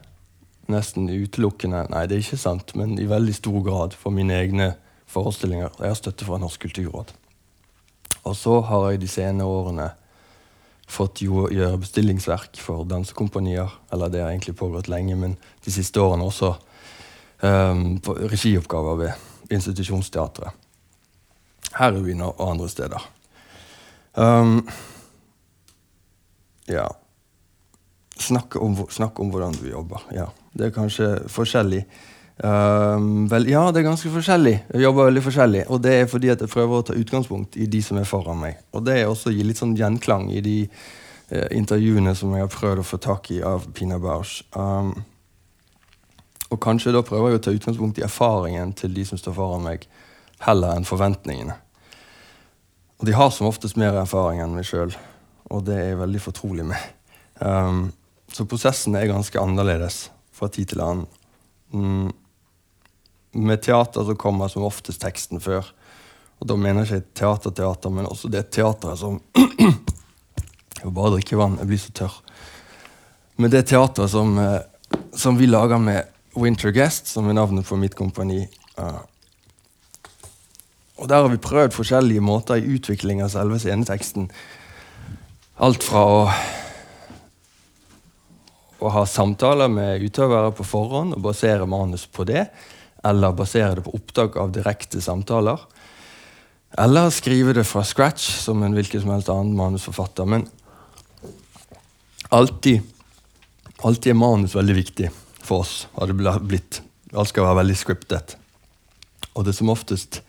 Nesten 0.71 1.10
utelukkende 1.10 1.88
Nei, 1.89 2.06
det 2.08 2.15
er 2.15 2.23
ikke 2.23 2.38
sant, 2.39 2.75
men 2.75 2.97
i 2.99 3.10
veldig 3.10 3.34
stor 3.36 3.60
grad 3.65 3.97
for 3.97 4.13
mine 4.13 4.38
egne 4.38 4.73
forestillinger. 5.10 5.73
Jeg 5.80 5.91
har 5.91 5.99
støtte 5.99 6.25
fra 6.25 6.39
Norsk 6.39 6.62
kulturråd. 6.67 7.12
Og 8.23 8.36
så 8.38 8.60
har 8.62 8.91
jeg 8.91 9.01
de 9.01 9.10
senere 9.10 9.49
årene 9.49 9.89
fått 10.91 11.23
gjøre 11.23 11.80
bestillingsverk 11.82 12.60
for 12.62 12.86
dansekompanier. 12.88 13.71
Eller 13.91 14.12
det 14.12 14.21
har 14.21 14.32
egentlig 14.32 14.58
pågått 14.60 14.91
lenge, 14.91 15.15
men 15.15 15.38
de 15.65 15.73
siste 15.73 16.01
årene 16.01 16.27
også 16.27 16.54
regioppgaver 17.41 18.99
ved 18.99 19.51
institusjonsteatret. 19.51 20.54
Her 21.77 21.97
i 21.97 22.04
Wien 22.06 22.21
og 22.21 22.39
andre 22.51 22.69
steder. 22.69 23.04
Um, 24.13 24.67
ja 26.67 26.88
Snakke 28.21 28.60
om, 28.60 28.75
snakke 28.89 29.21
om, 29.23 29.30
hvordan 29.34 29.56
du 29.58 29.69
jobber. 29.69 30.04
Ja, 30.13 30.27
det 30.54 30.67
er 30.67 30.73
kanskje 30.75 31.08
forskjellig. 31.32 31.80
Um, 32.38 33.25
vel, 33.32 33.47
ja, 33.49 33.63
det 33.71 33.82
er 33.82 33.88
ganske 33.88 34.12
forskjellig. 34.13 34.54
Jeg 34.73 34.84
jobber 34.84 35.08
veldig 35.08 35.23
forskjellig. 35.25 35.63
Og 35.73 35.82
det 35.82 35.95
er 35.95 36.12
fordi 36.12 36.30
at 36.30 36.43
jeg 36.43 36.51
prøver 36.51 36.77
å 36.77 36.86
ta 36.86 36.97
utgangspunkt 36.97 37.58
i 37.58 37.65
de 37.65 37.82
som 37.82 37.97
er 37.97 38.06
foran 38.06 38.38
meg. 38.43 38.60
Og 38.77 38.86
det 38.86 38.99
er 38.99 39.10
også 39.10 39.32
å 39.32 39.34
gi 39.34 39.47
litt 39.47 39.58
sånn 39.58 39.73
gjenklang 39.80 40.30
i 40.30 40.43
de 40.45 40.58
eh, 40.67 41.47
intervjuene 41.58 42.13
som 42.19 42.36
jeg 42.38 42.45
har 42.45 42.54
prøvd 42.54 42.84
å 42.84 42.88
få 42.91 43.01
tak 43.01 43.32
i 43.34 43.41
av 43.41 43.65
Pina 43.73 43.97
Bausch. 44.01 44.43
Um, 44.54 44.93
og 46.51 46.59
kanskje 46.59 46.93
da 46.93 47.03
prøver 47.05 47.31
jeg 47.31 47.39
å 47.39 47.43
ta 47.45 47.53
utgangspunkt 47.55 47.99
i 48.01 48.05
erfaringen 48.05 48.73
til 48.77 48.93
de 48.95 49.05
som 49.07 49.19
står 49.19 49.35
foran 49.37 49.63
meg, 49.65 49.85
heller 50.43 50.75
enn 50.75 50.87
forventningene. 50.87 51.55
Og 52.99 53.07
de 53.07 53.15
har 53.17 53.31
som 53.33 53.47
oftest 53.49 53.79
mer 53.79 53.95
erfaring 53.97 54.41
enn 54.43 54.53
meg 54.57 54.67
sjøl, 54.67 54.91
og 55.51 55.63
det 55.67 55.77
er 55.77 55.87
jeg 55.91 56.01
veldig 56.01 56.21
fortrolig 56.21 56.65
med. 56.67 56.89
Um, 57.39 57.87
så 58.31 58.45
prosessen 58.47 58.95
er 58.95 59.09
ganske 59.09 59.39
annerledes 59.39 60.09
fra 60.35 60.49
tid 60.51 60.71
til 60.71 60.83
annen. 60.83 61.07
Mm. 61.71 62.11
Med 63.41 63.63
teater 63.63 64.05
så 64.05 64.15
kommer 64.19 64.51
som 64.51 64.67
oftest 64.67 65.01
teksten 65.01 65.41
før. 65.43 65.71
Og 66.41 66.49
da 66.49 66.57
mener 66.59 66.83
jeg 66.83 67.01
ikke 67.03 67.19
teaterteater, 67.21 67.93
men 67.93 68.09
også 68.09 68.31
det 68.31 68.49
teateret 68.51 68.99
som 68.99 69.19
Jeg 70.81 70.89
må 70.89 70.95
bare 70.97 71.11
drikke 71.13 71.37
vann, 71.37 71.59
jeg 71.61 71.69
blir 71.69 71.77
så 71.77 71.91
tørr. 71.93 72.13
Men 73.37 73.51
det 73.53 73.67
teateret 73.69 74.09
som, 74.09 74.31
eh, 74.41 74.63
som 75.13 75.37
vi 75.37 75.45
lager 75.45 75.77
med 75.77 76.09
Winter 76.35 76.71
Guest, 76.71 77.07
som 77.11 77.27
er 77.27 77.35
navnet 77.35 77.67
på 77.67 77.75
mitt 77.79 77.95
kompani. 77.95 78.45
Og 81.01 81.07
Der 81.09 81.21
har 81.21 81.29
vi 81.29 81.37
prøvd 81.41 81.73
forskjellige 81.75 82.21
måter 82.21 82.55
i 82.61 82.75
utvikling 82.75 83.23
av 83.23 83.31
selve 83.33 83.59
sceneteksten. 83.59 84.29
Alt 85.59 85.83
fra 85.83 86.05
å 86.07 86.19
å 88.81 88.89
ha 88.89 89.03
samtaler 89.05 89.69
med 89.69 90.01
utøvere 90.01 90.53
på 90.57 90.65
forhånd 90.65 91.13
og 91.13 91.25
basere 91.27 91.67
manus 91.69 92.07
på 92.09 92.25
det. 92.25 92.47
Eller 93.05 93.35
basere 93.37 93.77
det 93.77 93.85
på 93.85 93.93
opptak 93.97 94.37
av 94.41 94.53
direkte 94.55 95.01
samtaler. 95.01 95.61
Eller 96.81 97.11
skrive 97.13 97.53
det 97.53 97.65
fra 97.67 97.83
scratch, 97.85 98.25
som 98.41 98.63
en 98.63 98.73
hvilken 98.77 99.03
som 99.03 99.13
helst 99.13 99.29
annen 99.29 99.53
manusforfatter. 99.57 100.25
Men 100.25 100.47
alltid, 102.33 102.81
alltid 103.83 104.15
er 104.15 104.17
manus 104.17 104.57
veldig 104.57 104.77
viktig 104.77 105.11
for 105.47 105.65
oss. 105.65 105.88
hadde 105.97 106.15
blitt. 106.39 106.82
Alt 107.13 107.32
skal 107.32 107.47
være 107.47 107.62
veldig 107.63 107.77
scriptet. 107.77 108.36
Og 109.36 109.45
det 109.45 109.54
er 109.54 109.60
som 109.60 109.71
oftest 109.71 110.21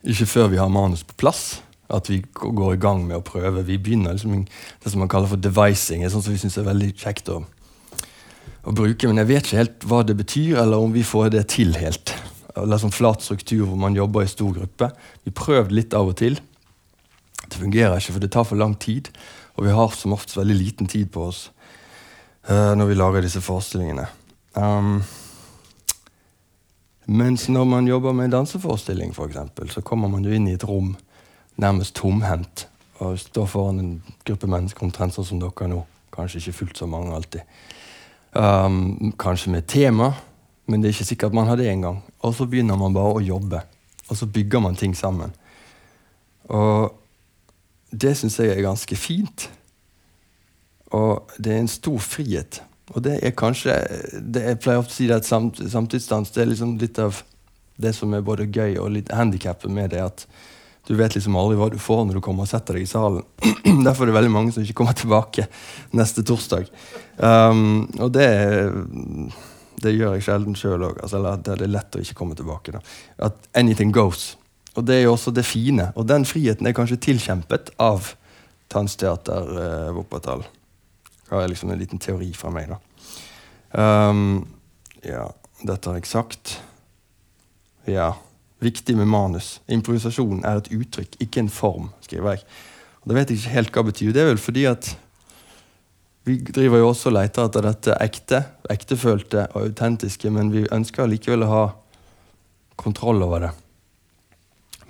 ikke 0.00 0.28
før 0.28 0.50
vi 0.52 0.60
har 0.60 0.72
manus 0.72 1.02
på 1.04 1.16
plass, 1.20 1.60
at 1.92 2.08
vi 2.08 2.22
går 2.32 2.74
i 2.74 2.80
gang 2.80 3.02
med 3.06 3.18
å 3.18 3.24
prøve. 3.24 3.64
Vi 3.66 3.78
begynner 3.78 4.14
liksom 4.16 4.44
det 4.46 4.92
som 4.92 5.02
man 5.02 5.10
kaller 5.12 5.28
for 5.28 5.40
devising. 5.40 6.06
sånn 6.08 6.22
som 6.22 6.32
vi 6.32 6.40
syns 6.40 6.56
er 6.58 6.68
veldig 6.68 6.92
kjekt 6.96 7.28
å, 7.28 7.42
å 8.64 8.72
bruke. 8.72 9.08
Men 9.08 9.20
jeg 9.20 9.30
vet 9.32 9.46
ikke 9.48 9.60
helt 9.60 9.88
hva 9.90 10.02
det 10.06 10.16
betyr, 10.16 10.60
eller 10.62 10.78
om 10.78 10.94
vi 10.94 11.04
får 11.04 11.32
det 11.34 11.48
til 11.56 11.74
helt. 11.76 12.14
Eller 12.56 12.80
sånn 12.80 12.94
flat 12.94 13.24
struktur 13.24 13.66
hvor 13.66 13.80
man 13.80 13.98
jobber 13.98 14.24
i 14.24 14.30
stor 14.30 14.54
gruppe. 14.54 14.90
Vi 15.26 15.34
prøvde 15.34 15.76
litt 15.76 15.96
av 15.96 16.12
og 16.12 16.16
til. 16.20 16.38
Det 17.50 17.58
fungerer 17.58 17.98
ikke, 17.98 18.14
for 18.14 18.22
det 18.22 18.32
tar 18.32 18.46
for 18.46 18.60
lang 18.60 18.76
tid. 18.80 19.10
Og 19.58 19.66
vi 19.66 19.74
har 19.74 19.92
som 19.98 20.14
oftest 20.16 20.38
veldig 20.38 20.56
liten 20.56 20.88
tid 20.88 21.10
på 21.12 21.26
oss 21.28 21.48
uh, 22.48 22.72
når 22.78 22.92
vi 22.92 22.98
lager 22.98 23.26
disse 23.26 23.42
forestillingene. 23.44 24.06
Um, 24.54 25.02
mens 27.06 27.48
når 27.48 27.64
man 27.64 27.88
jobber 27.88 28.12
med 28.12 28.30
danseforestilling, 28.30 29.14
for 29.14 29.26
eksempel, 29.26 29.70
så 29.70 29.80
kommer 29.80 30.08
man 30.08 30.24
jo 30.24 30.34
inn 30.34 30.48
i 30.48 30.56
et 30.58 30.66
rom 30.66 30.96
nærmest 31.60 31.94
tomhendt 31.98 32.66
og 33.00 33.18
står 33.18 33.46
foran 33.46 33.80
en 33.80 33.92
gruppe 34.26 34.48
mennesker 34.50 34.84
omtrent 34.84 35.14
sånn 35.16 35.26
som 35.26 35.40
dere 35.40 35.68
nå. 35.70 35.80
Kanskje 36.12 36.40
ikke 36.42 36.58
fullt 36.58 36.80
så 36.82 36.88
mange 36.90 37.14
alltid. 37.16 37.46
Um, 38.34 39.12
kanskje 39.18 39.54
med 39.54 39.66
tema, 39.70 40.12
men 40.66 40.80
det 40.82 40.90
er 40.90 40.94
ikke 40.94 41.08
sikkert 41.08 41.34
man 41.34 41.48
har 41.48 41.58
det 41.58 41.70
engang. 41.70 42.02
Og 42.20 42.34
så 42.36 42.46
begynner 42.46 42.78
man 42.78 42.94
bare 42.94 43.16
å 43.16 43.24
jobbe, 43.24 43.62
og 44.08 44.18
så 44.18 44.28
bygger 44.28 44.62
man 44.62 44.76
ting 44.78 44.94
sammen. 44.96 45.32
Og 46.50 46.92
det 47.90 48.16
syns 48.18 48.38
jeg 48.38 48.52
er 48.52 48.62
ganske 48.66 48.96
fint. 48.98 49.48
Og 50.94 51.30
det 51.38 51.54
er 51.54 51.62
en 51.62 51.70
stor 51.70 51.98
frihet. 52.02 52.60
Og 52.90 53.02
det 53.04 53.18
er 53.22 53.34
kanskje 53.38 53.74
det 54.20 54.42
Jeg 54.46 54.60
pleier 54.62 54.80
ofte 54.80 54.94
å 54.94 54.96
si 54.96 55.10
at 55.14 55.26
samt, 55.28 55.60
samtidsdans 55.72 56.32
det 56.34 56.42
er 56.42 56.50
liksom 56.52 56.78
litt 56.80 56.98
av 57.02 57.22
det 57.80 57.94
som 57.96 58.12
er 58.14 58.24
både 58.24 58.48
gøy 58.50 58.76
og 58.82 58.90
litt 58.96 59.12
handikappet 59.14 59.72
med 59.72 59.94
det. 59.94 60.02
At 60.04 60.26
du 60.88 60.96
vet 60.98 61.14
liksom 61.14 61.36
aldri 61.38 61.58
hva 61.60 61.70
du 61.72 61.78
får 61.80 62.02
når 62.06 62.18
du 62.18 62.22
kommer 62.24 62.44
og 62.44 62.50
setter 62.50 62.76
deg 62.76 62.84
i 62.84 62.90
salen. 62.90 63.24
Derfor 63.86 64.04
er 64.04 64.10
det 64.10 64.18
veldig 64.18 64.34
mange 64.34 64.54
som 64.54 64.64
ikke 64.64 64.80
kommer 64.82 64.96
tilbake 64.98 65.46
neste 65.96 66.24
torsdag. 66.26 66.68
Um, 67.16 67.86
og 68.00 68.12
det, 68.16 68.28
det 69.84 69.94
gjør 69.94 70.16
jeg 70.16 70.26
sjelden 70.28 70.58
sjøl 70.58 70.88
òg. 70.90 71.00
Altså, 71.04 71.22
det 71.40 71.56
er 71.56 71.72
lett 71.72 71.96
å 71.96 72.04
ikke 72.04 72.18
komme 72.20 72.38
tilbake. 72.38 72.76
Da. 72.76 72.84
At 73.30 73.50
anything 73.56 73.94
goes. 73.96 74.34
Og 74.76 74.86
det 74.86 74.98
er 74.98 75.06
jo 75.06 75.14
også 75.16 75.32
det 75.34 75.46
fine. 75.48 75.90
Og 75.96 76.08
den 76.08 76.26
friheten 76.28 76.68
er 76.68 76.76
kanskje 76.76 77.00
tilkjempet 77.10 77.74
av 77.80 78.12
Tansteater 78.70 79.54
eh. 79.58 80.50
Det 81.30 81.44
er 81.44 81.52
liksom 81.52 81.70
en 81.70 81.78
liten 81.78 82.02
teori 82.02 82.32
fra 82.34 82.50
meg, 82.50 82.72
da. 82.72 82.80
Um, 83.70 84.48
ja, 85.06 85.28
dette 85.62 85.90
har 85.90 86.00
jeg 86.00 86.10
sagt. 86.10 86.56
Ja. 87.86 88.12
Viktig 88.60 88.96
med 88.98 89.08
manus. 89.08 89.60
Improvisasjon 89.70 90.42
er 90.44 90.58
et 90.60 90.72
uttrykk, 90.74 91.14
ikke 91.22 91.44
en 91.44 91.52
form, 91.52 91.86
skriver 92.04 92.34
jeg. 92.34 92.42
Og 93.00 93.08
Det 93.08 93.16
vet 93.16 93.30
jeg 93.30 93.40
ikke 93.40 93.54
helt 93.54 93.72
hva 93.72 93.84
det 93.84 93.92
betyr. 93.92 94.12
Det 94.12 94.20
er 94.24 94.28
vel 94.32 94.42
fordi 94.42 94.66
at 94.68 94.90
vi 96.28 96.36
driver 96.44 96.82
jo 96.82 96.90
også 96.90 97.08
og 97.08 97.16
leter 97.16 97.46
etter 97.48 97.64
dette 97.64 97.96
ekte, 98.04 98.42
ektefølte 98.70 99.46
og 99.54 99.70
autentiske, 99.70 100.30
men 100.34 100.52
vi 100.52 100.66
ønsker 100.68 101.08
likevel 101.08 101.46
å 101.46 101.52
ha 101.54 101.64
kontroll 102.80 103.22
over 103.24 103.46
det. 103.46 103.52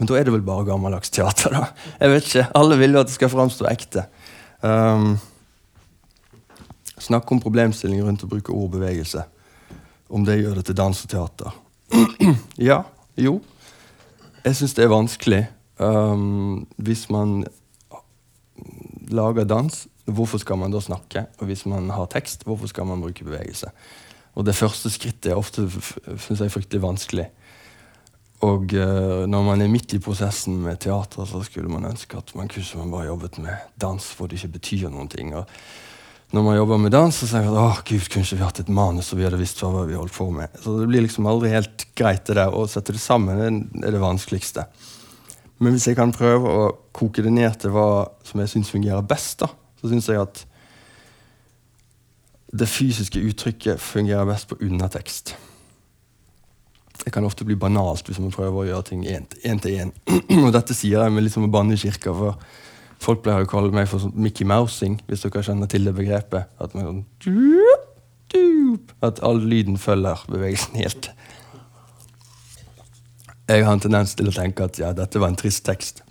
Men 0.01 0.09
da 0.11 0.17
er 0.17 0.27
det 0.27 0.35
vel 0.35 0.43
bare 0.45 0.67
gammeldags 0.67 1.13
teater, 1.13 1.53
da. 1.55 1.69
Jeg 2.01 2.15
vet 2.15 2.27
ikke. 2.27 2.47
Alle 2.59 2.81
vil 2.81 2.97
jo 2.97 3.05
at 3.05 3.11
det 3.11 3.15
skal 3.15 3.31
framstå 3.31 3.69
ekte. 3.71 4.07
Um, 4.65 5.13
Snakke 7.01 7.33
om 7.33 7.41
problemstillinger 7.41 8.05
rundt 8.05 8.25
å 8.27 8.31
bruke 8.31 8.53
ord 8.53 8.69
og 8.69 8.75
bevegelse. 8.77 9.25
Om 10.11 10.27
det 10.27 10.41
gjør 10.41 10.61
det 10.61 10.67
til 10.69 10.77
dans 10.77 11.05
og 11.05 11.13
teater. 11.13 11.57
ja, 12.71 12.83
jo. 13.17 13.39
Jeg 14.45 14.59
syns 14.59 14.77
det 14.77 14.85
er 14.85 14.93
vanskelig. 14.93 15.41
Um, 15.81 16.67
hvis 16.77 17.07
man 17.13 17.45
lager 19.11 19.49
dans, 19.49 19.87
hvorfor 20.05 20.43
skal 20.43 20.61
man 20.61 20.75
da 20.75 20.83
snakke? 20.85 21.25
Og 21.41 21.49
hvis 21.49 21.65
man 21.71 21.89
har 21.95 22.11
tekst, 22.13 22.45
hvorfor 22.45 22.69
skal 22.69 22.89
man 22.89 23.01
bruke 23.01 23.25
bevegelse? 23.25 23.73
Og 24.39 24.47
det 24.47 24.55
første 24.55 24.91
skrittet 24.93 25.33
er 25.33 25.41
ofte 25.41 25.67
synes 25.71 26.41
jeg, 26.41 26.53
fryktelig 26.53 26.83
vanskelig. 26.83 27.29
Og 28.47 28.73
uh, 28.73 29.27
når 29.29 29.45
man 29.45 29.63
er 29.63 29.73
midt 29.73 29.93
i 29.97 30.01
prosessen 30.01 30.61
med 30.65 30.81
teater, 30.81 31.25
så 31.29 31.43
skulle 31.45 31.69
man 31.73 31.89
ønske 31.91 32.17
at 32.17 32.33
man 32.37 32.49
kunne 32.49 32.91
bare 32.93 33.09
jobbet 33.11 33.39
med 33.39 33.69
dans 33.81 34.13
hvor 34.17 34.29
det 34.29 34.41
ikke 34.41 34.57
betyr 34.59 34.89
noen 34.89 35.09
ting. 35.13 35.35
Og 35.37 35.49
når 36.31 36.45
man 36.47 36.57
jobber 36.57 36.79
med 36.79 36.93
dans, 36.95 37.17
så 37.17 37.27
sier 37.27 37.47
man 37.49 37.57
at 37.59 37.83
gud, 37.89 38.05
kunne 38.07 38.23
ikke 38.23 38.39
vi 38.39 38.47
hatt 38.47 38.61
et 38.63 38.69
manus 38.71 39.09
så 39.11 39.19
vi 39.19 39.25
hadde 39.27 39.41
visst 39.41 39.59
hva 39.65 39.83
vi 39.89 39.99
holdt 39.99 40.15
på 40.15 40.29
med. 40.31 40.53
Så 40.63 40.77
det 40.79 40.87
blir 40.87 41.03
liksom 41.03 41.27
aldri 41.27 41.51
helt 41.51 41.89
greit 41.99 42.23
det 42.29 42.37
der. 42.39 42.55
Å 42.55 42.69
sette 42.71 42.95
det 42.95 43.03
sammen 43.03 43.41
er 43.83 43.91
det 43.91 44.03
vanskeligste. 44.03 44.69
Men 45.61 45.75
hvis 45.75 45.89
jeg 45.91 45.99
kan 45.99 46.15
prøve 46.15 46.55
å 46.55 46.69
koke 46.97 47.25
det 47.27 47.35
ned 47.35 47.59
til 47.61 47.75
hva 47.75 48.07
som 48.25 48.41
jeg 48.41 48.55
syns 48.55 48.71
fungerer 48.73 49.03
best, 49.05 49.43
da, 49.43 49.51
så 49.81 49.91
syns 49.91 50.09
jeg 50.09 50.23
at 50.23 50.45
det 52.51 52.71
fysiske 52.71 53.21
uttrykket 53.27 53.83
fungerer 53.83 54.27
best 54.31 54.49
på 54.51 54.59
undertekst. 54.63 55.35
Det 57.01 57.11
kan 57.15 57.27
ofte 57.27 57.47
bli 57.49 57.59
banalt 57.59 58.07
hvis 58.07 58.23
man 58.23 58.33
prøver 58.35 58.63
å 58.63 58.67
gjøre 58.71 58.89
ting 58.91 59.05
én 59.07 59.27
til 59.63 59.77
én. 59.83 59.93
Og 60.45 60.51
dette 60.55 60.77
sier 60.79 61.03
jeg 61.03 61.15
med 61.15 61.27
litt 61.27 61.35
som 61.35 61.47
å 61.47 61.53
banne 61.53 61.75
i 61.75 61.81
kirka. 61.81 62.15
for 62.15 62.39
Folk 63.01 63.23
pleier 63.25 63.47
å 63.47 63.49
kalle 63.49 63.73
meg 63.73 63.89
for 63.89 64.03
sånn 64.03 64.13
Mickey 64.21 64.45
Mousing, 64.49 64.99
hvis 65.09 65.25
dere 65.25 65.45
kjenner 65.47 65.71
til 65.71 65.89
det 65.89 65.95
begrepet. 65.97 66.51
At, 66.61 66.75
sånn, 66.77 67.07
at 69.09 69.23
all 69.25 69.41
lyden 69.41 69.81
følger 69.81 70.27
bevegelsen 70.29 70.77
helt. 70.83 71.11
Jeg 73.51 73.65
har 73.67 73.73
en 73.73 73.83
tendens 73.83 74.15
til 74.15 74.29
å 74.31 74.37
tenke 74.37 74.69
at 74.69 74.79
ja, 74.79 74.93
dette 74.95 75.19
var 75.19 75.33
en 75.33 75.41
trist 75.41 75.65
tekst. 75.67 76.05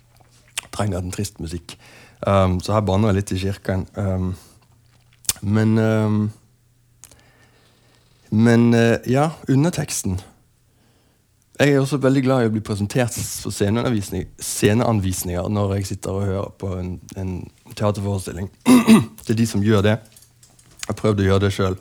Trenger 0.74 1.00
en 1.00 1.14
trist 1.14 1.38
musikk. 1.40 1.78
Um, 2.26 2.58
så 2.60 2.74
her 2.74 2.84
banner 2.84 3.14
jeg 3.14 3.20
litt 3.20 3.32
i 3.32 3.40
kirken. 3.46 3.86
Um, 3.96 4.34
men 5.40 5.78
um, 5.78 6.20
Men 8.30 8.74
uh, 8.74 8.98
ja, 9.10 9.30
underteksten. 9.48 10.20
Jeg 11.60 11.74
er 11.74 11.82
også 11.82 11.98
veldig 12.00 12.22
glad 12.24 12.42
i 12.42 12.48
å 12.48 12.52
bli 12.54 12.62
presentert 12.64 13.12
for 13.12 13.52
sceneanvisninger 13.52 15.48
når 15.52 15.74
jeg 15.74 15.88
sitter 15.90 16.14
og 16.16 16.22
hører 16.24 16.54
på 16.56 16.70
en, 16.78 16.94
en 17.20 17.34
teaterforestilling. 17.76 18.46
det 19.26 19.34
er 19.34 19.36
de 19.36 19.46
som 19.48 19.60
gjør 19.64 19.84
det. 19.84 19.92
Jeg 19.98 20.88
har 20.88 20.96
prøvd 20.96 21.20
å 21.20 21.26
gjøre 21.26 21.42
det 21.44 21.50
sjøl. 21.52 21.76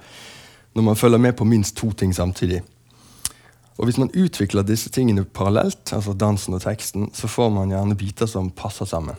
Når 0.75 0.85
man 0.89 0.99
følger 0.99 1.23
med 1.23 1.37
på 1.39 1.47
minst 1.47 1.77
to 1.79 1.93
ting 1.95 2.11
samtidig. 2.15 2.59
Og 3.79 3.87
Hvis 3.87 4.01
man 4.01 4.11
utvikler 4.11 4.67
disse 4.67 4.91
tingene 4.91 5.23
parallelt, 5.23 5.93
altså 5.95 6.11
dansen 6.11 6.59
og 6.59 6.65
teksten, 6.65 7.07
så 7.15 7.31
får 7.31 7.49
man 7.55 7.71
gjerne 7.71 7.95
biter 7.95 8.27
som 8.27 8.51
passer 8.51 8.85
sammen. 8.89 9.15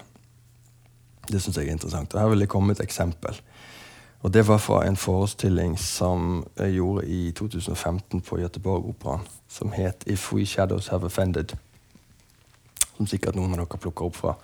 Det 1.31 1.41
syns 1.41 1.57
jeg 1.57 1.71
er 1.71 1.79
interessant. 1.79 2.13
Og 2.13 2.21
Her 2.21 2.35
vil 2.35 2.45
jeg 2.45 2.53
komme 2.53 2.69
med 2.69 2.77
et 2.77 2.85
eksempel. 2.85 3.41
Og 4.21 4.33
Det 4.33 4.43
var 4.49 4.59
fra 4.61 4.83
en 4.85 4.97
forestilling 5.01 5.79
som 5.81 6.43
jeg 6.59 6.77
gjorde 6.77 7.07
i 7.09 7.31
2015 7.33 8.21
på 8.21 8.39
Göteborg-operaen. 8.39 9.25
Som 9.49 9.73
het 9.73 10.05
If 10.07 10.33
We 10.33 10.45
Shadows 10.47 10.89
Have 10.89 11.07
Offended. 11.09 11.57
Som 12.97 13.07
sikkert 13.07 13.39
noen 13.39 13.55
av 13.57 13.65
dere 13.65 13.81
plukker 13.81 14.11
opp 14.11 14.19
fra. 14.21 14.35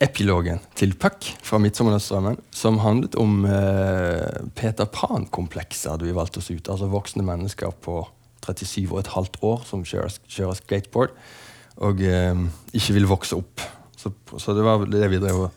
Epilogen 0.00 0.60
til 0.78 0.94
Puck 0.94 1.26
fra 1.42 1.58
'Midtsommernattsdrømmen', 1.58 2.38
som 2.50 2.78
handlet 2.78 3.14
om 3.14 3.44
eh, 3.44 4.46
Peter 4.54 4.84
Pan-komplekset, 4.84 5.90
hadde 5.90 6.04
vi 6.04 6.14
valgt 6.14 6.36
oss 6.36 6.50
ut. 6.50 6.68
Altså 6.68 6.86
voksne 6.86 7.22
mennesker 7.22 7.70
på 7.82 8.08
37 8.46 8.92
og 8.92 8.98
et 8.98 9.06
halvt 9.06 9.36
år 9.42 9.62
som 9.66 9.84
kjører, 9.84 10.18
kjører 10.28 10.54
skateboard 10.54 11.10
og 11.76 12.02
eh, 12.02 12.34
ikke 12.72 12.94
vil 12.94 13.08
vokse 13.10 13.36
opp. 13.36 13.60
Så, 13.96 14.10
så 14.38 14.54
det 14.54 14.64
var 14.64 14.86
det 14.86 15.10
vi 15.10 15.18
drev 15.18 15.46
og 15.46 15.50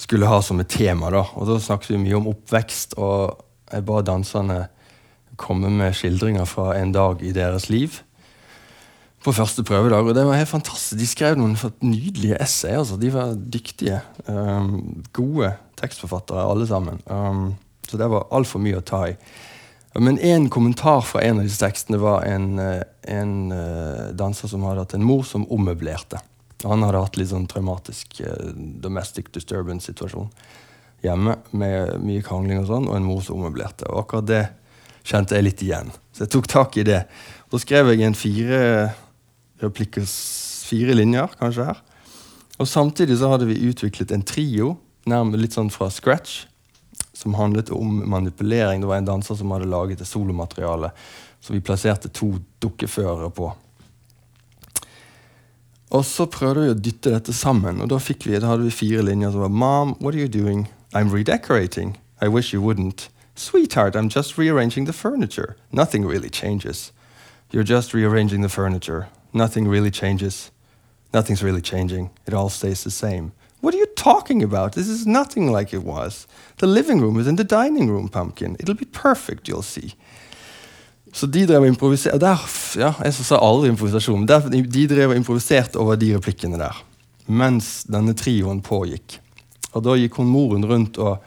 skulle 0.00 0.28
ha 0.30 0.40
som 0.42 0.60
et 0.60 0.70
tema. 0.72 1.10
da. 1.12 1.24
Og 1.36 1.48
da 1.48 1.58
snakket 1.60 1.94
vi 1.94 2.04
mye 2.04 2.18
om 2.18 2.30
oppvekst, 2.32 2.96
og 2.98 3.40
jeg 3.70 3.86
ba 3.86 4.00
danserne 4.02 4.62
komme 5.40 5.70
med 5.72 5.96
skildringer 5.96 6.48
fra 6.48 6.74
en 6.78 6.92
dag 6.92 7.22
i 7.24 7.32
deres 7.36 7.68
liv. 7.72 8.00
På 9.20 9.34
første 9.36 9.62
prøvedag, 9.64 10.06
og 10.08 10.14
det 10.16 10.24
var 10.24 10.38
helt 10.40 10.48
fantastisk. 10.48 10.96
De 10.96 11.06
skrev 11.08 11.36
noen 11.36 11.56
nydelige 11.84 12.40
essay. 12.40 12.72
altså. 12.72 12.96
De 12.96 13.12
var 13.12 13.34
dyktige. 13.36 14.00
Um, 14.26 15.04
gode 15.12 15.52
tekstforfattere, 15.76 16.44
alle 16.48 16.66
sammen. 16.66 17.02
Um, 17.06 17.54
så 17.88 18.00
det 18.00 18.08
var 18.08 18.30
altfor 18.32 18.62
mye 18.64 18.80
å 18.80 18.86
ta 18.86 19.02
i. 19.10 19.14
Men 19.98 20.18
en 20.22 20.48
kommentar 20.48 21.02
fra 21.04 21.20
en 21.26 21.42
av 21.42 21.44
disse 21.44 21.60
tekstene 21.60 21.98
var 22.00 22.24
en, 22.24 22.56
en 22.60 23.36
uh, 23.52 24.08
danser 24.16 24.48
som 24.48 24.64
hadde 24.64 24.86
hatt 24.86 24.96
en 24.96 25.04
mor 25.04 25.24
som 25.28 25.44
ommøblerte. 25.52 26.22
Han 26.64 26.84
hadde 26.84 27.00
hatt 27.00 27.16
litt 27.16 27.30
sånn 27.30 27.48
traumatisk 27.50 28.20
eh, 28.24 28.50
domestic 28.82 29.30
disturbance-situasjon 29.34 30.28
hjemme 31.04 31.38
med 31.56 31.94
mye 32.04 32.24
krangling 32.24 32.60
og 32.60 32.68
sånn, 32.68 32.88
og 32.90 32.98
en 32.98 33.06
mor 33.06 33.22
som 33.24 33.38
ommøblerte. 33.38 33.88
Og 33.88 34.02
akkurat 34.02 34.28
det 34.28 34.42
kjente 35.08 35.38
jeg 35.38 35.46
litt 35.46 35.62
igjen. 35.64 35.88
Så 36.12 36.26
jeg 36.26 36.34
tok 36.34 36.50
tak 36.52 36.76
i 36.76 36.84
det. 36.84 37.00
Da 37.50 37.60
skrev 37.62 37.94
jeg 37.94 38.04
en 38.04 38.18
fire 38.18 38.60
replikkers 39.60 40.12
fire 40.70 40.94
linjer, 40.94 41.32
kanskje 41.40 41.66
her. 41.70 41.80
Og 42.60 42.68
samtidig 42.68 43.16
så 43.18 43.32
hadde 43.32 43.48
vi 43.48 43.58
utviklet 43.70 44.12
en 44.14 44.24
trio, 44.26 44.74
nærmest 45.08 45.42
litt 45.42 45.56
sånn 45.56 45.72
fra 45.72 45.88
scratch, 45.92 46.44
som 47.16 47.34
handlet 47.36 47.72
om 47.74 48.02
manipulering. 48.10 48.82
Det 48.82 48.90
var 48.90 49.00
en 49.00 49.08
danser 49.08 49.38
som 49.40 49.50
hadde 49.54 49.68
laget 49.70 50.04
et 50.04 50.08
solomateriale 50.08 50.92
som 51.40 51.56
vi 51.56 51.64
plasserte 51.64 52.12
to 52.12 52.34
dukkeførere 52.62 53.30
på. 53.32 53.48
Og 55.90 56.04
så 56.04 56.26
prøvde 56.30 56.62
vi 56.62 56.70
å 56.70 56.78
dytte 56.78 57.10
dette 57.10 57.32
sammen, 57.34 57.80
og 57.82 57.90
da, 57.90 57.98
vi, 57.98 58.38
da 58.38 58.52
hadde 58.52 58.68
vi 58.68 58.74
fire 58.74 59.02
linjer 59.02 59.32
som 59.34 59.42
var 59.42 59.50
Mom, 59.50 59.96
what 59.98 60.14
are 60.14 60.20
you 60.20 60.28
doing? 60.28 60.68
I'm 60.94 61.10
redecorating. 61.10 61.96
I 62.22 62.28
wish 62.28 62.52
you 62.52 62.62
wouldn't. 62.62 63.08
Sweetheart, 63.34 63.96
I'm 63.96 64.08
just 64.08 64.38
rearranging 64.38 64.84
the 64.86 64.92
furniture. 64.92 65.56
Nothing 65.72 66.06
really 66.06 66.30
changes. 66.30 66.92
You're 67.50 67.64
just 67.64 67.92
rearranging 67.92 68.42
the 68.42 68.48
furniture. 68.48 69.08
Nothing 69.32 69.66
really 69.66 69.90
changes. 69.90 70.50
Nothing's 71.12 71.42
really 71.42 71.62
changing. 71.62 72.10
It 72.26 72.34
all 72.34 72.50
stays 72.50 72.84
the 72.84 72.90
same. 72.90 73.32
What 73.60 73.74
are 73.74 73.78
you 73.78 73.86
talking 73.96 74.42
about? 74.42 74.72
This 74.72 74.88
is 74.88 75.06
nothing 75.06 75.50
like 75.50 75.74
it 75.74 75.82
was. 75.82 76.26
The 76.58 76.66
living 76.66 77.00
room 77.00 77.18
is 77.18 77.26
in 77.26 77.36
the 77.36 77.44
dining 77.44 77.90
room, 77.90 78.08
Pumpkin. 78.08 78.56
It'll 78.60 78.74
be 78.74 78.86
perfect, 78.86 79.48
you'll 79.48 79.62
see. 79.62 79.94
Så 81.12 81.26
de 81.26 81.42
drev 81.46 81.66
og 81.66 82.20
der, 82.22 82.44
ja, 82.78 82.92
Jeg 83.02 83.14
sa 83.14 83.38
aldri 83.38 83.72
improvisasjon, 83.72 84.22
men 84.22 84.28
der, 84.28 84.46
de 84.48 84.86
drev 84.86 85.10
og 85.10 85.16
improviserte 85.16 85.78
over 85.78 85.98
de 85.98 86.14
replikkene 86.14 86.58
der. 86.60 86.76
Mens 87.26 87.84
denne 87.90 88.14
trioen 88.14 88.62
pågikk. 88.62 89.18
Og 89.74 89.84
da 89.86 89.96
gikk 89.98 90.18
hun 90.18 90.30
moren 90.30 90.66
rundt 90.66 90.98
og 90.98 91.18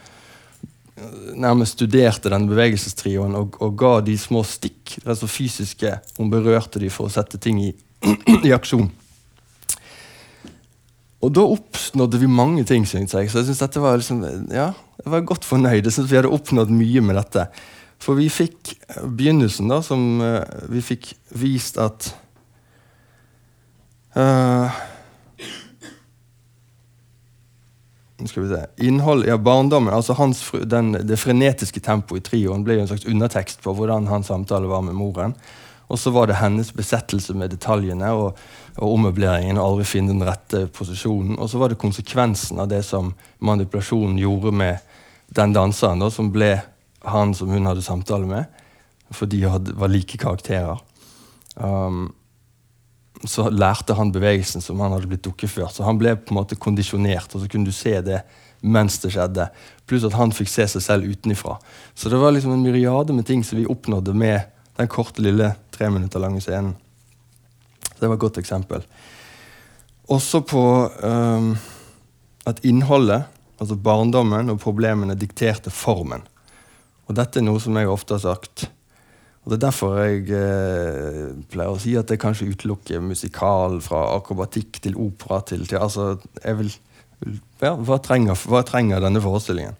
øh, 0.97 1.35
nærmest 1.35 1.77
studerte 1.77 2.31
denne 2.31 2.47
bevegelsestrioen 2.47 3.35
og, 3.39 3.59
og 3.63 3.75
ga 3.79 3.93
de 4.03 4.17
små 4.19 4.43
stikk, 4.47 4.97
altså 5.05 5.27
fysiske. 5.27 5.97
Hun 6.17 6.31
berørte 6.31 6.79
de 6.79 6.91
for 6.91 7.07
å 7.07 7.13
sette 7.13 7.39
ting 7.39 7.61
i, 7.63 7.71
i 8.47 8.55
aksjon. 8.55 8.89
Og 11.23 11.31
da 11.31 11.43
oppnådde 11.47 12.19
vi 12.19 12.27
mange 12.27 12.65
ting, 12.67 12.83
synes 12.87 13.13
jeg. 13.15 13.29
Så 13.31 13.39
jeg 13.39 13.47
synes 13.47 13.61
dette 13.63 13.83
var 13.83 13.95
liksom, 13.99 14.23
ja, 14.51 14.73
jeg 14.99 15.11
var 15.11 15.23
godt 15.27 15.47
fornøyd. 15.47 15.85
Jeg 15.85 15.95
synes 15.95 16.11
vi 16.11 16.19
hadde 16.19 16.31
oppnådd 16.35 16.71
mye 16.71 17.03
med 17.03 17.15
dette. 17.19 17.47
For 18.03 18.19
vi 18.19 18.27
fikk 18.31 18.73
eh, 18.75 19.05
begynnelsen, 19.07 19.69
da, 19.71 19.79
som 19.85 20.19
uh, 20.19 20.41
vi 20.71 20.83
fikk 20.83 21.13
vist 21.39 21.79
at 21.79 22.09
uh, 24.17 24.81
skal 28.27 28.43
vi 28.43 28.49
se, 28.51 28.61
Innhold, 28.87 29.25
ja, 29.27 29.37
Barndommen, 29.37 29.93
altså 29.93 30.15
hans, 30.19 30.43
den, 30.67 30.93
det 31.07 31.19
frenetiske 31.19 31.79
tempoet 31.83 32.23
i 32.23 32.27
trioen 32.27 32.63
ble 32.63 32.77
jo 32.77 32.85
en 32.85 32.91
slags 32.91 33.07
undertekst 33.09 33.63
på 33.63 33.73
hvordan 33.75 34.07
hans 34.11 34.31
samtale 34.31 34.69
var 34.71 34.83
med 34.85 34.95
moren. 34.95 35.35
Og 35.91 35.99
så 35.99 36.13
var 36.15 36.29
det 36.29 36.39
hennes 36.39 36.71
besettelse 36.73 37.35
med 37.37 37.51
detaljene 37.53 38.09
og, 38.15 38.39
og 38.79 38.93
ommøbleringen. 38.95 39.59
og 39.59 39.73
aldri 39.73 39.85
finne 39.85 40.13
den 40.13 40.25
rette 40.25 40.65
posisjonen. 40.73 41.35
Og 41.37 41.51
så 41.51 41.59
var 41.59 41.69
det 41.69 41.81
konsekvensen 41.81 42.63
av 42.63 42.71
det 42.71 42.81
som 42.87 43.11
manipulasjonen 43.43 44.17
gjorde 44.17 44.55
med 44.55 44.79
den 45.35 45.53
danseren, 45.53 46.01
da, 46.01 46.09
som 46.09 46.31
ble 46.33 46.55
han 47.03 47.33
som 47.35 47.51
hun 47.51 47.67
hadde 47.67 47.83
samtale 47.85 48.27
med, 48.27 48.59
for 49.13 49.29
de 49.29 49.43
hadde, 49.45 49.75
var 49.77 49.91
like 49.91 50.17
karakterer. 50.17 50.79
Um, 51.55 52.13
så 53.23 53.47
lærte 53.49 53.95
han 53.95 54.11
bevegelsen 54.11 54.63
som 54.63 54.79
han 54.83 54.95
hadde 54.95 55.09
blitt 55.11 55.25
dukkeført. 55.25 55.75
Så 55.75 55.85
han 55.85 55.99
ble 55.99 56.15
på 56.17 56.33
en 56.33 56.39
måte 56.41 56.57
kondisjonert, 56.59 57.31
og 57.35 57.43
så 57.43 57.49
kunne 57.51 57.69
du 57.69 57.75
se 57.75 57.95
det 58.03 58.23
mens 58.63 58.97
det 59.03 59.13
skjedde. 59.13 59.49
Pluss 59.87 60.05
at 60.07 60.15
han 60.17 60.33
fikk 60.35 60.51
se 60.51 60.67
seg 60.71 60.83
selv 60.83 61.07
utenifra. 61.07 61.57
Så 61.95 62.11
det 62.11 62.19
var 62.19 62.33
liksom 62.35 62.55
en 62.55 62.63
myriade 62.63 63.15
med 63.15 63.27
ting 63.27 63.43
som 63.45 63.59
vi 63.59 63.67
oppnådde 63.69 64.15
med 64.15 64.49
den 64.79 64.89
korte, 64.91 65.21
lille 65.21 65.53
tre 65.75 65.89
minutter 65.93 66.23
lange 66.23 66.41
scenen. 66.41 66.75
Så 67.91 67.99
Det 67.99 68.07
var 68.07 68.15
et 68.15 68.25
godt 68.25 68.41
eksempel. 68.41 68.83
Også 70.11 70.41
på 70.41 70.63
um, 71.03 71.53
at 72.45 72.59
innholdet, 72.65 73.23
altså 73.59 73.75
barndommen 73.75 74.51
og 74.51 74.59
problemene, 74.59 75.15
dikterte 75.15 75.71
formen. 75.71 76.25
Og 77.09 77.17
dette 77.17 77.39
er 77.39 77.45
noe 77.45 77.61
som 77.61 77.75
jeg 77.77 77.89
ofte 77.91 78.15
har 78.15 78.23
sagt. 78.23 78.67
Og 79.43 79.51
Det 79.51 79.57
er 79.57 79.65
derfor 79.65 79.97
jeg 79.99 80.27
eh, 80.31 81.31
pleier 81.51 81.73
å 81.73 81.79
si 81.81 81.97
at 81.99 82.07
det 82.07 82.21
kanskje 82.21 82.47
utelukker 82.53 83.03
musikal 83.03 83.81
fra 83.83 84.05
akrobatikk 84.15 84.79
til 84.85 84.95
opera 84.95 85.41
til, 85.43 85.65
til 85.67 85.83
altså, 85.83 86.13
jeg 86.39 86.59
vil, 86.61 86.71
ja, 87.59 87.73
hva, 87.75 87.99
trenger, 87.99 88.39
hva 88.47 88.63
trenger 88.63 89.03
denne 89.03 89.23
forestillingen? 89.23 89.75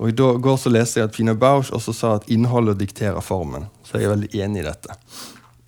Og 0.00 0.08
I 0.08 0.16
går 0.16 0.56
så 0.58 0.72
leste 0.72 0.98
jeg 0.98 1.10
at 1.10 1.14
Pina 1.14 1.34
Bausch 1.36 1.70
også 1.70 1.92
sa 1.94 2.14
at 2.16 2.28
innholdet 2.32 2.80
dikterer 2.80 3.20
formen. 3.20 3.68
Så 3.84 4.00
jeg 4.00 4.08
er 4.08 4.14
veldig 4.16 4.30
enig 4.40 4.62
i 4.62 4.66
dette. 4.66 4.96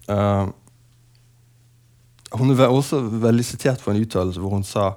Uh, 0.09 0.48
hun 2.35 2.50
er 2.57 2.66
også 2.66 2.98
veldig 2.98 3.44
sitert 3.46 3.85
på 3.85 3.92
en 3.92 4.00
uttalelse 4.00 4.40
hvor 4.42 4.57
hun 4.57 4.66
sa 4.66 4.94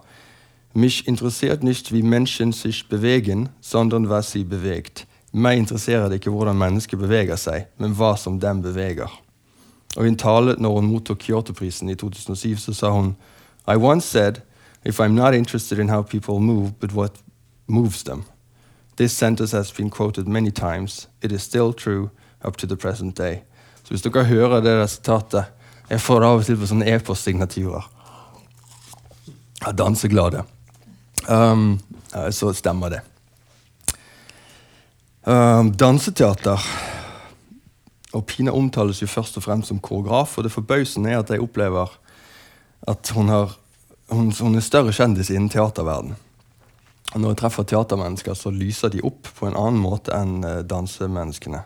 Mich 0.77 1.07
interessiert 1.07 1.63
nicht 1.63 1.91
wie 1.91 2.03
Menschen 2.03 2.53
sich 2.53 2.87
bewegen, 2.87 3.49
sondern 3.61 4.09
was 4.09 4.31
sie 4.31 4.43
bewegt. 4.43 5.06
Meg 5.37 5.61
interesserer 5.61 6.09
det 6.09 6.17
ikke 6.19 6.33
hvordan 6.33 6.57
mennesket 6.57 6.99
beveger 6.99 7.37
seg, 7.37 7.67
men 7.77 7.93
hva 7.93 8.15
som 8.17 8.39
dem 8.41 8.61
beveger. 8.65 9.11
Og 9.97 10.05
I 10.05 10.11
en 10.11 10.17
tale 10.17 10.55
når 10.57 10.79
hun 10.79 10.89
mottok 10.91 11.19
Kyoto-prisen 11.25 11.89
i 11.89 11.95
2007, 11.95 12.57
så 12.57 12.73
sa 12.73 12.91
hun 12.93 13.15
I 13.67 13.75
once 13.75 14.07
said, 14.07 14.41
if 14.85 14.99
I'm 14.99 15.13
not 15.13 15.33
interested 15.33 15.79
in 15.79 15.89
how 15.89 16.01
people 16.01 16.39
move, 16.39 16.71
but 16.79 16.93
what 16.93 17.11
moves 17.67 18.03
them. 18.03 18.23
This 18.97 19.11
sentence 19.11 19.57
has 19.57 19.71
been 19.71 19.89
quoted 19.89 20.27
many 20.27 20.51
times. 20.51 21.07
It 21.21 21.31
is 21.31 21.43
still 21.43 21.73
true 21.73 22.09
up 22.41 22.57
to 22.57 22.67
the 22.67 22.75
present 22.75 23.17
day. 23.17 23.43
Så 23.83 23.89
hvis 23.89 24.01
dere 24.01 24.23
hører 24.23 24.61
det 24.61 24.71
der 24.79 24.85
sitatet 24.85 25.45
Jeg 25.89 26.01
får 26.01 26.19
det 26.19 26.27
av 26.27 26.37
og 26.37 26.45
til 26.45 26.57
på 26.59 26.67
sånne 26.67 26.87
e-postsignaturer. 26.91 27.85
Danseglade. 29.71 30.41
Um, 31.29 31.79
så 32.31 32.51
stemmer 32.53 32.89
det. 32.89 32.99
Um, 35.27 35.73
danseteater. 35.75 36.61
Og 38.15 38.21
Pina 38.25 38.53
omtales 38.55 39.01
jo 39.01 39.09
først 39.11 39.35
og 39.35 39.43
fremst 39.43 39.67
som 39.67 39.81
koreograf, 39.83 40.37
og 40.37 40.45
det 40.45 40.53
forbausende 40.53 41.11
er 41.11 41.19
at 41.19 41.33
jeg 41.33 41.43
opplever 41.43 41.97
at 42.87 43.11
hun, 43.11 43.27
har, 43.27 43.57
hun, 44.07 44.29
hun 44.31 44.55
er 44.55 44.63
større 44.63 44.93
kjendis 44.95 45.33
innen 45.33 45.49
teaterverden. 45.51 46.13
Og 47.11 47.19
når 47.19 47.33
jeg 47.33 47.39
treffer 47.41 47.67
teatermennesker, 47.67 48.37
så 48.39 48.53
lyser 48.55 48.93
de 48.93 49.03
opp 49.03 49.27
på 49.35 49.49
en 49.49 49.57
annen 49.59 49.81
måte 49.83 50.15
enn 50.15 50.37
uh, 50.47 50.61
dansemenneskene. 50.63 51.59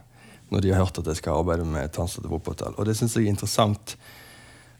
Når 0.49 0.65
de 0.65 0.73
har 0.73 0.81
hørt 0.81 0.97
at 0.97 1.11
jeg 1.13 1.21
skal 1.21 1.43
arbeide 1.43 1.69
med 1.69 1.93
Tanstad 1.93 2.25
Opphotell. 2.33 2.73
Og 2.81 2.89
det 2.89 2.97
syns 2.97 3.13
jeg 3.15 3.29
er 3.29 3.35
interessant. 3.35 3.93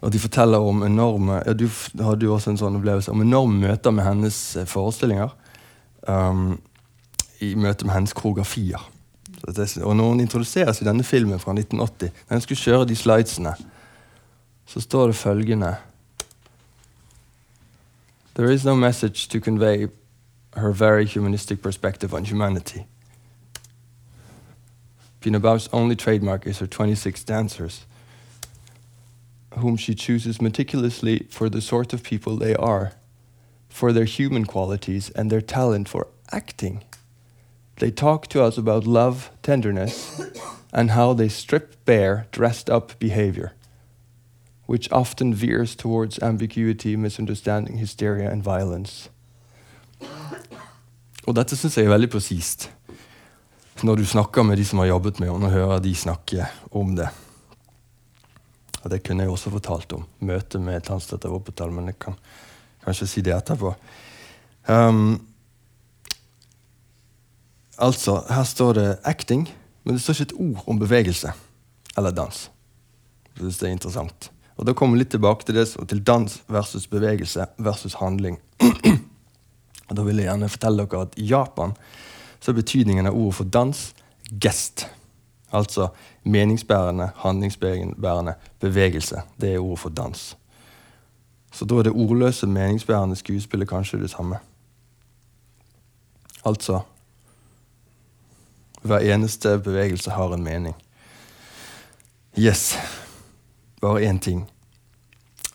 Og 0.02 0.10
de 0.10 0.20
forteller 0.26 0.58
om 0.58 0.82
enorme 0.84 1.38
ja, 1.46 1.54
Du 1.54 1.68
hadde 2.02 2.26
jo 2.26 2.34
også 2.34 2.56
en 2.56 2.60
sånn 2.60 2.82
opplevelse 2.82 3.14
om 3.14 3.22
enorme 3.22 3.62
møter 3.62 3.94
med 3.94 4.10
hennes 4.10 4.42
uh, 4.58 4.66
forestillinger. 4.66 5.38
Um, 6.10 6.58
I 7.42 7.56
møte 7.56 7.86
med 7.86 7.94
hennes 7.94 8.14
koreografier. 8.14 8.92
Er- 9.48 9.84
og 9.84 9.96
når 9.96 10.10
hun 10.10 10.20
introduseres 10.20 10.82
i 10.82 10.86
denne 10.86 11.04
filmen 11.04 11.40
fra 11.40 11.52
1980, 11.52 12.12
når 12.30 12.36
hun 12.36 12.42
skulle 12.42 12.62
kjøre 12.62 12.86
de 12.86 12.96
slidesene, 12.96 13.54
så 14.66 14.80
står 14.80 15.06
det 15.08 15.16
følgende 15.16 15.76
There 18.36 18.54
is 18.54 18.66
no 18.66 18.76
message 18.76 19.28
to 19.30 19.40
convey 19.40 19.88
her 20.56 20.72
very 20.72 21.06
humanistic 21.06 21.62
perspective 21.62 22.14
on 22.14 22.26
humanity. 22.26 22.80
Pina 25.22 25.40
Bausch's 25.40 25.70
only 25.74 25.96
trademark 25.96 26.48
is 26.48 26.60
her 26.60 26.68
26 26.68 27.24
dancers, 27.24 27.86
whom 29.58 29.78
she 29.78 29.94
chooses 29.94 30.42
meticulously 30.42 31.28
for 31.30 31.50
the 31.50 31.62
sort 31.62 31.94
of 31.94 32.04
people 32.04 32.36
they 32.38 32.56
are, 32.56 32.92
for 33.70 33.92
their 33.92 34.06
human 34.06 34.46
qualities 34.46 35.10
and 35.10 35.30
their 35.30 35.42
talent 35.42 35.90
for 35.90 36.08
acting. 36.32 36.84
They 37.82 37.90
talk 37.90 38.28
to 38.28 38.44
us 38.44 38.60
about 38.60 38.86
love, 38.86 39.32
tenderness, 39.42 40.22
and 40.72 40.92
how 40.92 41.14
they 41.14 41.30
strip 41.30 41.84
bare 41.86 42.28
dressed 42.32 42.70
up 42.70 43.00
behavior, 43.00 43.54
which 44.68 44.88
often 44.92 45.34
veers 45.34 45.76
towards 45.76 46.22
ambiguity, 46.22 46.96
misunderstanding, 46.96 47.80
hysteria, 47.80 48.30
and 48.30 48.44
violence. 48.44 49.10
Og 51.26 51.34
dette 51.34 51.58
syns 51.58 51.80
jeg 51.80 51.88
er 51.88 51.96
veldig 51.96 52.12
presist. 52.14 52.68
Når 53.82 53.96
du 53.96 54.06
snakker 54.06 54.46
med 54.46 54.62
de 54.62 54.66
som 54.66 54.84
har 54.84 54.92
jobbet 54.92 55.20
med 55.20 55.32
henne, 55.32 55.50
og 55.50 55.58
hører 55.58 55.82
de 55.82 55.96
snakke 55.96 56.46
om 56.72 56.94
det. 56.96 57.10
Og 58.84 58.92
Det 58.92 59.02
kunne 59.04 59.24
jeg 59.24 59.34
også 59.34 59.50
fortalt 59.50 59.94
om. 59.94 60.06
Møte 60.20 60.60
med 60.60 60.86
Tannstøtter 60.86 61.34
Wuppertal, 61.34 61.74
men 61.74 61.90
jeg 61.90 61.98
kan 62.00 62.14
kanskje 62.86 63.08
si 63.08 63.26
det 63.26 63.34
etterpå. 63.34 63.74
Um, 64.70 65.31
altså, 67.82 68.22
her 68.30 68.44
står 68.44 68.74
det 68.74 68.98
'acting', 69.06 69.50
men 69.84 69.94
det 69.94 70.02
står 70.02 70.14
ikke 70.14 70.22
et 70.22 70.40
ord 70.40 70.64
om 70.68 70.80
bevegelse 70.80 71.32
eller 71.98 72.12
dans. 72.12 72.52
Jeg 73.36 73.42
synes 73.42 73.58
det 73.58 73.68
er 73.68 73.72
interessant. 73.72 74.32
Og 74.58 74.68
Da 74.68 74.74
kommer 74.74 74.96
vi 74.96 75.02
litt 75.02 75.12
tilbake 75.12 75.46
til 75.46 75.56
det 75.56 75.68
til 75.90 76.04
dans 76.04 76.42
versus 76.48 76.88
bevegelse 76.88 77.46
versus 77.58 77.94
handling. 77.94 78.38
Og 79.90 79.98
da 79.98 80.02
vil 80.02 80.16
jeg 80.16 80.26
gjerne 80.26 80.50
fortelle 80.50 80.86
dere 80.86 81.02
at 81.02 81.18
I 81.18 81.26
Japan 81.26 81.74
så 82.40 82.52
er 82.52 82.56
betydningen 82.56 83.08
av 83.08 83.18
ordet 83.18 83.36
for 83.36 83.44
dans 83.44 83.94
gest. 84.42 84.88
Altså 85.52 85.88
meningsbærende, 86.24 87.10
handlingsbærende 87.16 88.34
bevegelse. 88.60 89.22
Det 89.42 89.54
er 89.54 89.60
ordet 89.60 89.80
for 89.80 89.90
dans. 89.90 90.38
Så 91.52 91.66
da 91.66 91.76
er 91.76 91.84
det 91.84 91.92
ordløse, 91.92 92.48
meningsbærende 92.48 93.16
skuespillet 93.16 93.70
kanskje 93.70 94.00
det 94.00 94.10
samme. 94.10 94.38
Altså 96.46 96.80
Hver 98.82 99.06
eneste 99.14 99.58
bevegelse 99.62 100.12
har 100.12 100.34
en 100.34 100.44
mening. 100.44 100.76
Yes. 102.38 102.76
Bare 103.82 104.02
én 104.02 104.20
ting. 104.20 104.46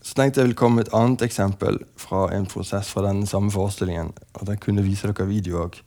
Så 0.02 0.14
tenkte 0.14 0.40
jeg 0.40 0.46
ville 0.46 0.58
komme 0.58 0.76
med 0.76 0.86
et 0.86 0.94
annet 0.94 1.22
eksempel 1.26 1.80
fra 1.98 2.28
en 2.34 2.46
prosess 2.46 2.92
fra 2.92 3.02
den 3.08 3.26
samme 3.26 3.50
forestillingen. 3.50 4.12
Og 4.34 4.46
den 4.46 4.58
kunne 4.62 4.84
vise 4.86 5.10
dere 5.10 5.26
video 5.26 5.64
òg. 5.64 5.80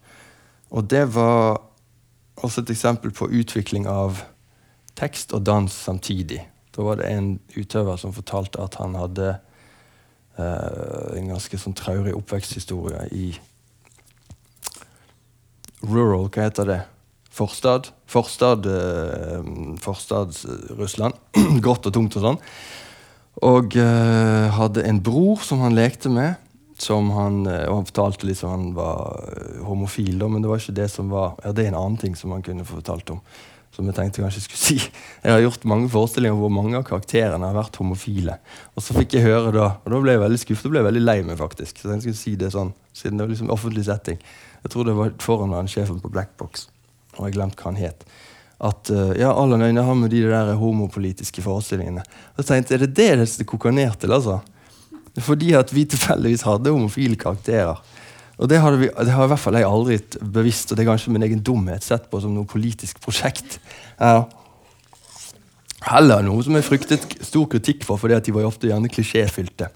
Og 0.69 0.89
det 0.89 1.05
var 1.15 1.61
også 2.35 2.61
et 2.61 2.73
eksempel 2.75 3.11
på 3.15 3.29
utvikling 3.31 3.87
av 3.87 4.23
tekst 4.99 5.33
og 5.33 5.45
dans 5.47 5.71
samtidig. 5.71 6.41
Da 6.75 6.83
var 6.83 6.99
det 6.99 7.09
en 7.09 7.39
utøver 7.55 7.95
som 7.97 8.13
fortalte 8.13 8.61
at 8.61 8.75
han 8.79 8.95
hadde 8.95 9.29
eh, 10.37 11.17
en 11.19 11.31
ganske 11.31 11.59
sånn 11.59 11.77
traurig 11.77 12.15
oppveksthistorie 12.17 13.07
i 13.15 13.31
rural, 15.87 16.27
hva 16.27 16.49
heter 16.49 16.67
det? 16.67 16.79
Forstad. 17.39 17.89
Forstad, 18.09 18.67
eh, 18.67 19.47
forstad 19.79 20.35
Russland. 20.79 21.17
Grått 21.63 21.87
og 21.87 21.95
tungt 21.95 22.19
og 22.19 22.27
sånn. 22.27 22.43
Og 23.45 23.75
eh, 23.79 24.47
hadde 24.55 24.83
en 24.87 24.99
bror 25.03 25.43
som 25.45 25.63
han 25.63 25.77
lekte 25.77 26.11
med. 26.11 26.39
Som 26.79 27.11
han, 27.11 27.43
eh, 27.47 27.67
og 27.67 27.81
han 27.81 27.87
fortalte 27.87 28.27
liksom 28.27 28.51
han 28.51 28.65
var 28.75 29.23
eh, 29.27 29.61
homofil, 29.67 30.17
da, 30.19 30.29
men 30.31 30.43
det 30.43 30.51
var 30.51 30.61
ikke 30.61 30.77
det 30.77 30.89
som 30.91 31.09
var 31.11 31.33
Ja, 31.43 31.51
det 31.51 31.65
er 31.65 31.73
en 31.73 31.79
annen 31.81 31.99
ting 31.99 32.15
som 32.15 32.31
han 32.31 32.43
kunne 32.43 32.67
få 32.67 32.79
fortalt 32.79 33.11
om. 33.15 33.19
Som 33.75 33.87
jeg 33.87 33.95
tenkte 33.95 34.23
kanskje 34.23 34.43
skulle 34.45 34.63
si. 34.69 34.77
Jeg 35.23 35.33
har 35.33 35.43
gjort 35.43 35.67
mange 35.71 35.91
forestillinger 35.91 36.39
hvor 36.39 36.51
mange 36.51 36.79
av 36.79 36.87
karakterene 36.87 37.51
har 37.51 37.57
vært 37.57 37.79
homofile. 37.79 38.39
Og 38.75 38.83
så 38.83 38.95
fikk 38.97 39.17
jeg 39.17 39.27
høre 39.27 39.53
da, 39.55 39.69
og 39.83 39.93
da 39.93 40.01
ble 40.03 40.15
jeg 40.15 40.23
veldig 40.25 40.41
skuffet 40.43 40.67
og 40.67 40.75
ble 40.75 40.83
jeg 40.83 40.89
veldig 40.89 41.05
lei 41.05 41.19
meg, 41.27 41.39
faktisk. 41.39 41.79
Så 41.79 41.93
jeg 41.93 42.03
skulle 42.05 42.23
si 42.23 42.35
det 42.39 42.53
sånn, 42.55 42.75
Siden 42.99 43.19
det 43.19 43.23
var 43.23 43.31
liksom 43.31 43.51
offentlig 43.53 43.85
setting. 43.87 44.17
Jeg 44.59 44.73
tror 44.73 44.87
det 44.87 44.95
var 44.97 45.13
foran 45.23 45.53
han 45.55 45.69
sjefen 45.71 46.01
på 46.03 46.11
Black 46.11 46.33
Box, 46.39 46.65
og 47.19 47.27
jeg 47.27 47.35
glemte 47.37 47.61
hva 47.61 47.73
han 47.73 47.81
het. 47.81 48.07
At 48.59 48.91
uh, 48.91 49.11
ja, 49.15 49.29
Allan 49.31 49.63
Øyne 49.63 49.83
har 49.83 49.95
med 49.95 50.11
de 50.11 50.25
der 50.27 50.53
homopolitiske 50.59 51.43
forestillingene. 51.43 52.03
Og 52.35 52.41
jeg 52.41 52.49
tenkte 52.49 52.75
Er 52.75 52.83
det 52.83 52.95
det 52.97 53.37
det 53.37 53.47
koker 53.47 53.71
ned 53.71 53.99
til? 53.99 54.11
altså? 54.11 54.39
Fordi 55.19 55.53
at 55.53 55.71
vi 55.75 55.85
tilfeldigvis 55.85 56.43
hadde 56.47 56.71
homofile 56.71 57.15
karakterer. 57.15 57.79
Og 58.39 58.47
det, 58.47 58.59
vi, 58.79 58.87
det 58.87 59.11
har 59.11 59.25
i 59.25 59.31
hvert 59.33 59.41
fall 59.41 59.57
jeg 59.59 59.67
aldri 59.67 59.97
bevisst, 60.23 60.71
og 60.71 60.77
det 60.77 60.85
er 60.85 60.91
kanskje 60.93 61.11
min 61.11 61.25
egen 61.27 61.41
dumhet 61.43 61.83
sett 61.83 62.07
på 62.11 62.21
som 62.23 62.31
noe 62.35 62.47
politisk 62.47 63.01
prosjekt. 63.03 63.59
Ja. 63.99 64.29
Heller 65.89 66.23
noe 66.23 66.43
som 66.43 66.55
jeg 66.55 66.67
fryktet 66.67 67.03
stor 67.23 67.49
kritikk 67.51 67.83
for, 67.87 67.99
fordi 67.99 68.15
at 68.15 68.27
de 68.27 68.35
var 68.35 68.47
ofte 68.47 68.69
gjerne 68.71 68.91
klisjéfylte. 68.91 69.67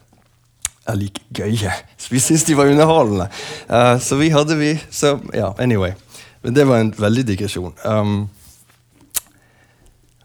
Er 0.87 0.99
like 0.99 1.23
gøye. 1.35 1.71
Så 1.99 2.11
vi 2.11 2.19
syntes 2.23 2.47
de 2.47 2.55
var 2.59 2.71
underholdende. 2.71 3.27
Uh, 3.67 3.99
så 4.03 4.19
vi 4.19 4.31
hadde 4.31 4.57
vi 4.59 4.73
Så 4.91 5.17
ja, 5.35 5.53
anyway. 5.59 5.95
Men 6.43 6.55
det 6.55 6.65
var 6.67 6.81
en 6.83 6.91
veldig 6.91 7.23
digresjon. 7.27 7.75
Um, 7.87 8.25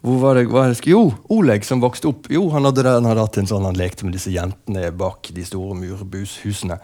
hvor 0.03 0.19
var 0.23 0.39
det, 0.39 0.47
jeg 0.47 0.79
skulle, 0.79 0.97
Jo, 0.97 1.15
Oleg 1.35 1.65
som 1.67 1.83
vokste 1.83 2.11
opp. 2.11 2.29
Jo, 2.31 2.49
Han 2.51 2.67
hadde, 2.69 2.87
han 2.87 3.07
hadde 3.07 3.25
hatt 3.25 3.39
en 3.39 3.51
sånn, 3.51 3.67
han 3.67 3.79
lekte 3.79 4.07
med 4.07 4.15
disse 4.15 4.33
jentene 4.35 4.91
bak 4.95 5.31
de 5.35 5.45
store 5.47 5.77
murbushusene. 5.79 6.79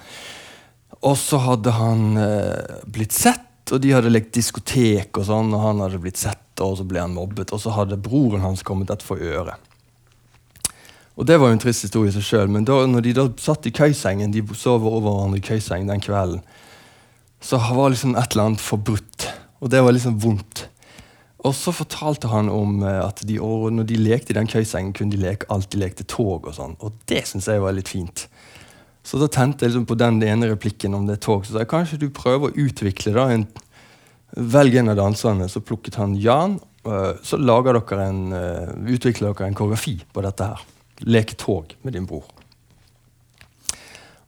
Og 1.04 1.16
så 1.20 1.38
hadde 1.42 1.74
han 1.74 2.16
eh, 2.16 2.80
blitt 2.86 3.14
sett, 3.14 3.72
og 3.72 3.80
de 3.82 3.92
hadde 3.94 4.12
lekt 4.12 4.34
diskotek, 4.36 5.10
og 5.18 5.26
sånn, 5.28 5.52
og 5.54 5.62
han 5.62 5.82
hadde 5.84 6.00
blitt 6.02 6.20
sett, 6.20 6.42
og 6.64 6.78
så 6.78 6.86
ble 6.88 7.02
han 7.02 7.14
mobbet. 7.16 7.52
Og 7.54 7.62
så 7.62 7.74
hadde 7.76 8.00
broren 8.00 8.44
hans 8.44 8.64
kommet 8.66 8.92
etter 8.92 9.06
for 9.06 9.20
øret. 9.20 9.70
Og 11.14 11.26
Det 11.26 11.38
var 11.38 11.50
jo 11.50 11.54
en 11.54 11.62
trist 11.62 11.86
historie 11.86 12.10
i 12.10 12.14
seg 12.14 12.26
sjøl, 12.26 12.48
men 12.50 12.66
da 12.66 12.80
når 12.90 13.04
de 13.06 13.12
da 13.14 13.28
satt 13.38 13.66
i 13.68 13.74
køysengen, 13.74 14.32
de 14.34 14.42
sov 14.58 14.82
over 14.82 15.04
hverandre 15.06 15.38
i 15.38 15.46
køysengen 15.46 15.92
den 15.92 16.02
kvelden, 16.02 16.42
så 17.44 17.60
var 17.60 17.92
liksom 17.92 18.14
et 18.16 18.32
eller 18.32 18.50
annet 18.50 18.64
forbrutt. 18.64 19.28
Og 19.60 19.70
det 19.72 19.82
var 19.84 19.92
liksom 19.92 20.16
vondt. 20.22 20.66
Og 21.44 21.52
så 21.52 21.74
fortalte 21.76 22.30
han 22.32 22.48
om 22.48 22.78
eh, 22.82 23.00
at 23.04 23.20
de, 23.28 23.36
når 23.36 23.88
de 23.88 24.00
lekte 24.00 24.32
i 24.32 24.38
den 24.38 24.48
køysengen, 24.48 24.94
kunne 24.96 25.12
de 25.12 25.20
leke 25.20 25.48
alt. 25.52 25.68
De 25.72 25.80
lekte 25.80 26.06
tog 26.08 26.48
og 26.48 26.54
sånn. 26.56 26.78
Og 26.80 26.96
det 27.10 27.26
syns 27.28 27.50
jeg 27.50 27.60
var 27.60 27.76
litt 27.76 27.92
fint. 27.92 28.26
Så 29.04 29.20
da 29.20 29.28
tente 29.28 29.66
jeg 29.66 29.74
liksom 29.74 29.88
på 29.88 29.98
den 30.00 30.22
ene 30.24 30.48
replikken 30.48 30.96
om 30.96 31.04
det 31.08 31.20
tog. 31.24 31.44
Så 31.44 31.52
sa 31.52 31.64
jeg 31.64 31.72
kanskje 31.72 32.00
du 32.00 32.08
prøver 32.16 32.48
å 32.48 32.66
utvikle 32.66 33.16
da 33.16 33.28
en 33.32 33.46
Velg 34.34 34.74
en 34.80 34.90
av 34.90 34.96
danserne. 34.98 35.46
Så 35.46 35.60
plukket 35.62 35.94
han 36.00 36.16
Jan. 36.18 36.56
Eh, 36.82 37.12
så 37.22 37.38
dere 37.38 38.06
en, 38.08 38.32
eh, 38.32 38.72
utvikler 38.96 39.30
dere 39.30 39.46
en 39.46 39.54
koreografi 39.54 40.00
på 40.12 40.24
dette 40.24 40.48
her. 40.48 40.64
Leke 41.06 41.36
tog 41.36 41.70
med 41.84 41.92
din 41.92 42.06
bror. 42.06 42.24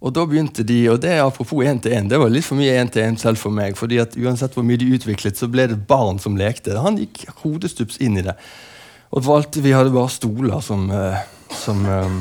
Og 0.07 0.13
da 0.15 0.23
begynte 0.29 0.63
de, 0.63 0.77
og 0.93 1.01
det 1.03 1.11
er 1.17 1.25
apropos 1.25 1.67
én 1.67 1.81
til 1.83 1.97
én, 1.97 2.07
det 2.07 2.21
var 2.23 2.31
litt 2.31 2.47
for 2.47 2.59
mye 2.59 2.77
én 2.79 2.91
til 2.93 3.03
én 3.03 3.17
selv 3.19 3.41
for 3.43 3.51
meg. 3.51 3.75
fordi 3.77 3.99
at 3.99 4.15
uansett 4.15 4.55
hvor 4.55 4.63
mye 4.63 4.79
de 4.79 4.93
utviklet, 4.95 5.35
så 5.35 5.49
ble 5.51 5.67
det 5.67 5.87
barn 5.89 6.21
som 6.23 6.37
lekte. 6.39 6.77
Han 6.79 7.01
gikk 7.01 7.25
hodestups 7.43 7.99
inn 7.99 8.21
i 8.21 8.23
det. 8.23 8.37
Og 9.11 9.25
valgte, 9.27 9.63
vi 9.65 9.75
hadde 9.75 9.95
bare 9.95 10.13
stoler 10.13 10.61
som, 10.63 10.91
uh, 10.91 11.19
som 11.51 11.83
um, 11.87 12.21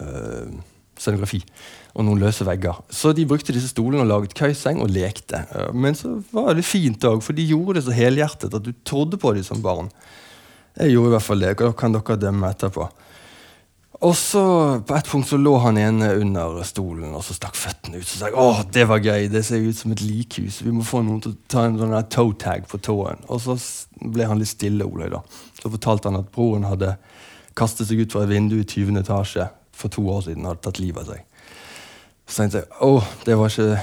uh, 0.00 0.52
scenografi. 1.00 1.40
Og 1.96 2.04
noen 2.04 2.20
løse 2.20 2.44
vegger. 2.44 2.82
Så 2.92 3.12
de 3.16 3.24
brukte 3.28 3.52
disse 3.56 3.72
stolene 3.72 4.04
og 4.04 4.10
laget 4.10 4.36
køyseng 4.36 4.80
og 4.84 4.92
lekte. 4.92 5.44
Men 5.72 5.96
så 5.96 6.18
var 6.32 6.56
det 6.56 6.64
fint 6.64 7.04
òg, 7.04 7.20
for 7.24 7.36
de 7.36 7.44
gjorde 7.48 7.78
det 7.78 7.86
så 7.88 7.96
helhjertet 7.96 8.52
at 8.52 8.64
du 8.64 8.72
trodde 8.84 9.20
på 9.20 9.32
dem 9.36 9.44
som 9.44 9.60
barn. 9.64 9.88
Jeg 10.76 10.92
gjorde 10.92 11.12
i 11.12 11.14
hvert 11.16 11.26
fall 11.26 11.44
det. 11.44 11.56
Da 11.60 11.72
kan 11.76 11.96
dere 11.96 12.20
dømme 12.20 12.52
etterpå. 12.52 12.88
Og 14.02 14.16
så 14.18 14.42
På 14.86 14.96
et 14.96 15.06
punkt 15.06 15.28
så 15.30 15.38
lå 15.38 15.52
han 15.62 15.78
ene 15.78 16.08
under 16.18 16.62
stolen 16.66 17.14
og 17.14 17.22
så 17.22 17.36
stakk 17.36 17.54
føttene 17.58 18.00
ut. 18.00 18.06
Så 18.08 18.18
sa 18.18 18.30
jeg 18.30 18.38
åh, 18.38 18.62
det 18.74 18.86
var 18.90 19.02
gøy, 19.02 19.28
det 19.30 19.44
ser 19.46 19.62
ut 19.62 19.78
som 19.78 19.94
et 19.94 20.02
likhus. 20.02 20.58
Vi 20.64 20.74
må 20.74 20.82
få 20.86 21.04
noen 21.06 21.20
til 21.22 21.36
å 21.36 21.40
ta 21.52 21.66
en 21.68 21.78
sånn 21.78 21.94
toe 22.10 22.34
tag 22.34 22.66
på 22.70 22.80
tåen. 22.82 23.22
Og 23.30 23.42
så 23.44 23.56
ble 24.02 24.26
han 24.26 24.42
litt 24.42 24.50
stille, 24.50 24.86
Olaug. 24.88 25.14
da. 25.14 25.22
Så 25.60 25.70
fortalte 25.70 26.10
han 26.10 26.18
at 26.18 26.32
broren 26.34 26.66
hadde 26.66 26.96
kastet 27.58 27.86
seg 27.88 28.02
ut 28.02 28.14
fra 28.14 28.24
et 28.24 28.32
vindu 28.32 28.56
i 28.58 28.66
20. 28.66 28.98
etasje 29.04 29.46
for 29.76 29.92
to 29.92 30.02
år 30.10 30.26
siden 30.26 30.46
og 30.46 30.54
hadde 30.54 30.66
tatt 30.66 30.82
livet 30.82 31.04
av 31.04 31.14
seg. 31.14 31.22
Så 32.26 32.40
tenkte 32.40 32.62
jeg 32.62 32.82
åh, 32.82 33.08
det 33.26 33.38
var 33.38 33.54
ikke, 33.54 33.78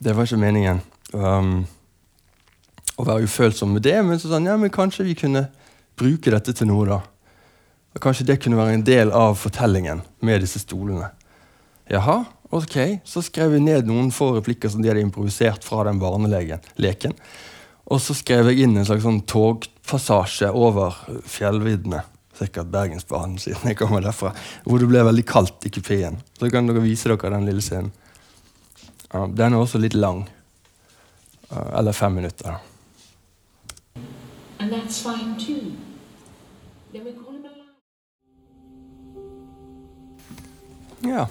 det 0.00 0.16
var 0.16 0.28
ikke 0.28 0.40
meningen 0.40 0.82
um, 1.12 1.54
å 2.96 3.06
være 3.08 3.28
ufølsom 3.28 3.76
med 3.76 3.84
det. 3.84 3.98
Men 4.06 4.20
så 4.20 4.30
sa 4.30 4.38
han 4.38 4.48
ja, 4.48 4.56
men 4.60 4.72
kanskje 4.72 5.08
vi 5.08 5.18
kunne 5.18 5.50
bruke 6.00 6.32
dette 6.32 6.56
til 6.56 6.70
noe, 6.70 6.88
da. 6.88 7.02
Og 7.94 8.02
Kanskje 8.02 8.26
det 8.28 8.40
kunne 8.42 8.58
være 8.58 8.76
en 8.78 8.86
del 8.86 9.10
av 9.16 9.34
fortellingen 9.38 10.04
med 10.22 10.44
disse 10.44 10.62
stolene. 10.62 11.10
Jaha, 11.90 12.22
ok, 12.50 13.00
Så 13.04 13.22
skrev 13.22 13.56
jeg 13.56 13.64
ned 13.66 13.88
noen 13.88 14.12
få 14.14 14.36
replikker 14.36 14.70
som 14.70 14.82
de 14.82 14.88
hadde 14.92 15.02
improvisert 15.02 15.64
fra 15.66 15.84
den 15.88 15.98
barneleken. 15.98 17.16
Og 17.90 17.98
så 17.98 18.14
skrev 18.14 18.52
jeg 18.52 18.62
inn 18.62 18.76
en 18.78 18.86
slags 18.86 19.02
sånn 19.02 19.24
togpassasje 19.26 20.52
over 20.54 20.94
fjellviddene. 21.26 22.04
Sikkert 22.38 22.70
Bergensbanen, 22.72 23.40
siden 23.42 23.72
jeg 23.72 23.76
kommer 23.80 24.04
derfra. 24.04 24.30
Hvor 24.64 24.78
det 24.78 24.86
ble 24.88 25.02
veldig 25.04 25.26
kaldt 25.26 25.66
i 25.66 25.72
kupeen. 25.74 26.20
Så 26.38 26.48
kan 26.52 26.70
dere 26.70 26.84
vise 26.84 27.10
dere 27.10 27.34
den 27.34 27.48
lille 27.48 27.64
scenen. 27.64 27.90
Ja, 29.10 29.26
den 29.26 29.56
er 29.56 29.58
også 29.58 29.80
litt 29.82 29.98
lang. 29.98 30.28
Eller 31.50 31.92
fem 31.92 32.14
minutter. 32.14 32.60
And 34.60 34.70
that's 34.70 35.02
fine 35.02 35.34
too. 35.36 35.74
Then 36.92 37.04
we 37.04 37.12
Ja. 41.00 41.26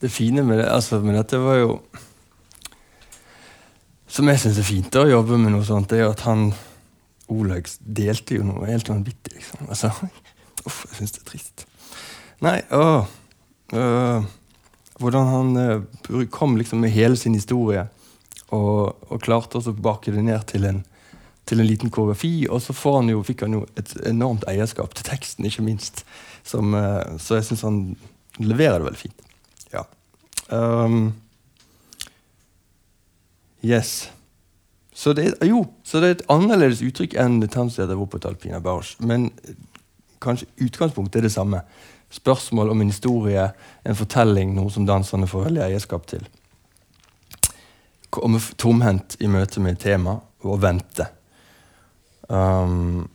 Det 0.00 0.08
fine 0.08 0.42
med, 0.42 0.58
det, 0.58 0.68
altså 0.70 1.00
med 1.02 1.14
dette 1.18 1.38
var 1.42 1.56
jo 1.58 1.70
Som 4.06 4.28
jeg 4.30 4.38
syns 4.42 4.58
er 4.58 4.66
fint 4.66 4.98
å 4.98 5.06
jobbe 5.06 5.38
med 5.38 5.54
noe 5.54 5.66
sånt, 5.66 5.90
det 5.90 6.02
er 6.02 6.10
at 6.10 6.22
han 6.26 6.50
Oleg 7.28 7.68
delte 7.84 8.38
jo 8.38 8.46
noe 8.48 8.70
helt 8.70 8.88
vanvittig, 8.88 9.34
liksom. 9.36 9.66
Altså, 9.68 9.90
uff, 10.66 10.86
jeg 10.88 10.96
syns 10.96 11.12
det 11.12 11.20
er 11.20 11.26
trist. 11.28 11.64
Nei, 12.40 12.54
å, 12.72 13.04
øh, 13.76 14.28
Hvordan 14.98 15.28
han 15.28 15.58
øh, 15.60 16.22
kom 16.32 16.56
liksom 16.56 16.80
med 16.82 16.94
hele 16.94 17.20
sin 17.20 17.36
historie 17.36 17.84
og, 18.48 18.96
og 19.12 19.20
klarte 19.22 19.60
å 19.60 19.74
bakke 19.76 20.14
det 20.14 20.24
ned 20.24 20.46
til 20.48 20.64
en 20.70 20.80
til 21.48 21.62
en 21.62 21.68
liten 21.68 21.90
koreografi, 21.90 22.46
og 22.50 22.60
så 22.62 22.74
han 22.98 23.08
jo, 23.08 23.22
fikk 23.24 23.46
han 23.46 23.56
jo 23.56 23.62
et 23.80 23.94
enormt 24.06 24.44
eierskap 24.50 24.94
til 24.94 25.08
teksten, 25.08 25.46
ikke 25.48 25.64
minst. 25.64 26.04
Som, 26.44 26.74
uh, 26.76 27.16
så 27.20 27.38
jeg 27.38 27.48
syns 27.48 27.64
han 27.66 27.80
leverer 28.38 28.78
det 28.78 28.88
veldig 28.88 29.00
fint. 29.00 29.24
Ja. 29.72 29.84
Um, 30.52 31.14
yes. 33.64 34.10
Så 34.98 35.12
det, 35.12 35.34
jo, 35.46 35.64
så 35.86 36.00
det 36.02 36.08
er 36.08 36.16
et 36.16 36.26
annerledes 36.32 36.82
uttrykk 36.82 37.14
enn 37.22 37.40
Tanzia 37.46 37.86
Wuppertal 37.86 38.34
Pina 38.36 38.58
Bausch. 38.60 38.96
Men 38.98 39.28
eh, 39.46 39.54
kanskje 40.18 40.48
utgangspunktet 40.64 41.20
er 41.20 41.28
det 41.28 41.34
samme. 41.34 41.60
Spørsmål 42.10 42.72
om 42.72 42.82
en 42.82 42.90
historie, 42.90 43.44
en 43.84 43.98
fortelling, 43.98 44.56
noe 44.56 44.72
som 44.74 44.88
danserne 44.88 45.28
får 45.30 45.50
veldig 45.50 45.62
eierskap 45.68 46.08
til. 46.10 46.24
Komme 48.10 48.40
tomhendt 48.58 49.18
i 49.22 49.30
møte 49.30 49.62
med 49.62 49.76
et 49.76 49.84
tema 49.86 50.16
og 50.42 50.62
vente. 50.64 51.06
Um, 52.28 53.08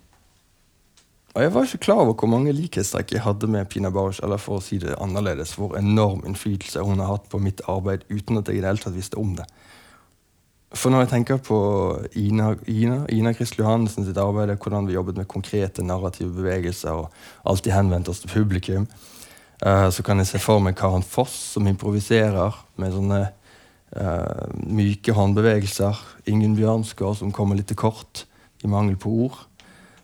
og 1.33 1.41
jeg 1.41 1.53
var 1.53 1.65
ikke 1.65 1.85
klar 1.87 2.01
over 2.03 2.13
hvor 2.13 2.29
mange 2.29 2.53
likhetstrekk 2.53 3.15
jeg 3.15 3.23
hadde 3.25 3.47
med 3.49 3.65
Pina 3.65 3.89
Bausch, 3.89 4.19
eller 4.21 4.37
for 4.41 4.59
å 4.59 4.61
si 4.63 4.77
det 4.81 4.93
annerledes, 5.01 5.55
hvor 5.57 5.73
enorm 5.79 6.21
innflytelse 6.29 6.83
hun 6.85 7.01
har 7.01 7.09
hatt 7.15 7.29
på 7.29 7.41
mitt 7.41 7.63
arbeid 7.69 8.05
uten 8.11 8.37
at 8.37 8.49
jeg 8.49 8.59
i 8.59 8.61
det 8.61 8.69
hele 8.69 8.83
tatt 8.83 8.97
visste 8.97 9.17
om 9.21 9.33
det. 9.39 9.47
For 10.73 10.93
når 10.93 11.03
jeg 11.03 11.09
tenker 11.11 11.41
på 11.41 11.57
Ina, 12.17 12.51
Ina, 12.69 12.99
Ina 13.13 13.33
Kristel 13.37 13.63
Johannessen 13.63 14.05
sitt 14.05 14.17
arbeid, 14.17 14.53
hvordan 14.57 14.89
vi 14.89 14.93
jobbet 14.93 15.17
med 15.21 15.29
konkrete 15.29 15.85
narrative 15.85 16.33
bevegelser 16.33 17.01
og 17.01 17.49
alltid 17.49 17.73
henvendt 17.73 18.09
oss 18.09 18.21
til 18.21 18.33
publikum, 18.33 18.87
uh, 19.65 19.89
så 19.93 20.05
kan 20.05 20.21
jeg 20.21 20.29
se 20.29 20.41
for 20.41 20.61
meg 20.61 20.77
Karen 20.77 21.05
Foss 21.05 21.33
som 21.53 21.69
improviserer 21.69 22.57
med 22.81 22.93
sånne 22.93 23.21
uh, 23.97 24.53
myke 24.65 25.17
håndbevegelser. 25.17 26.01
Ingen 26.29 26.57
Bjørnsgaard 26.57 27.21
som 27.21 27.33
kommer 27.33 27.57
litt 27.57 27.69
til 27.73 27.81
kort 27.81 28.25
i 28.63 28.71
mangel 28.71 28.97
på 28.99 29.11
ord. 29.25 29.41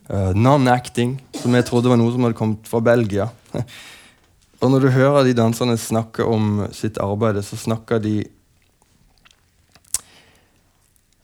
Uh, 0.09 0.31
Non-acting, 0.33 1.17
som 1.37 1.55
jeg 1.55 1.67
trodde 1.67 1.91
var 1.91 1.99
noe 2.01 2.11
som 2.13 2.25
hadde 2.25 2.37
kommet 2.37 2.69
fra 2.69 2.81
Belgia. 2.83 3.29
og 4.61 4.73
når 4.73 4.85
du 4.85 4.89
hører 4.95 5.27
de 5.27 5.37
danserne 5.37 5.77
snakke 5.77 6.25
om 6.25 6.65
sitt 6.75 6.97
arbeid, 7.01 7.41
så 7.45 7.59
snakker 7.59 8.03
de 8.03 8.17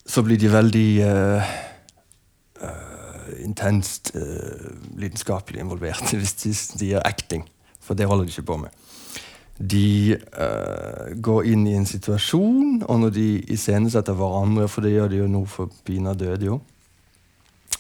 Så 0.06 0.22
blir 0.22 0.38
de 0.38 0.52
veldig 0.54 0.90
uh, 1.02 1.48
uh, 2.62 3.32
intenst 3.42 4.12
lidenskapelig 4.96 5.64
involvert 5.64 6.14
hvis 6.14 6.36
de 6.44 6.52
sier 6.54 7.02
acting. 7.02 7.42
For 7.82 7.98
det 7.98 8.06
holder 8.06 8.30
de 8.30 8.36
ikke 8.36 8.46
på 8.52 8.60
med. 8.62 8.86
De 9.56 10.18
uh, 10.20 11.16
går 11.24 11.48
inn 11.48 11.64
i 11.68 11.76
en 11.78 11.88
situasjon, 11.88 12.84
og 12.84 13.00
når 13.00 13.14
de 13.16 13.28
iscenesetter 13.56 14.18
hverandre, 14.18 14.68
for 14.68 14.84
det 14.84 14.96
gjør 14.96 15.12
de 15.12 15.22
jo 15.22 15.28
nå 15.32 15.44
for 15.48 15.72
Pina 15.88 16.14
døde 16.14 16.50
jo, 16.50 16.60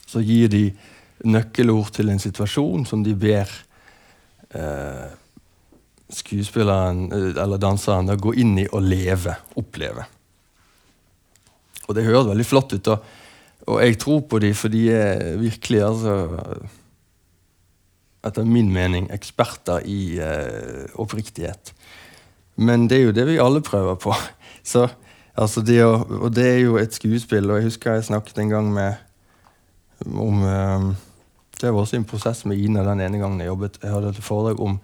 så 0.06 0.22
gir 0.24 0.50
de 0.52 0.70
nøkkelord 1.26 1.94
til 1.96 2.12
en 2.12 2.22
situasjon 2.22 2.86
som 2.88 3.04
de 3.06 3.16
ber 3.18 3.50
eh, 4.56 5.14
skuespilleren 6.14 7.06
eh, 7.10 7.30
eller 7.44 7.62
danseren 7.62 8.10
da 8.10 8.18
gå 8.20 8.36
inn 8.42 8.58
i 8.62 8.68
og 8.70 8.86
leve, 8.86 9.36
oppleve. 9.58 10.06
Og 11.86 11.96
det 11.98 12.06
høres 12.08 12.30
veldig 12.32 12.48
flott 12.48 12.74
ut, 12.74 12.92
og, 12.94 13.06
og 13.70 13.82
jeg 13.82 14.00
tror 14.02 14.26
på 14.30 14.42
dem, 14.42 14.58
for 14.58 14.74
de 14.74 14.84
er 14.94 15.40
virkelig 15.42 15.82
altså, 15.86 16.16
etter 18.26 18.48
min 18.50 18.72
mening 18.74 19.10
eksperter 19.14 19.86
i 19.86 20.18
eh, 20.22 20.86
oppriktighet. 21.02 21.74
Men 22.56 22.88
det 22.90 23.00
er 23.00 23.10
jo 23.10 23.16
det 23.16 23.26
vi 23.28 23.42
alle 23.42 23.62
prøver 23.66 23.98
på. 24.00 24.16
Så, 24.66 24.88
altså 25.38 25.62
det 25.62 25.82
å, 25.86 25.98
og 26.26 26.32
det 26.34 26.46
er 26.50 26.62
jo 26.64 26.80
et 26.82 26.96
skuespill, 26.96 27.52
og 27.52 27.60
jeg 27.60 27.70
husker 27.70 27.98
jeg 27.98 28.08
snakket 28.10 28.42
en 28.42 28.54
gang 28.54 28.72
med 28.74 29.05
om 30.04 30.44
eh, 30.44 30.88
Det 31.62 31.72
var 31.72 31.82
også 31.82 31.96
en 31.96 32.06
prosess 32.06 32.46
med 32.46 32.60
Ina 32.60 32.84
den 32.84 33.00
ene 33.00 33.18
gangen 33.18 33.40
jeg 33.40 33.48
jobbet. 33.48 33.80
Jeg 33.82 33.94
hadde 33.94 34.10
et 34.12 34.24
foredrag 34.24 34.60
om 34.60 34.80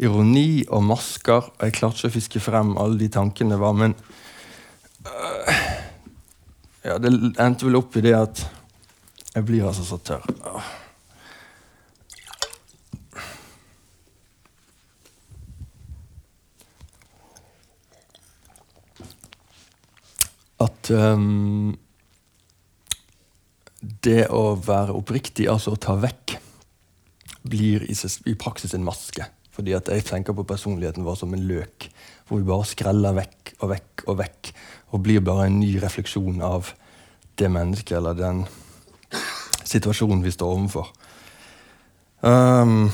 ironi 0.00 0.64
og 0.68 0.84
masker, 0.84 1.48
og 1.48 1.64
jeg 1.64 1.76
klarte 1.76 1.96
ikke 1.96 2.10
å 2.10 2.16
fiske 2.16 2.42
frem 2.44 2.76
alle 2.80 2.98
de 3.00 3.08
tankene 3.12 3.56
det 3.56 3.60
var, 3.60 3.72
men 3.76 3.94
øh, 5.08 5.50
ja, 6.84 6.96
det 7.00 7.10
endte 7.40 7.66
vel 7.66 7.80
opp 7.80 7.96
i 7.96 8.04
det 8.04 8.14
at 8.16 8.44
jeg 9.34 9.46
blir 9.48 9.66
altså 9.68 9.84
så 9.86 9.98
tørr. 10.00 10.24
At 20.60 20.90
øhm, 20.92 21.76
det 23.80 24.28
å 24.28 24.54
være 24.60 24.94
oppriktig, 24.96 25.48
altså 25.48 25.74
å 25.74 25.80
ta 25.80 25.96
vekk, 26.00 26.36
blir 27.50 27.86
i, 27.88 27.96
i 28.28 28.36
praksis 28.38 28.74
en 28.76 28.84
maske. 28.84 29.24
Fordi 29.56 29.74
at 29.76 29.88
jeg 29.92 30.06
tenker 30.08 30.36
på 30.36 30.46
personligheten 30.48 31.04
vår 31.04 31.18
som 31.20 31.32
en 31.34 31.46
løk, 31.48 31.88
hvor 32.28 32.40
vi 32.40 32.48
bare 32.48 32.68
skreller 32.68 33.16
vekk 33.16 33.54
og 33.60 33.72
vekk 33.72 34.04
og 34.06 34.18
vekk, 34.20 34.52
og 34.92 35.04
blir 35.04 35.24
bare 35.24 35.48
en 35.48 35.58
ny 35.60 35.74
refleksjon 35.82 36.40
av 36.44 36.72
det 37.40 37.48
mennesket 37.52 37.96
eller 37.98 38.16
den 38.18 38.44
situasjonen 39.70 40.24
vi 40.24 40.32
står 40.34 40.54
overfor. 40.54 40.90
Um, 42.20 42.90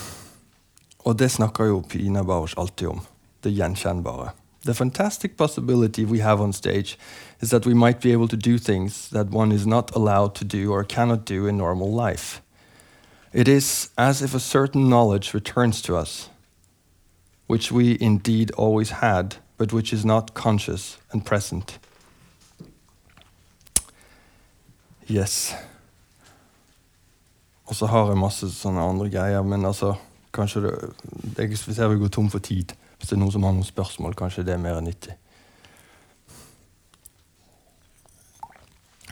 og 1.06 1.18
det 1.18 1.32
snakker 1.34 1.70
jo 1.70 1.84
Pina 1.88 2.22
Bausch 2.26 2.56
alltid 2.58 2.94
om. 2.94 3.00
Det 3.42 3.54
gjenkjennbare. 3.54 4.32
The 4.66 4.74
fantastic 4.74 5.36
possibility 5.36 6.04
we 6.04 6.22
have 6.22 6.42
on 6.42 6.52
stage 6.52 6.98
is 7.40 7.50
that 7.50 7.66
we 7.66 7.74
might 7.74 8.00
be 8.00 8.12
able 8.12 8.28
to 8.28 8.36
do 8.36 8.58
things 8.58 9.10
that 9.10 9.30
one 9.30 9.52
is 9.52 9.66
not 9.66 9.94
allowed 9.94 10.34
to 10.36 10.44
do 10.44 10.72
or 10.72 10.84
cannot 10.84 11.24
do 11.24 11.46
in 11.46 11.56
normal 11.56 11.92
life. 11.92 12.40
It 13.32 13.48
is 13.48 13.90
as 13.98 14.22
if 14.22 14.34
a 14.34 14.40
certain 14.40 14.88
knowledge 14.88 15.34
returns 15.34 15.82
to 15.82 15.96
us, 15.96 16.30
which 17.46 17.70
we 17.70 17.98
indeed 18.00 18.50
always 18.52 18.90
had, 18.90 19.36
but 19.58 19.72
which 19.72 19.92
is 19.92 20.04
not 20.04 20.34
conscious 20.34 20.96
and 21.12 21.24
present. 21.24 21.78
Yes. 25.06 25.54
Og 27.66 27.74
så 27.74 27.86
har 27.86 28.08
jeg 28.08 28.18
masse 28.18 28.48
sånne 28.54 28.82
andre 28.82 29.10
greier, 29.10 29.42
men 29.42 29.64
altså 29.66 29.94
Kanskje 30.36 30.60
det 30.60 30.72
jeg, 31.38 31.48
Hvis 31.48 31.78
jeg 31.78 31.90
vil 31.90 31.98
gå 31.98 32.08
tom 32.08 32.30
for 32.30 32.38
tid, 32.38 32.72
hvis 32.98 33.08
det 33.08 33.16
er 33.16 33.20
noen 33.20 33.32
som 33.32 33.44
har 33.46 33.54
noen 33.56 33.64
spørsmål, 33.64 34.14
kanskje 34.14 34.44
det 34.44 34.52
er 34.52 34.60
mer 34.60 34.80
nyttig. 34.84 35.14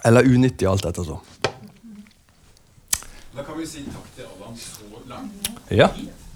Eller 0.04 0.26
unyttig, 0.28 0.66
alt 0.68 0.84
ettersom. 0.84 1.18
Da 3.34 3.42
kan 3.42 3.56
vi 3.58 3.66
si 3.66 3.84
takk 3.88 4.10
til 4.16 4.26
Adam 4.28 4.56
så 4.60 4.98
langt. 5.08 5.48
Ja. 5.72 5.88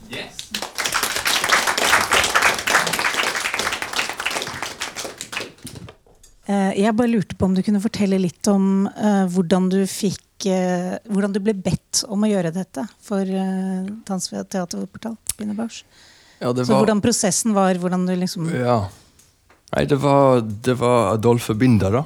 Yes. 0.09 0.39
Eh, 6.49 6.73
Jeg 6.81 6.97
bare 6.97 7.13
lurte 7.13 7.37
på 7.37 7.45
om 7.45 7.55
du 7.55 7.61
kunne 7.63 7.83
fortelle 7.85 8.17
litt 8.23 8.49
om 8.49 8.89
eh, 8.89 9.27
hvordan 9.29 9.69
du 9.69 9.83
fikk 9.85 10.49
eh, 10.49 10.97
Hvordan 11.13 11.37
du 11.37 11.43
ble 11.45 11.53
bedt 11.53 12.07
om 12.09 12.25
å 12.25 12.31
gjøre 12.31 12.55
dette 12.55 12.87
for 13.05 13.21
uh, 13.21 13.85
Dans 14.09 14.31
ved 14.33 14.49
Teaterportal. 14.49 15.19
Pine 15.37 15.53
ja, 15.53 15.61
var... 15.61 15.77
Så 16.65 16.73
hvordan 16.73 17.03
prosessen 17.05 17.53
var, 17.53 17.77
hvordan 17.77 18.09
du 18.09 18.15
liksom 18.17 18.49
Ja. 18.55 18.81
Nei, 19.75 19.85
det 19.85 19.99
var, 20.01 20.41
det 20.41 20.79
var 20.81 21.13
Adolfe 21.19 21.53
Binder, 21.59 22.01
da. 22.01 22.05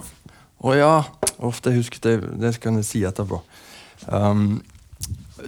Å 0.62 0.74
ja, 0.74 0.94
ofte 1.38 1.72
husket 1.74 2.04
jeg 2.04 2.22
Det 2.40 2.60
kan 2.60 2.76
jeg 2.76 2.88
si 2.88 3.04
etterpå. 3.04 3.40
Um, 4.08 4.62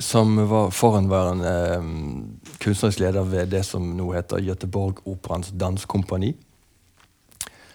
som 0.01 0.37
var 0.51 0.73
forhenværende 0.75 1.79
um, 1.79 2.41
kunstnerisk 2.63 3.01
leder 3.01 3.23
ved 3.23 3.53
det 3.53 3.65
som 3.67 3.95
nå 3.97 4.13
heter 4.13 4.43
Göteborg 4.43 5.03
Operans 5.07 5.53
danskompani. 5.61 6.35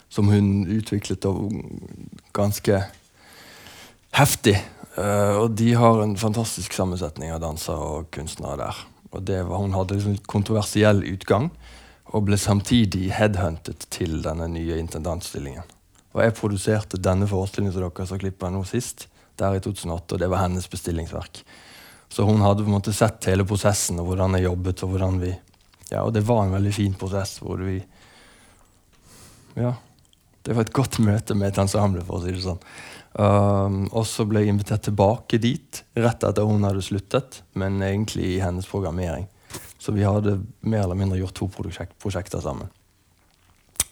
Som 0.10 0.28
hun 0.28 0.68
utviklet 0.68 1.26
ganske 2.34 2.84
heftig. 4.18 4.58
Uh, 4.98 5.46
og 5.46 5.58
de 5.58 5.74
har 5.74 6.02
en 6.04 6.18
fantastisk 6.18 6.74
sammensetning 6.74 7.32
av 7.32 7.44
dansere 7.44 7.78
og 7.78 8.12
kunstnere 8.12 8.58
der. 8.58 8.86
Og 9.12 9.28
var, 9.28 9.58
Hun 9.58 9.74
hadde 9.74 9.96
liksom 9.96 10.18
litt 10.18 10.28
kontroversiell 10.28 11.04
utgang, 11.04 11.50
og 12.14 12.26
ble 12.26 12.38
samtidig 12.38 13.12
headhuntet 13.14 13.86
til 13.94 14.22
denne 14.26 14.48
nye 14.50 14.78
intendantstillingen. 14.82 15.64
Og 16.16 16.22
jeg 16.24 16.36
produserte 16.38 17.00
denne 17.02 17.28
forestillingen 17.30 17.76
som 17.76 17.86
dere 17.86 18.08
så 18.10 18.18
klippet 18.20 18.54
nå 18.54 18.64
sist, 18.68 19.08
der 19.40 19.56
i 19.56 19.62
2008, 19.64 20.16
og 20.16 20.22
det 20.22 20.30
var 20.32 20.44
hennes 20.44 20.68
bestillingsverk. 20.68 21.44
Så 22.10 22.26
hun 22.26 22.42
hadde 22.42 22.64
på 22.66 22.72
en 22.72 22.78
måte 22.80 22.94
sett 22.96 23.28
hele 23.30 23.46
prosessen 23.48 24.00
og 24.02 24.10
hvordan 24.10 24.36
jeg 24.38 24.48
jobbet. 24.48 24.84
Og 24.84 24.96
hvordan 24.96 25.20
vi, 25.22 25.34
ja, 25.92 26.02
og 26.02 26.14
det 26.16 26.26
var 26.26 26.44
en 26.44 26.56
veldig 26.58 26.74
fin 26.74 26.98
prosess 26.98 27.38
hvor 27.44 27.62
vi 27.62 27.78
Ja. 29.60 29.76
Det 30.42 30.56
var 30.56 30.64
et 30.64 30.74
godt 30.74 30.96
møte 31.04 31.36
med 31.36 31.52
et 31.52 31.58
ensemble, 31.60 32.02
for 32.08 32.18
å 32.18 32.24
si 32.24 32.32
det 32.32 32.42
sånn. 32.42 32.62
Um, 33.12 33.82
og 33.92 34.06
så 34.08 34.24
ble 34.26 34.40
jeg 34.42 34.54
invitert 34.54 34.86
tilbake 34.88 35.38
dit 35.42 35.82
rett 36.00 36.24
etter 36.24 36.48
hun 36.48 36.64
hadde 36.64 36.82
sluttet, 36.82 37.42
men 37.60 37.82
egentlig 37.84 38.24
i 38.24 38.40
hennes 38.40 38.66
programmering. 38.66 39.28
Så 39.78 39.92
vi 39.94 40.08
hadde 40.08 40.38
mer 40.62 40.86
eller 40.86 40.98
mindre 40.98 41.20
gjort 41.20 41.36
to 41.38 41.50
prosjekt, 41.52 41.98
prosjekter 42.02 42.42
sammen. 42.42 42.72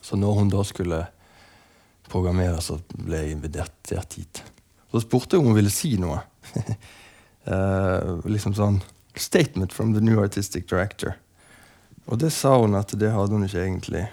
Så 0.02 0.18
når 0.18 0.40
hun 0.40 0.54
da 0.54 0.64
skulle 0.66 1.04
programmere, 2.10 2.62
så 2.62 2.80
ble 2.98 3.24
jeg 3.24 3.36
invitert 3.36 4.16
hit. 4.16 4.44
Så 4.92 5.04
spurte 5.04 5.36
jeg 5.36 5.44
om 5.44 5.52
hun 5.52 5.58
ville 5.58 5.74
si 5.74 5.96
noe. 6.00 6.22
uh, 7.48 8.18
liksom 8.36 8.56
sånn 8.58 8.82
Statement 9.18 9.74
from 9.74 9.96
the 9.96 10.02
new 10.02 10.20
artistic 10.22 10.68
director. 10.70 11.16
Og 12.06 12.20
det 12.22 12.30
sa 12.32 12.60
hun 12.62 12.76
at 12.78 12.94
det 12.94 13.10
hadde 13.12 13.34
hun 13.34 13.48
ikke 13.48 13.64
egentlig. 13.64 14.04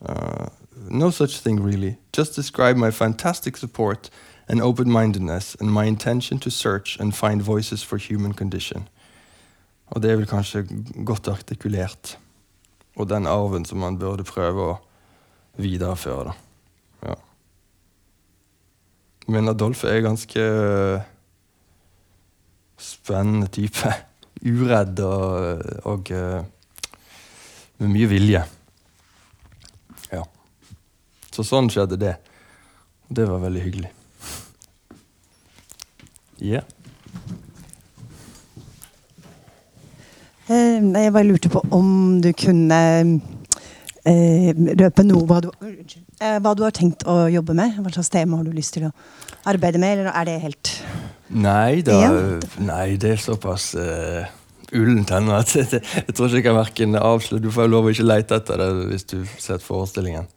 Uh, 0.00 0.48
no 0.88 1.10
such 1.10 1.42
thing, 1.42 1.60
really. 1.60 1.98
Just 2.16 2.34
describe 2.34 2.78
my 2.78 2.90
fantastic 2.90 3.56
support 3.56 4.08
and 4.48 4.62
open-mindedness, 4.62 5.56
and 5.60 5.72
my 5.72 5.84
intention 5.84 6.38
to 6.38 6.50
search 6.50 6.96
and 7.00 7.14
find 7.14 7.42
voices 7.42 7.84
for 7.84 7.98
human 7.98 8.32
condition. 8.32 8.88
Og 9.86 10.02
det 10.02 10.10
er 10.10 10.16
vel 10.16 10.26
kanskje 10.26 10.64
godt 11.04 11.28
artikulert. 11.28 12.18
Og 12.96 13.08
den 13.08 13.26
arven 13.26 13.64
som 13.64 13.78
man 13.78 13.98
burde 13.98 14.24
prøve 14.24 14.70
å 14.72 14.76
videreføre. 15.56 16.24
da. 16.24 16.43
Men 19.26 19.48
Adolf 19.48 19.84
er 19.88 20.02
ganske 20.04 20.42
spennende 22.80 23.48
type. 23.52 23.92
Uredd 24.44 25.00
og, 25.00 25.62
og 25.88 26.10
eh, 26.12 26.42
med 27.80 27.88
mye 27.94 28.08
vilje. 28.10 28.42
Ja. 30.12 30.20
Så 31.32 31.42
sånn 31.48 31.70
skjedde 31.72 31.96
det. 32.02 32.12
Og 33.08 33.16
det 33.16 33.24
var 33.30 33.40
veldig 33.46 33.62
hyggelig. 33.64 33.90
Eh, 36.44 36.60
Jeg 40.84 41.12
bare 41.14 41.24
lurte 41.24 41.48
på 41.48 41.62
om 41.72 42.20
du 42.20 42.28
kunne 42.36 42.80
eh, 43.00 43.16
røpe 44.04 45.04
noe 45.06 45.24
hva 45.24 45.40
du, 45.40 45.50
eh, 46.20 46.38
hva 46.44 46.52
du 46.56 46.62
har 46.66 46.74
tenkt 46.76 47.06
å 47.08 47.24
jobbe 47.32 47.56
med? 47.56 47.78
Hva 47.80 47.92
slags 47.94 48.12
tema 48.12 48.36
har 48.36 48.44
du 48.44 48.52
lyst 48.52 48.74
til 48.76 48.88
å 48.88 48.92
arbeide 49.48 49.80
med, 49.80 49.98
eller 49.98 50.12
er 50.12 50.28
det 50.28 50.38
helt 50.42 50.72
Nei 51.34 51.80
da, 51.82 51.98
nei, 52.60 52.96
det 53.00 53.14
er 53.14 53.20
såpass 53.22 53.70
uh, 53.80 54.26
ullent 54.76 55.10
ennå 55.16 55.38
at 55.38 55.54
jeg, 55.56 55.80
jeg 55.80 56.12
tror 56.12 56.28
ikke 56.28 56.36
jeg 56.36 56.46
kan 56.46 56.58
verken 56.58 56.98
avsløre 57.00 57.42
Du 57.42 57.50
får 57.54 57.70
lov 57.72 57.88
å 57.88 57.94
ikke 57.94 58.06
lete 58.06 58.38
etter 58.38 58.60
det 58.60 58.68
hvis 58.90 59.08
du 59.08 59.16
har 59.22 59.38
sett 59.40 59.64
forestillingen. 59.64 60.28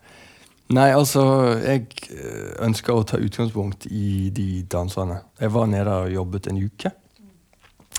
Nei, 0.75 0.89
altså 0.91 1.23
Jeg 1.63 1.85
eh, 2.11 2.55
ønsker 2.65 2.95
å 2.95 3.05
ta 3.07 3.19
utgangspunkt 3.23 3.87
i 3.87 4.29
de 4.35 4.63
danserne. 4.67 5.21
Jeg 5.39 5.53
var 5.55 5.67
nede 5.71 5.99
og 6.05 6.15
jobbet 6.15 6.49
en 6.51 6.63
uke 6.63 6.91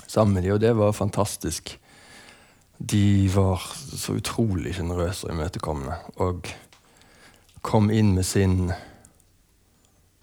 sammen 0.09 0.39
med 0.39 0.45
de, 0.45 0.53
og 0.55 0.61
det 0.61 0.73
var 0.77 0.97
fantastisk. 0.97 1.75
De 2.79 3.27
var 3.33 3.63
så 3.75 4.15
utrolig 4.15 4.77
sjenerøse 4.77 5.27
og 5.27 5.35
imøtekommende. 5.35 5.97
Og 6.23 6.47
kom 7.61 7.91
inn 7.91 8.13
med 8.15 8.23
sin 8.27 8.71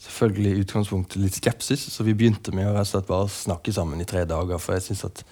selvfølgelig 0.07 0.52
i 0.52 0.62
utgangspunktet 0.64 1.20
litt 1.20 1.36
skepsis, 1.36 1.82
så 1.92 2.07
vi 2.07 2.14
begynte 2.16 2.54
med 2.57 2.70
å 2.70 2.84
slett 2.86 3.09
bare 3.09 3.28
snakke 3.32 3.74
sammen 3.74 4.00
i 4.00 4.09
tre 4.09 4.24
dager. 4.28 4.61
For 4.62 4.76
jeg 4.76 4.86
synes 4.88 5.04
at 5.09 5.22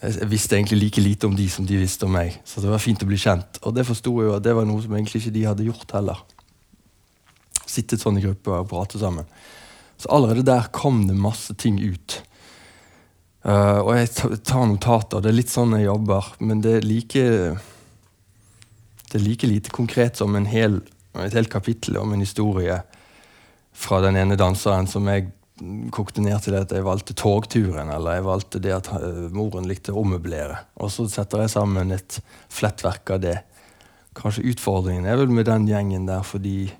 jeg 0.00 0.28
visste 0.30 0.56
egentlig 0.56 0.78
like 0.80 1.02
lite 1.04 1.28
om 1.28 1.34
de 1.36 1.48
som 1.52 1.66
de 1.68 1.76
visste 1.76 2.06
om 2.08 2.14
meg. 2.16 2.38
Så 2.48 2.62
det 2.64 2.70
var 2.72 2.80
fint 2.80 3.02
å 3.04 3.08
bli 3.08 3.18
kjent. 3.20 3.60
Og 3.66 3.74
det 3.76 3.84
forsto 3.86 4.14
jeg 4.18 4.30
jo 4.30 4.36
at 4.38 4.44
det 4.44 4.54
var 4.56 4.64
noe 4.68 4.80
som 4.80 4.94
egentlig 4.96 5.20
ikke 5.20 5.34
de 5.34 5.44
hadde 5.50 5.66
gjort 5.68 5.92
heller. 5.98 6.22
Sittet 7.68 8.00
sånn 8.00 8.16
i 8.20 8.24
grupper 8.24 8.62
og 8.62 8.70
pratet 8.72 9.02
sammen. 9.02 9.28
Så 10.00 10.08
allerede 10.10 10.46
der 10.48 10.70
kom 10.72 11.04
det 11.06 11.18
masse 11.18 11.54
ting 11.60 11.76
ut. 11.82 12.22
Eh, 13.42 13.78
og 13.82 13.92
jeg 13.96 14.40
tar 14.46 14.66
notater. 14.70 15.22
Det 15.22 15.32
er 15.32 15.38
litt 15.40 15.52
sånn 15.52 15.74
jeg 15.76 15.88
jobber, 15.88 16.32
men 16.40 16.62
det 16.64 16.78
er 16.78 16.86
like 16.86 17.26
Det 19.12 19.18
er 19.18 19.26
like 19.26 19.46
lite 19.46 19.70
konkret 19.70 20.16
som 20.16 20.34
hel, 20.48 20.80
et 21.20 21.34
helt 21.36 21.50
kapittel 21.52 21.98
om 22.00 22.14
en 22.14 22.22
historie 22.24 22.78
fra 23.72 24.00
den 24.00 24.16
ene 24.16 24.38
danseren 24.40 24.86
som 24.88 25.04
jeg 25.10 25.26
kokte 25.92 26.22
ned 26.24 26.40
til 26.42 26.56
at 26.56 26.72
jeg 26.72 26.84
valgte 26.84 27.14
togturen, 27.14 27.90
eller 27.92 28.16
jeg 28.16 28.24
valgte 28.24 28.60
det 28.62 28.72
at 28.72 28.88
eh, 28.96 29.28
moren 29.34 29.68
likte 29.68 29.92
å 29.92 30.00
ommøblere. 30.00 30.62
Og 30.80 30.90
så 30.94 31.06
setter 31.12 31.44
jeg 31.44 31.52
sammen 31.52 31.92
et 31.92 32.20
flettverk 32.52 33.12
av 33.12 33.20
det. 33.26 33.36
Kanskje 34.16 34.46
utfordringen 34.52 35.06
er 35.08 35.20
vel 35.20 35.32
med 35.32 35.48
den 35.48 35.68
gjengen 35.68 36.08
der 36.08 36.24
fordi 36.26 36.72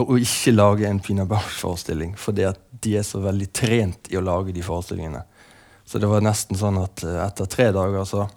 å 0.00 0.16
ikke 0.20 0.54
lage 0.54 0.86
en 0.86 1.00
Pina 1.02 1.26
Bausch-forestilling, 1.28 2.14
fordi 2.16 2.46
at 2.46 2.60
de 2.84 2.96
er 3.00 3.06
så 3.06 3.20
veldig 3.24 3.48
trent 3.52 4.10
i 4.12 4.18
å 4.18 4.24
lage 4.24 4.54
de 4.54 4.62
forestillingene. 4.64 5.24
Så 5.90 5.98
det 5.98 6.06
var 6.06 6.22
nesten 6.22 6.58
sånn 6.58 6.78
at 6.78 7.02
eh, 7.02 7.18
etter 7.24 7.50
tre 7.50 7.72
dager 7.74 8.06
så 8.06 8.28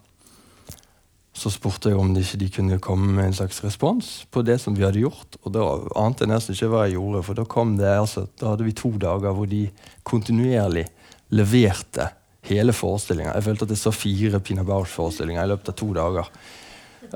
så 1.34 1.50
spurte 1.50 1.90
jeg 1.90 1.98
om 1.98 2.12
de 2.14 2.22
ikke 2.22 2.38
de 2.38 2.48
kunne 2.54 2.76
komme 2.84 3.08
med 3.16 3.26
en 3.26 3.36
slags 3.40 3.58
respons 3.66 4.10
på 4.30 4.44
det 4.46 4.60
som 4.62 4.76
vi 4.78 4.84
hadde 4.86 5.02
gjort. 5.02 5.40
Og 5.42 5.56
da 5.56 5.64
ante 5.98 6.28
jeg 6.28 6.30
nesten 6.30 6.54
ikke 6.54 6.70
hva 6.70 6.84
jeg 6.86 6.94
gjorde, 7.00 7.22
for 7.26 7.40
da 7.40 7.46
kom 7.50 7.72
det 7.80 7.90
altså, 7.90 8.28
da 8.38 8.52
hadde 8.52 8.68
vi 8.68 8.76
to 8.78 8.92
dager 9.02 9.34
hvor 9.34 9.50
de 9.50 9.64
kontinuerlig 10.06 10.86
leverte 11.34 12.12
hele 12.46 12.76
forestillinga. 12.76 13.34
Jeg 13.34 13.48
følte 13.48 13.66
at 13.66 13.74
jeg 13.74 13.82
så 13.82 13.96
fire 13.96 14.44
Pina 14.46 14.66
Bausch-forestillinger 14.68 15.42
i 15.42 15.52
løpet 15.56 15.74
av 15.74 15.78
to 15.82 15.90
dager. 15.98 16.30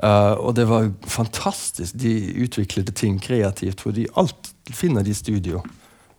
Uh, 0.02 0.34
og 0.34 0.50
det 0.58 0.66
var 0.68 0.90
fantastisk. 1.06 1.94
De 2.02 2.14
utviklet 2.42 2.90
ting 2.98 3.20
kreativt, 3.22 3.86
fordi 3.86 4.08
alt 4.18 4.50
finner 4.74 5.06
de 5.06 5.14
i 5.14 5.18
studio. 5.18 5.62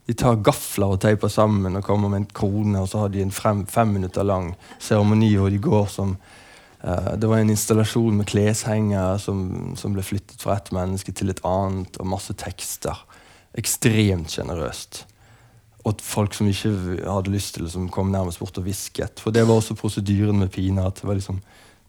De 0.09 0.15
tar 0.17 0.39
gafler 0.41 0.95
og 0.95 1.01
teiper 1.03 1.29
sammen 1.29 1.77
og 1.77 1.85
kommer 1.85 2.09
med 2.09 2.23
en 2.23 2.31
krone, 2.33 2.79
og 2.81 2.89
så 2.89 3.03
har 3.03 3.11
de 3.13 3.21
en 3.21 3.33
frem, 3.33 3.61
fem 3.69 3.91
minutter 3.93 4.25
lang 4.25 4.55
seremoni 4.81 5.35
hvor 5.37 5.53
de 5.53 5.59
går 5.61 5.85
som 5.93 6.15
uh, 6.81 7.11
Det 7.13 7.29
var 7.29 7.43
en 7.43 7.53
installasjon 7.53 8.17
med 8.17 8.25
kleshenger 8.31 9.21
som, 9.21 9.75
som 9.77 9.93
ble 9.93 10.05
flyttet 10.05 10.41
fra 10.41 10.57
ett 10.57 10.73
menneske 10.73 11.13
til 11.13 11.29
et 11.29 11.43
annet, 11.45 12.01
og 12.01 12.09
masse 12.09 12.33
tekster. 12.41 12.97
Ekstremt 13.53 14.33
sjenerøst. 14.33 15.03
Og 15.85 16.01
folk 16.01 16.33
som 16.33 16.49
ikke 16.49 16.73
hadde 17.05 17.31
lyst 17.33 17.55
til 17.55 17.67
liksom, 17.67 17.85
som 17.85 17.93
kom 17.93 18.09
nærmest 18.09 18.41
bort 18.41 18.57
og 18.57 18.65
hvisket. 18.65 19.21
For 19.21 19.35
det 19.35 19.45
var 19.45 19.61
også 19.61 19.77
prosedyren 19.77 20.41
med 20.41 20.49
Pina. 20.49 20.87
at 20.87 21.01
det 21.01 21.07
var 21.07 21.21
liksom 21.21 21.43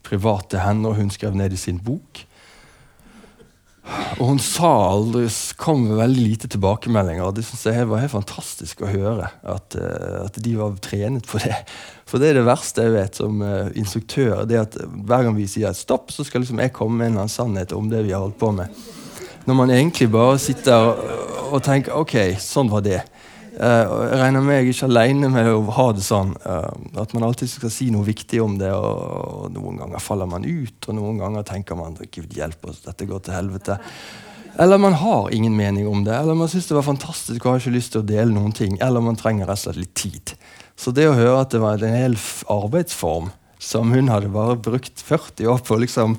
private 0.05 0.61
hender 0.61 0.93
og 0.93 1.01
hun 1.01 1.09
skrev 1.09 1.33
ned 1.33 1.53
i 1.53 1.57
sin 1.57 1.79
bok. 1.79 2.21
Og 4.21 4.27
hun 4.27 4.39
sa 4.43 4.69
aldri, 4.91 5.23
kom 5.57 5.87
med 5.87 5.97
veldig 5.97 6.23
lite 6.27 6.49
tilbakemeldinger. 6.53 7.23
og 7.25 7.33
Det 7.33 7.45
synes 7.47 7.63
jeg 7.65 7.87
var 7.89 8.03
helt 8.03 8.13
fantastisk 8.13 8.83
å 8.85 8.91
høre. 8.91 9.31
At, 9.41 9.73
eh, 9.73 10.17
at 10.27 10.37
de 10.37 10.53
var 10.59 10.75
trenet 10.77 11.25
på 11.25 11.41
det. 11.41 11.55
For 12.05 12.21
det 12.21 12.29
er 12.29 12.37
det 12.37 12.45
verste 12.45 12.85
jeg 12.85 12.93
vet 12.93 13.17
som 13.17 13.41
eh, 13.41 13.71
instruktør. 13.81 14.43
det 14.45 14.59
at 14.61 14.77
Hver 14.77 15.25
gang 15.25 15.33
vi 15.39 15.47
sier 15.49 15.73
stopp, 15.73 16.13
så 16.13 16.25
skal 16.27 16.45
liksom 16.45 16.61
jeg 16.61 16.73
komme 16.75 16.99
med 16.99 17.07
en 17.07 17.15
eller 17.15 17.25
annen 17.25 17.33
sannhet 17.33 17.73
om 17.73 17.89
det 17.89 18.03
vi 18.05 18.13
har 18.13 18.21
holdt 18.21 18.37
på 18.37 18.51
med. 18.53 18.69
Når 19.49 19.57
man 19.57 19.73
egentlig 19.73 20.11
bare 20.13 20.37
sitter 20.37 20.93
og, 21.49 21.57
tenker 21.65 21.97
ok, 21.97 22.37
sånn 22.37 22.69
var 22.69 22.85
det. 22.85 23.01
Eh, 23.61 23.91
jeg 24.09 24.17
regner 24.17 24.41
med 24.41 24.55
jeg 24.57 24.63
er 24.63 24.73
ikke 24.73 24.87
alene 24.89 25.27
med 25.29 25.47
å 25.51 25.59
ha 25.77 25.87
det 25.93 26.01
sånn. 26.01 26.33
eh, 26.49 27.01
at 27.01 27.13
man 27.13 27.27
alltid 27.27 27.49
skal 27.51 27.69
si 27.69 27.91
noe 27.93 28.07
viktig 28.07 28.41
om 28.41 28.57
det. 28.57 28.71
Og 28.73 29.51
Noen 29.53 29.77
ganger 29.77 30.01
faller 30.01 30.29
man 30.29 30.45
ut, 30.45 30.87
og 30.87 30.97
noen 30.97 31.21
ganger 31.21 31.45
tenker 31.45 31.77
man 31.77 31.93
Gud 31.99 32.33
hjelpe 32.33 32.71
oss, 32.71 32.81
dette 32.87 33.05
går 33.05 33.21
til 33.21 33.37
helvete. 33.37 33.77
Eller 34.59 34.77
man 34.81 34.93
har 34.93 35.29
ingen 35.31 35.55
mening 35.55 35.87
om 35.87 36.03
det, 36.03 36.13
eller 36.13 36.35
man 36.35 36.49
syns 36.49 36.67
det 36.67 36.75
var 36.75 36.83
fantastisk 36.83 37.45
og 37.45 37.53
har 37.53 37.61
ikke 37.61 37.77
lyst 37.77 37.93
til 37.93 38.01
å 38.01 38.07
dele 38.07 38.33
noen 38.33 38.51
ting. 38.51 38.79
Eller 38.81 39.03
man 39.03 39.15
trenger 39.19 39.47
rett 39.47 39.61
og 39.61 39.69
slett 39.69 39.79
litt 39.79 39.93
tid. 39.95 40.33
Så 40.75 40.91
det 40.91 41.07
å 41.07 41.15
høre 41.15 41.43
at 41.43 41.53
det 41.53 41.61
var 41.61 41.77
en 41.77 41.95
hel 41.95 42.17
arbeidsform 42.49 43.29
som 43.61 43.93
hun 43.93 44.09
hadde 44.09 44.33
bare 44.33 44.57
brukt 44.57 45.03
40 45.05 45.47
år 45.53 45.61
på 45.67 45.77
liksom, 45.83 46.17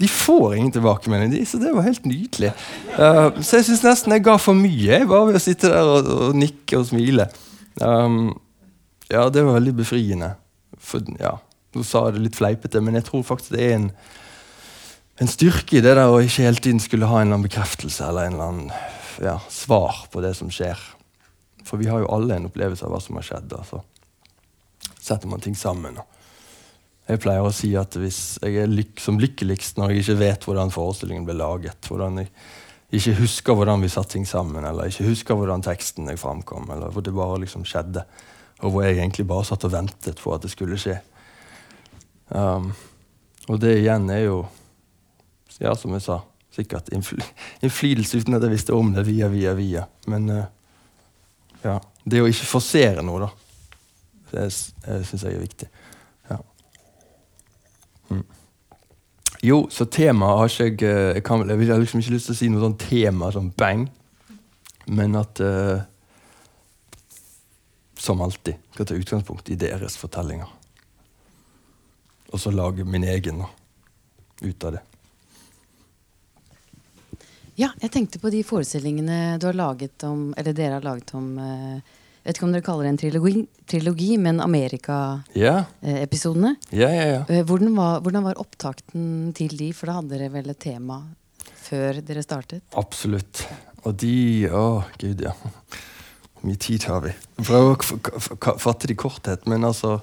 De 0.00 0.08
får 0.10 0.56
ingen 0.56 0.72
tilbakemelding, 0.74 1.30
de, 1.30 1.44
så 1.46 1.60
det 1.62 1.70
var 1.74 1.86
helt 1.86 2.06
nydelig. 2.08 2.50
Uh, 2.96 3.30
så 3.38 3.60
jeg 3.60 3.68
syns 3.68 3.84
nesten 3.86 4.16
jeg 4.16 4.24
ga 4.26 4.34
for 4.42 4.58
mye 4.58 5.04
bare 5.06 5.28
ved 5.28 5.38
å 5.38 5.42
sitte 5.42 5.70
der 5.70 5.90
og, 5.90 6.08
og 6.10 6.38
nikke 6.38 6.80
og 6.80 6.88
smile. 6.88 7.28
Um, 7.78 8.32
ja, 9.12 9.28
det 9.30 9.44
var 9.46 9.60
veldig 9.60 9.76
befriende. 9.78 10.34
For, 10.82 11.04
ja, 11.20 11.36
Nå 11.74 11.82
sa 11.82 12.04
jeg 12.06 12.16
det 12.16 12.26
litt 12.28 12.36
fleipete, 12.38 12.82
men 12.84 12.94
jeg 12.98 13.06
tror 13.08 13.24
faktisk 13.26 13.54
det 13.56 13.62
er 13.64 13.72
en, 13.80 13.88
en 15.22 15.30
styrke 15.30 15.78
i 15.78 15.82
det 15.82 15.96
der 15.98 16.06
å 16.06 16.20
ikke 16.22 16.46
hele 16.46 16.62
tiden 16.62 16.82
skulle 16.82 17.08
ha 17.10 17.18
en 17.18 17.26
eller 17.26 17.40
annen 17.40 17.48
bekreftelse 17.48 18.06
eller 18.06 18.28
en 18.28 18.36
eller 18.36 18.52
annen 18.52 19.24
ja, 19.24 19.38
svar 19.50 20.04
på 20.12 20.22
det 20.22 20.34
som 20.38 20.52
skjer. 20.54 20.78
For 21.66 21.80
vi 21.80 21.88
har 21.90 22.04
jo 22.04 22.10
alle 22.14 22.36
en 22.36 22.46
opplevelse 22.46 22.86
av 22.86 22.94
hva 22.94 23.00
som 23.02 23.18
har 23.18 23.26
skjedd. 23.26 23.56
Og 23.58 23.66
så 23.66 23.82
setter 25.00 25.30
man 25.30 25.42
ting 25.42 25.56
sammen. 25.58 25.98
Og 25.98 26.13
jeg 27.04 27.20
pleier 27.20 27.44
å 27.44 27.52
si 27.52 27.74
at 27.76 27.96
hvis 28.00 28.38
jeg 28.40 28.62
er 28.62 28.70
lyk 28.70 29.00
som 29.02 29.18
lykkeligst 29.20 29.76
når 29.76 29.92
jeg 29.92 30.04
ikke 30.04 30.20
vet 30.22 30.46
hvordan 30.48 30.72
forestillingen 30.72 31.26
ble 31.28 31.36
laget, 31.36 31.90
hvordan 31.90 32.22
jeg 32.22 32.30
ikke 32.94 33.16
husker 33.18 33.58
hvordan 33.58 33.82
vi 33.82 33.90
satte 33.92 34.14
ting 34.14 34.26
sammen, 34.28 34.64
eller 34.64 34.88
ikke 34.88 35.08
husker 35.08 35.38
hvordan 35.38 35.64
teksten 35.64 36.08
jeg 36.08 36.20
framkom, 36.20 36.68
eller 36.72 36.94
hvor 36.94 37.04
det 37.04 37.14
bare 37.16 37.40
liksom 37.42 37.66
skjedde, 37.68 38.04
og 38.62 38.70
hvor 38.70 38.84
jeg 38.86 38.98
egentlig 38.98 39.26
bare 39.28 39.46
satt 39.48 39.66
og 39.66 39.74
ventet 39.74 40.22
på 40.22 40.32
at 40.34 40.44
det 40.44 40.52
skulle 40.52 40.78
skje. 40.80 40.96
Um, 42.30 42.70
og 43.50 43.58
det 43.60 43.74
igjen 43.82 44.08
er 44.14 44.24
jo, 44.24 44.38
ja, 45.60 45.74
som 45.76 45.92
jeg 45.96 46.06
sa, 46.06 46.22
sikkert 46.54 46.92
innfly 46.94 47.18
innflytelse 47.66 48.22
uten 48.22 48.36
at 48.38 48.44
jeg 48.46 48.54
visste 48.54 48.76
om 48.76 48.92
det 48.94 49.02
via, 49.08 49.28
via, 49.32 49.56
via. 49.58 49.84
Men 50.08 50.30
uh, 50.30 50.44
ja, 51.64 51.80
det 52.06 52.22
å 52.22 52.30
ikke 52.30 52.48
forsere 52.48 53.02
noe, 53.04 53.26
da, 53.26 53.30
det 54.30 54.48
syns 54.54 55.26
jeg 55.26 55.34
er 55.34 55.42
viktig. 55.42 55.68
Ja. 56.30 56.38
Mm. 58.10 58.24
Jo, 59.44 59.66
så 59.70 59.84
temaet 59.84 60.38
har 60.38 60.50
ikke 60.50 60.64
jeg 60.64 60.82
eh, 60.88 61.14
Jeg, 61.16 61.24
kan, 61.24 61.42
jeg 61.48 61.68
har 61.68 61.80
liksom 61.80 62.00
ikke 62.00 62.14
lyst 62.14 62.30
til 62.30 62.36
å 62.36 62.38
si 62.38 62.48
noe 62.52 62.62
sånn 62.62 62.78
tema, 62.80 63.30
sånn 63.32 63.50
bang. 63.56 63.86
Men 64.86 65.16
at 65.16 65.40
uh, 65.40 65.80
Som 67.96 68.20
alltid 68.24 68.60
skal 68.74 68.88
ta 68.88 68.96
utgangspunkt 68.96 69.48
i 69.48 69.56
deres 69.56 69.96
fortellinger. 69.96 70.48
Og 72.32 72.40
så 72.40 72.52
lage 72.52 72.84
min 72.84 73.04
egen 73.08 73.40
da, 73.44 73.48
ut 74.42 74.64
av 74.64 74.76
det. 74.76 74.82
Ja, 77.56 77.70
jeg 77.80 77.92
tenkte 77.94 78.18
på 78.18 78.32
de 78.34 78.42
forestillingene 78.44 79.38
har 79.38 79.56
laget 79.56 80.02
om 80.08 80.32
dere 80.34 80.80
har 80.80 80.84
laget 80.84 81.14
om 81.14 81.36
Jeg 81.38 81.82
vet 82.24 82.38
ikke 82.38 82.48
om 82.48 82.54
dere 82.54 82.64
kaller 82.64 82.88
det 82.88 82.94
en 82.94 83.00
trilogi, 83.02 83.34
trilogi 83.70 84.10
men 84.20 84.40
Amerika-episodene. 84.44 86.54
Ja, 86.72 86.90
ja, 86.92 87.04
ja. 87.10 87.20
Eh, 87.28 87.44
hvordan, 87.46 87.74
var, 87.76 88.00
hvordan 88.04 88.26
var 88.26 88.40
opptakten 88.40 89.34
til 89.36 89.56
de? 89.58 89.72
For 89.76 89.90
da 89.90 89.98
hadde 90.00 90.16
dere 90.16 90.32
vel 90.34 90.52
et 90.52 90.62
tema 90.64 91.02
før 91.64 92.00
dere 92.04 92.24
startet? 92.24 92.64
Absolutt. 92.80 93.44
Og 93.84 93.96
de 94.00 94.48
Å, 94.48 94.84
gud, 95.00 95.24
ja. 95.24 95.34
Hvor 96.34 96.48
mye 96.48 96.60
tid 96.60 96.84
har 96.88 97.04
vi? 97.04 97.12
Prøv 97.40 97.72
å 97.72 98.56
fatte 98.60 98.88
det 98.88 98.96
i 98.96 99.00
korthet, 99.00 99.46
men 99.50 99.64
altså 99.64 99.98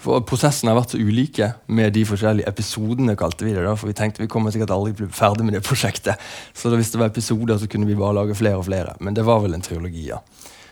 for 0.00 0.22
Prosessene 0.24 0.72
har 0.72 0.78
vært 0.78 0.94
så 0.94 1.00
ulike 1.00 1.50
med 1.68 1.92
de 1.92 2.06
forskjellige 2.08 2.48
episodene. 2.48 3.18
kalte 3.20 3.44
vi 3.44 3.52
det 3.52 3.66
da, 3.66 3.74
For 3.76 3.90
vi 3.90 3.96
tenkte 3.96 4.22
vi 4.22 4.30
kommer 4.32 4.54
sikkert 4.54 4.72
aldri 4.72 4.94
bli 4.96 5.10
ferdig 5.12 5.44
med 5.44 5.58
det 5.58 5.66
prosjektet. 5.66 6.16
Så 6.56 6.72
da, 6.72 6.78
hvis 6.80 6.92
det 6.94 7.02
var 7.02 7.12
episoder, 7.12 7.60
så 7.60 7.68
kunne 7.68 7.88
vi 7.88 7.98
bare 7.98 8.16
lage 8.16 8.38
flere 8.38 8.56
og 8.56 8.64
flere. 8.70 8.94
Men 9.00 9.14
det 9.14 9.26
var 9.28 9.42
vel 9.44 9.54
en 9.54 9.64
triologi, 9.64 10.06
ja. 10.08 10.22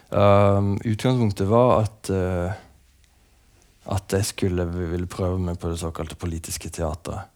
Um, 0.08 0.76
utgangspunktet 0.88 1.48
var 1.50 1.82
at 1.82 2.10
uh, 2.14 2.56
at 3.88 4.12
jeg 4.12 4.26
skulle 4.28 4.66
ville 4.68 5.08
prøve 5.08 5.38
meg 5.40 5.58
på 5.60 5.70
det 5.72 5.80
såkalte 5.80 6.18
politiske 6.20 6.70
teatret. 6.72 7.32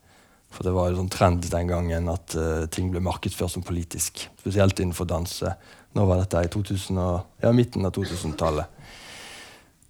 For 0.53 0.67
det 0.67 0.75
var 0.77 0.91
jo 0.91 0.99
sånn 0.99 1.13
trend 1.13 1.47
den 1.49 1.71
gangen 1.71 2.11
at 2.13 2.37
uh, 2.37 2.67
ting 2.69 2.91
ble 2.93 3.01
markedsført 3.05 3.55
som 3.55 3.65
politisk. 3.65 4.27
Spesielt 4.43 4.83
innenfor 4.83 5.09
danse. 5.09 5.55
Nå 5.97 6.05
var 6.09 6.21
dette 6.21 6.43
i 6.45 6.51
2000 6.53 7.01
og, 7.01 7.39
ja, 7.41 7.53
midten 7.57 7.89
av 7.89 7.95
2000-tallet. 7.97 8.69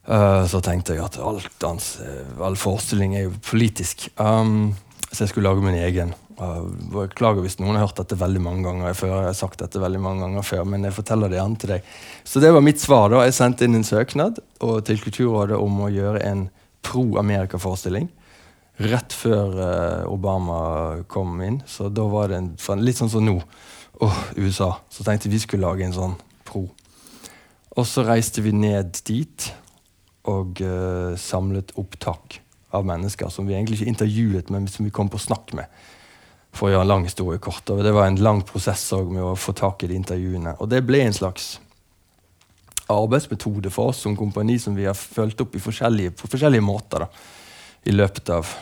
Uh, 0.06 0.46
så 0.50 0.62
tenkte 0.62 0.94
jeg 0.94 1.02
at 1.02 1.18
all 1.22 1.38
dans, 1.62 1.84
eh, 2.02 2.30
all 2.42 2.56
forestilling 2.58 3.14
er 3.14 3.28
jo 3.28 3.36
politisk. 3.46 4.08
Um, 4.18 4.72
så 5.10 5.24
jeg 5.24 5.30
skulle 5.32 5.50
lage 5.50 5.62
min 5.62 5.78
egen. 5.78 6.14
Uh, 6.40 6.64
beklager 6.92 7.44
hvis 7.44 7.58
noen 7.60 7.76
har 7.76 7.86
hørt 7.86 7.98
dette 8.00 8.16
veldig 8.18 8.40
mange 8.42 8.64
ganger 8.66 8.96
før. 8.96 9.14
Jeg 9.18 9.30
har 9.30 9.38
sagt 9.38 9.60
dette 9.62 9.82
veldig 9.82 10.00
mange 10.02 10.24
ganger 10.24 10.46
før, 10.46 10.64
men 10.68 10.86
jeg 10.86 10.96
forteller 10.96 11.32
det 11.32 11.38
gjerne 11.40 11.60
til 11.60 11.74
deg. 11.74 11.92
Så 12.24 12.42
det 12.42 12.52
var 12.54 12.64
mitt 12.64 12.80
svar. 12.82 13.12
da. 13.12 13.22
Jeg 13.26 13.36
sendte 13.36 13.68
inn 13.68 13.78
en 13.78 13.86
søknad 13.86 14.40
til 14.88 15.04
Kulturrådet 15.04 15.60
om 15.60 15.84
å 15.84 15.92
gjøre 15.92 16.24
en 16.28 16.48
pro-Amerika-forestilling. 16.86 18.10
Rett 18.82 19.12
før 19.14 19.58
eh, 19.60 20.04
Obama 20.10 21.02
kom 21.10 21.40
inn. 21.44 21.60
Så 21.68 21.90
da 21.92 22.06
var 22.10 22.32
det 22.32 22.40
en, 22.40 22.52
litt 22.82 22.98
sånn 22.98 23.12
som 23.12 23.24
nå. 23.26 23.36
Åh, 24.02 24.22
USA. 24.40 24.74
Så 24.90 25.04
tenkte 25.06 25.30
vi 25.32 25.42
skulle 25.42 25.68
lage 25.68 25.84
en 25.86 25.96
sånn 25.96 26.16
pro. 26.48 26.64
Og 27.76 27.86
så 27.88 28.04
reiste 28.06 28.42
vi 28.44 28.54
ned 28.56 28.98
dit 29.06 29.52
og 30.28 30.60
uh, 30.62 31.18
samlet 31.18 31.72
opptak 31.80 32.36
av 32.76 32.84
mennesker 32.86 33.30
som 33.32 33.48
vi 33.48 33.56
egentlig 33.56 33.80
ikke 33.80 33.90
intervjuet, 33.90 34.50
men 34.54 34.68
som 34.70 34.86
vi 34.86 34.92
kom 34.94 35.08
på 35.10 35.20
snakk 35.20 35.54
med. 35.56 35.66
For 36.52 36.68
å 36.68 36.72
gjøre 36.74 36.84
en 36.84 36.90
lang 36.90 37.04
historie 37.08 37.40
kort. 37.40 37.70
Og 37.72 37.80
det 37.84 37.94
var 37.96 38.10
en 38.10 38.20
lang 38.20 38.42
prosess 38.44 38.84
også 38.92 39.08
med 39.12 39.24
å 39.24 39.36
få 39.40 39.54
tak 39.56 39.84
i 39.84 39.88
de 39.88 39.96
intervjuene. 39.96 40.56
Og 40.60 40.68
det 40.68 40.82
ble 40.84 41.00
en 41.06 41.16
slags 41.16 41.54
arbeidsmetode 42.92 43.70
for 43.72 43.92
oss 43.92 44.02
som 44.04 44.16
kompani 44.18 44.58
som 44.60 44.74
vi 44.76 44.84
har 44.84 44.96
fulgt 44.98 45.40
opp 45.40 45.54
i 45.56 45.62
forskjellige, 45.62 46.12
på 46.18 46.28
forskjellige 46.28 46.64
måter. 46.64 47.06
da, 47.06 47.08
i 47.84 47.92
løpet 47.94 48.28
av 48.30 48.54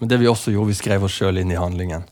Men 0.00 0.08
det 0.08 0.16
vi 0.16 0.28
også 0.28 0.50
gjorde, 0.50 0.68
vi 0.72 0.74
skrev 0.78 1.02
oss 1.04 1.12
sjøl 1.12 1.36
inn 1.42 1.50
i 1.52 1.58
handlingen. 1.60 2.06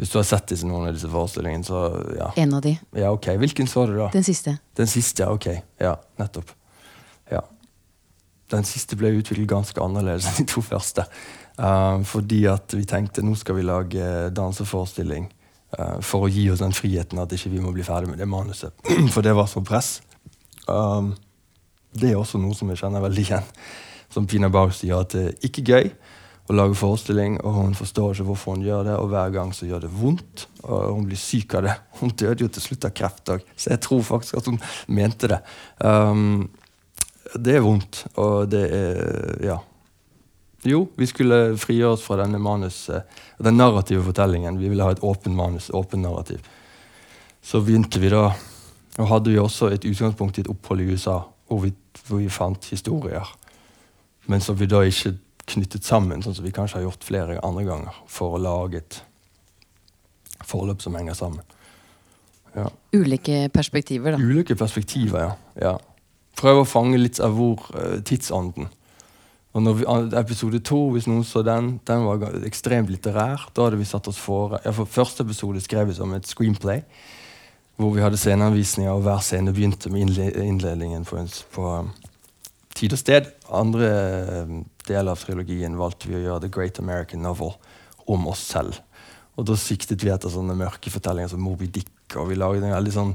Hvis 0.00 0.08
du 0.08 0.14
har 0.16 0.24
sett 0.24 0.46
disse, 0.48 0.64
noen 0.64 0.86
av 0.88 0.94
disse 0.96 1.08
forestillingene, 1.12 1.66
så 1.66 1.80
ja. 2.16 2.30
En 2.40 2.54
av 2.56 2.62
de. 2.64 2.72
ja. 2.96 3.10
Ok, 3.12 3.26
Hvilken 3.36 3.68
så 3.68 3.84
du, 3.86 3.98
da? 3.98 4.06
Den 4.14 4.24
siste. 4.24 4.54
Den 4.76 4.88
siste, 4.88 5.26
ja. 5.26 5.28
Ok. 5.28 5.50
Ja, 5.76 5.98
nettopp. 6.16 6.54
Ja. 7.28 7.42
Den 8.48 8.64
siste 8.64 8.96
ble 8.96 9.12
utviklet 9.18 9.50
ganske 9.50 9.82
annerledes 9.84 10.30
enn 10.30 10.38
de 10.40 10.46
to 10.48 10.64
første. 10.64 11.04
Uh, 11.60 12.00
fordi 12.08 12.46
at 12.48 12.72
vi 12.72 12.86
tenkte 12.88 13.24
nå 13.24 13.34
skal 13.36 13.58
vi 13.58 13.66
lage 13.68 14.04
danseforestilling 14.32 15.26
uh, 15.76 15.98
for 16.00 16.24
å 16.24 16.30
gi 16.32 16.46
oss 16.48 16.62
den 16.62 16.72
friheten 16.72 17.20
at 17.20 17.34
ikke 17.36 17.52
vi 17.52 17.60
må 17.60 17.74
bli 17.76 17.84
ferdig 17.84 18.08
med 18.08 18.22
det 18.22 18.28
manuset. 18.30 18.72
For 19.14 19.20
det 19.26 19.34
var 19.36 19.50
så 19.50 19.60
press. 19.64 19.98
Um, 20.64 21.12
det 21.92 22.12
er 22.12 22.20
også 22.20 22.40
noe 22.40 22.56
som 22.56 22.70
jeg 22.70 22.80
kjenner 22.80 23.04
veldig 23.04 23.26
igjen. 23.26 23.52
Som 24.10 24.26
Pina 24.30 24.48
Bauch 24.50 24.72
sier, 24.74 25.02
at 25.02 25.12
det 25.12 25.26
er 25.26 25.46
ikke 25.46 25.66
gøy 25.68 25.92
å 26.50 26.56
lage 26.56 26.78
forestilling, 26.78 27.36
og 27.46 27.54
hun 27.54 27.76
forstår 27.78 28.14
ikke 28.14 28.26
hvorfor 28.30 28.56
hun 28.56 28.64
gjør 28.66 28.88
det, 28.88 28.96
og 28.98 29.12
hver 29.12 29.34
gang 29.34 29.52
så 29.54 29.68
gjør 29.68 29.84
det 29.84 29.92
vondt, 29.94 30.48
og 30.64 30.96
hun 30.96 31.06
blir 31.06 31.20
syk 31.20 31.54
av 31.58 31.66
det. 31.68 31.76
Hun 32.00 32.14
døde 32.18 32.42
jo 32.42 32.50
til 32.50 32.64
slutt 32.64 32.88
av 32.88 32.94
kreft 32.96 33.30
òg, 33.36 33.44
så 33.54 33.74
jeg 33.74 33.82
tror 33.86 34.02
faktisk 34.06 34.40
at 34.40 34.50
hun 34.50 34.58
mente 34.90 35.30
det. 35.30 35.38
Um, 35.78 36.48
det 37.36 37.58
er 37.58 37.66
vondt, 37.66 38.06
og 38.18 38.48
det 38.50 38.64
er 38.74 39.44
Ja. 39.46 39.58
Jo, 40.62 40.84
vi 40.96 41.06
skulle 41.08 41.56
frigjøre 41.60 41.96
oss 41.96 42.04
fra 42.04 42.18
denne 42.20 42.38
manus, 42.42 42.88
eh, 42.92 43.06
den 43.40 43.56
narrative 43.56 44.04
fortellingen. 44.04 44.58
Vi 44.60 44.68
ville 44.68 44.84
ha 44.84 44.92
et 44.92 45.02
åpent 45.02 45.36
manus, 45.36 45.70
åpen 45.70 46.02
narrativ. 46.02 46.44
Så 47.42 47.62
begynte 47.64 48.00
vi 48.00 48.10
da, 48.12 48.34
og 48.98 49.08
hadde 49.08 49.32
vi 49.32 49.38
også 49.40 49.70
et 49.72 49.84
utgangspunkt 49.88 50.38
i 50.38 50.44
et 50.44 50.50
opphold 50.52 50.80
i 50.80 50.90
USA, 50.92 51.22
hvor 51.48 51.62
vi, 51.64 51.72
hvor 52.06 52.20
vi 52.20 52.28
fant 52.28 52.64
historier. 52.64 53.24
Men 54.26 54.40
som 54.40 54.58
vi 54.58 54.68
da 54.68 54.82
ikke 54.84 55.16
knyttet 55.50 55.84
sammen, 55.84 56.20
sånn 56.22 56.36
som 56.36 56.44
vi 56.44 56.52
kanskje 56.54 56.78
har 56.78 56.84
gjort 56.84 57.06
flere 57.06 57.38
andre 57.46 57.64
ganger, 57.64 58.02
for 58.06 58.36
å 58.36 58.42
lage 58.42 58.82
et 58.82 59.00
forløp 60.46 60.82
som 60.84 60.94
henger 60.98 61.16
sammen. 61.16 61.56
Ja. 62.54 62.66
Ulike 62.92 63.48
perspektiver, 63.54 64.12
da. 64.12 64.20
Ulike 64.20 64.56
perspektiver, 64.58 65.24
ja. 65.24 65.32
ja. 65.62 65.72
Prøve 66.36 66.64
å 66.64 66.68
fange 66.68 66.98
litt 67.00 67.20
av 67.22 67.34
hvor 67.38 67.64
uh, 67.74 67.98
tidsånden. 68.06 68.68
Og 69.50 69.64
når 69.64 69.78
vi, 69.80 69.86
Episode 70.20 70.60
to, 70.62 70.78
hvis 70.94 71.08
noen 71.10 71.24
så 71.26 71.42
den, 71.42 71.72
den 71.86 72.04
var 72.06 72.22
ekstremt 72.46 72.90
litterær. 72.92 73.48
Da 73.54 73.66
hadde 73.66 73.80
vi 73.80 73.88
satt 73.88 74.06
oss 74.10 74.20
for, 74.20 74.60
ja, 74.62 74.70
for 74.74 74.86
Første 74.86 75.26
episode 75.26 75.62
skrev 75.64 75.90
vi 75.90 75.96
som 75.98 76.14
et 76.14 76.28
screenplay. 76.28 76.84
Hvor 77.80 77.94
vi 77.96 78.04
hadde 78.04 78.20
sceneanvisninger, 78.20 78.92
og 78.92 79.02
hver 79.06 79.24
scene 79.24 79.54
begynte 79.56 79.90
med 79.90 80.14
innledningen 80.36 81.06
på, 81.08 81.24
på 81.54 81.66
um, 81.80 81.90
tid 82.76 82.94
og 82.94 83.00
sted. 83.00 83.32
Andre 83.50 83.88
eh, 83.90 84.54
del 84.86 85.10
av 85.10 85.18
trilogien 85.24 85.78
valgte 85.80 86.10
vi 86.10 86.18
å 86.20 86.24
gjøre 86.26 86.44
The 86.44 86.52
Great 86.54 86.78
American 86.82 87.24
Novel 87.24 87.56
om 88.10 88.28
oss 88.30 88.44
selv. 88.52 88.78
Og 89.40 89.48
da 89.48 89.56
siktet 89.58 90.04
vi 90.04 90.12
etter 90.12 90.30
sånne 90.30 90.54
mørke 90.58 90.92
fortellinger 90.92 91.32
som 91.32 91.42
Moby 91.42 91.70
Dick, 91.72 91.90
og 92.14 92.30
vi 92.30 92.38
laget 92.38 92.66
en 92.66 92.76
veldig 92.76 92.94
sånn 92.94 93.14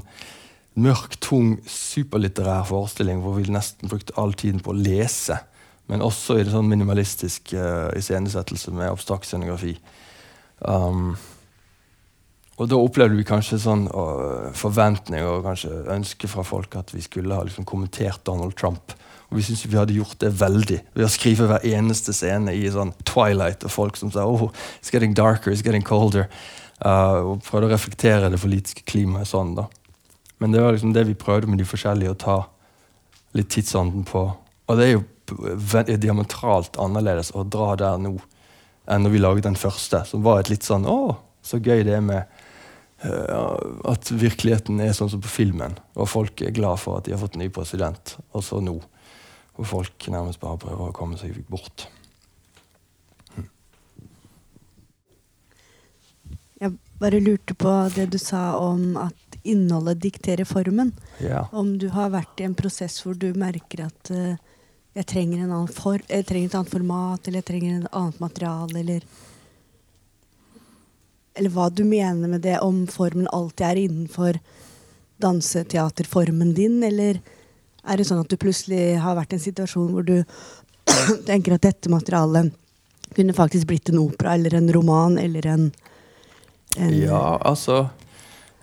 mørk, 0.82 1.16
tung, 1.24 1.54
superlitterær 1.70 2.66
forestilling 2.68 3.22
hvor 3.24 3.38
vi 3.38 3.48
nesten 3.48 3.88
brukte 3.88 4.16
all 4.20 4.34
tiden 4.36 4.60
på 4.60 4.74
å 4.74 4.76
lese. 4.76 5.38
Men 5.90 6.02
også 6.02 6.36
i 6.36 6.42
en 6.42 6.52
sånn 6.56 6.68
minimalistisk 6.70 7.54
uh, 7.54 7.88
iscenesettelse 7.96 8.74
med 8.74 8.90
abstrakt 8.90 9.28
scenografi. 9.28 9.76
Um, 10.58 11.14
og 12.56 12.70
da 12.70 12.78
opplevde 12.80 13.18
vi 13.18 13.26
kanskje 13.28 13.60
sånn 13.60 13.84
uh, 13.92 14.48
forventning 14.56 15.26
og 15.28 15.44
kanskje 15.44 15.84
ønske 15.92 16.30
fra 16.32 16.44
folk 16.46 16.74
at 16.78 16.94
vi 16.94 17.04
skulle 17.04 17.36
ha 17.36 17.44
liksom, 17.44 17.68
kommentert 17.68 18.24
Donald 18.26 18.56
Trump. 18.58 18.96
Og 19.28 19.38
vi 19.38 19.44
syntes 19.44 19.66
vi 19.66 19.78
hadde 19.78 19.96
gjort 19.96 20.18
det 20.22 20.32
veldig 20.40 20.78
ved 20.94 21.04
å 21.04 21.10
skrive 21.12 21.48
hver 21.50 21.66
eneste 21.66 22.14
scene 22.16 22.54
i 22.54 22.64
sånn 22.72 22.94
Twilight, 23.04 23.66
og 23.66 23.74
folk 23.74 23.98
som 24.00 24.12
sa 24.14 24.24
oh, 24.26 24.48
it's 24.80 24.94
getting 24.94 25.14
darker, 25.18 25.52
it's 25.52 25.64
getting 25.66 25.84
colder. 25.84 26.30
Uh, 26.80 27.32
og 27.32 27.44
prøvde 27.44 27.70
å 27.70 27.74
reflektere 27.74 28.30
det 28.32 28.40
politiske 28.40 28.86
klimaet 28.88 29.28
sånn. 29.28 29.54
da. 29.58 29.66
Men 30.40 30.52
det 30.52 30.62
var 30.62 30.74
liksom 30.76 30.92
det 30.96 31.06
vi 31.08 31.18
prøvde 31.18 31.50
med 31.50 31.60
de 31.60 31.68
forskjellige, 31.68 32.12
å 32.12 32.20
ta 32.20 32.38
litt 33.36 33.50
tidsånden 33.52 34.04
på. 34.08 34.24
Og 34.66 34.78
det 34.78 34.86
er 34.86 34.96
jo 34.96 35.04
diametralt 35.26 36.78
annerledes 36.80 37.32
å 37.34 37.44
dra 37.44 37.74
der 37.78 38.00
nå 38.02 38.16
enn 38.86 39.02
når 39.02 39.14
vi 39.14 39.22
laget 39.22 39.46
den 39.48 39.58
første, 39.58 40.02
som 40.06 40.22
var 40.22 40.40
et 40.40 40.50
litt 40.52 40.66
sånn 40.66 40.86
Å, 40.86 41.16
så 41.42 41.58
gøy 41.58 41.82
det 41.86 41.96
er 41.98 42.04
med 42.04 42.22
uh, 43.02 43.58
at 43.90 44.10
virkeligheten 44.14 44.80
er 44.82 44.94
sånn 44.96 45.10
som 45.10 45.22
på 45.22 45.32
filmen, 45.32 45.74
og 45.98 46.10
folk 46.12 46.42
er 46.42 46.54
glad 46.54 46.78
for 46.82 47.00
at 47.00 47.08
de 47.08 47.16
har 47.16 47.22
fått 47.22 47.34
en 47.34 47.42
ny 47.44 47.50
president. 47.50 48.16
Og 48.30 48.46
så 48.46 48.60
nå, 48.62 48.78
hvor 49.58 49.70
folk 49.72 50.08
nærmest 50.12 50.42
bare 50.42 50.60
prøver 50.62 50.90
å 50.90 50.96
komme 50.96 51.18
seg 51.20 51.42
bort. 51.50 51.88
Jeg 56.56 56.72
bare 57.02 57.20
lurte 57.20 57.52
på 57.58 57.72
det 57.92 58.06
du 58.14 58.16
sa 58.22 58.54
om 58.56 58.94
at 58.96 59.40
innholdet 59.46 60.00
dikterer 60.00 60.48
formen. 60.48 60.94
Ja. 61.20 61.44
Om 61.52 61.76
du 61.82 61.90
har 61.92 62.14
vært 62.14 62.40
i 62.40 62.46
en 62.46 62.56
prosess 62.56 63.02
hvor 63.04 63.18
du 63.18 63.28
merker 63.36 63.84
at 63.90 64.10
eh, 64.14 64.38
jeg, 64.96 65.06
trenger 65.06 65.52
for, 65.76 66.00
jeg 66.08 66.26
trenger 66.26 66.50
et 66.50 66.58
annet 66.58 66.72
format, 66.72 67.26
eller 67.26 67.42
jeg 67.42 67.48
trenger 67.50 67.78
et 67.78 67.88
annet 67.92 68.20
materiale, 68.22 68.80
eller 68.80 69.08
Eller 71.36 71.52
hva 71.52 71.68
du 71.68 71.84
mener 71.84 72.28
med 72.32 72.40
det, 72.40 72.58
om 72.64 72.86
formen 72.88 73.28
alltid 73.28 73.66
er 73.66 73.76
innenfor 73.76 74.38
danseteaterformen 75.20 76.54
din, 76.56 76.82
eller 76.82 77.20
er 77.84 77.96
det 77.96 78.06
sånn 78.08 78.22
at 78.22 78.30
du 78.30 78.38
plutselig 78.40 78.96
har 79.00 79.18
vært 79.18 79.34
i 79.34 79.36
en 79.36 79.44
situasjon 79.44 79.92
hvor 79.92 80.06
du 80.06 80.16
tenker 81.28 81.56
at 81.56 81.66
dette 81.66 81.92
materialet 81.92 82.54
kunne 83.12 83.36
faktisk 83.36 83.68
blitt 83.68 83.92
en 83.92 84.00
opera 84.00 84.34
eller 84.34 84.56
en 84.56 84.72
roman 84.72 85.18
eller 85.20 85.46
en, 85.52 85.70
en 86.76 86.96
Ja, 86.96 87.38
altså 87.44 87.86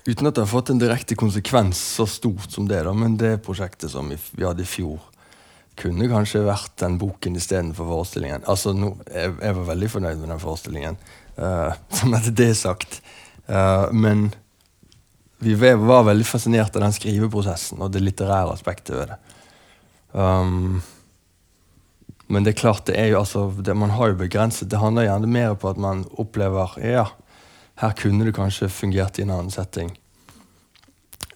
Uten 0.04 0.28
at 0.28 0.36
det 0.36 0.44
har 0.44 0.52
fått 0.52 0.74
en 0.74 0.82
direkte 0.82 1.16
konsekvens 1.16 1.80
så 1.80 2.04
stort 2.10 2.52
som 2.52 2.66
det, 2.68 2.82
da, 2.84 2.92
men 2.92 3.14
det 3.16 3.38
prosjektet 3.46 3.94
som 3.94 4.10
vi 4.12 4.44
hadde 4.44 4.66
i 4.66 4.68
fjor, 4.68 4.98
kunne 5.80 6.10
kanskje 6.12 6.44
vært 6.46 6.76
den 6.82 7.00
boken 7.02 7.38
istedenfor 7.40 7.90
forestillingen. 7.90 8.46
Altså, 8.50 8.76
no, 8.78 8.94
jeg, 9.10 9.34
jeg 9.42 9.58
var 9.58 9.70
veldig 9.72 9.90
fornøyd 9.90 10.22
med 10.22 10.34
den 10.34 10.42
forestillingen, 10.44 10.98
uh, 11.40 11.74
som 11.98 12.16
etter 12.18 12.36
det 12.44 12.52
sagt. 12.60 13.02
Uh, 13.50 13.90
men 13.92 14.30
vi 15.44 15.56
var 15.60 16.06
veldig 16.08 16.26
fascinert 16.28 16.76
av 16.78 16.86
den 16.86 16.96
skriveprosessen 16.96 17.82
og 17.84 17.92
det 17.92 18.04
litterære 18.04 18.54
aspektet 18.54 18.96
ved 18.96 19.12
det. 19.12 19.20
Um, 20.14 20.84
men 22.32 22.46
det 22.46 22.54
er 22.54 22.62
klart, 22.62 22.86
det 22.88 22.96
er 22.98 23.10
jo 23.12 23.20
altså 23.20 23.48
det, 23.58 23.74
Man 23.76 23.96
har 23.98 24.12
jo 24.12 24.20
begrenset 24.20 24.70
Det 24.70 24.78
handler 24.78 25.08
gjerne 25.08 25.28
mer 25.28 25.56
på 25.58 25.72
at 25.72 25.80
man 25.82 26.04
opplever 26.22 26.76
Ja, 26.78 27.08
her 27.82 27.96
kunne 27.98 28.28
det 28.28 28.36
kanskje 28.38 28.70
fungert 28.70 29.18
i 29.18 29.26
en 29.26 29.34
annen 29.34 29.50
setting. 29.52 29.90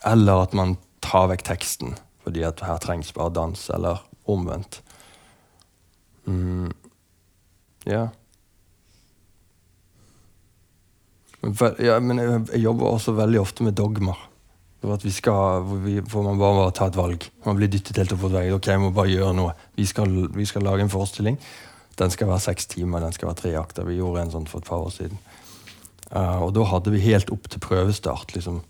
Eller 0.05 0.45
at 0.45 0.53
man 0.53 0.77
tar 1.01 1.31
vekk 1.33 1.43
teksten 1.49 1.97
fordi 2.27 2.43
at 2.43 2.59
her 2.59 2.75
trengs 2.83 3.13
bare 3.15 3.31
dans, 3.31 3.61
eller 3.71 4.01
omvendt. 4.29 4.81
Mm, 6.27 6.71
ja. 7.87 8.07
Vel- 11.41 11.77
ja, 11.85 11.99
men 12.03 12.19
jeg, 12.19 12.41
jeg 12.53 12.65
jobber 12.65 12.89
også 12.91 13.15
veldig 13.15 13.39
ofte 13.39 13.63
med 13.67 13.77
dogmer. 13.79 14.17
For 14.83 14.93
at 14.93 15.05
vi 15.05 15.11
skal, 15.11 15.63
vi, 15.85 15.95
hvor 16.05 16.25
man 16.25 16.37
bare 16.37 16.57
må 16.57 16.65
ta 16.75 16.89
et 16.91 16.97
valg. 16.97 17.23
Man 17.47 17.57
blir 17.57 17.71
dyttet 17.71 17.97
helt 17.97 18.13
opp 18.13 18.27
mot 18.27 18.35
vei. 18.35 18.49
Ok, 18.53 18.67
jeg 18.69 18.81
må 18.83 18.91
bare 18.93 19.09
gjøre 19.09 19.33
noe. 19.37 19.55
Vi 19.77 19.87
skal, 19.89 20.11
vi 20.35 20.45
skal 20.45 20.67
lage 20.67 20.85
en 20.85 20.91
forestilling. 20.93 21.39
Den 21.97 22.13
skal 22.13 22.29
være 22.29 22.43
seks 22.43 22.69
timer, 22.69 23.01
den 23.01 23.15
skal 23.15 23.31
være 23.31 23.41
tre 23.41 23.55
akter. 23.57 23.87
Vi 23.87 23.97
gjorde 23.97 24.27
en 24.27 24.33
sånn 24.35 24.49
for 24.49 24.61
et 24.61 24.69
par 24.69 24.83
år 24.85 24.93
siden. 24.93 25.17
Uh, 26.11 26.45
og 26.45 26.53
da 26.55 26.63
hadde 26.69 26.93
vi 26.93 27.01
helt 27.03 27.31
opp 27.33 27.49
til 27.51 27.59
prøvestart 27.63 28.35
liksom 28.35 28.61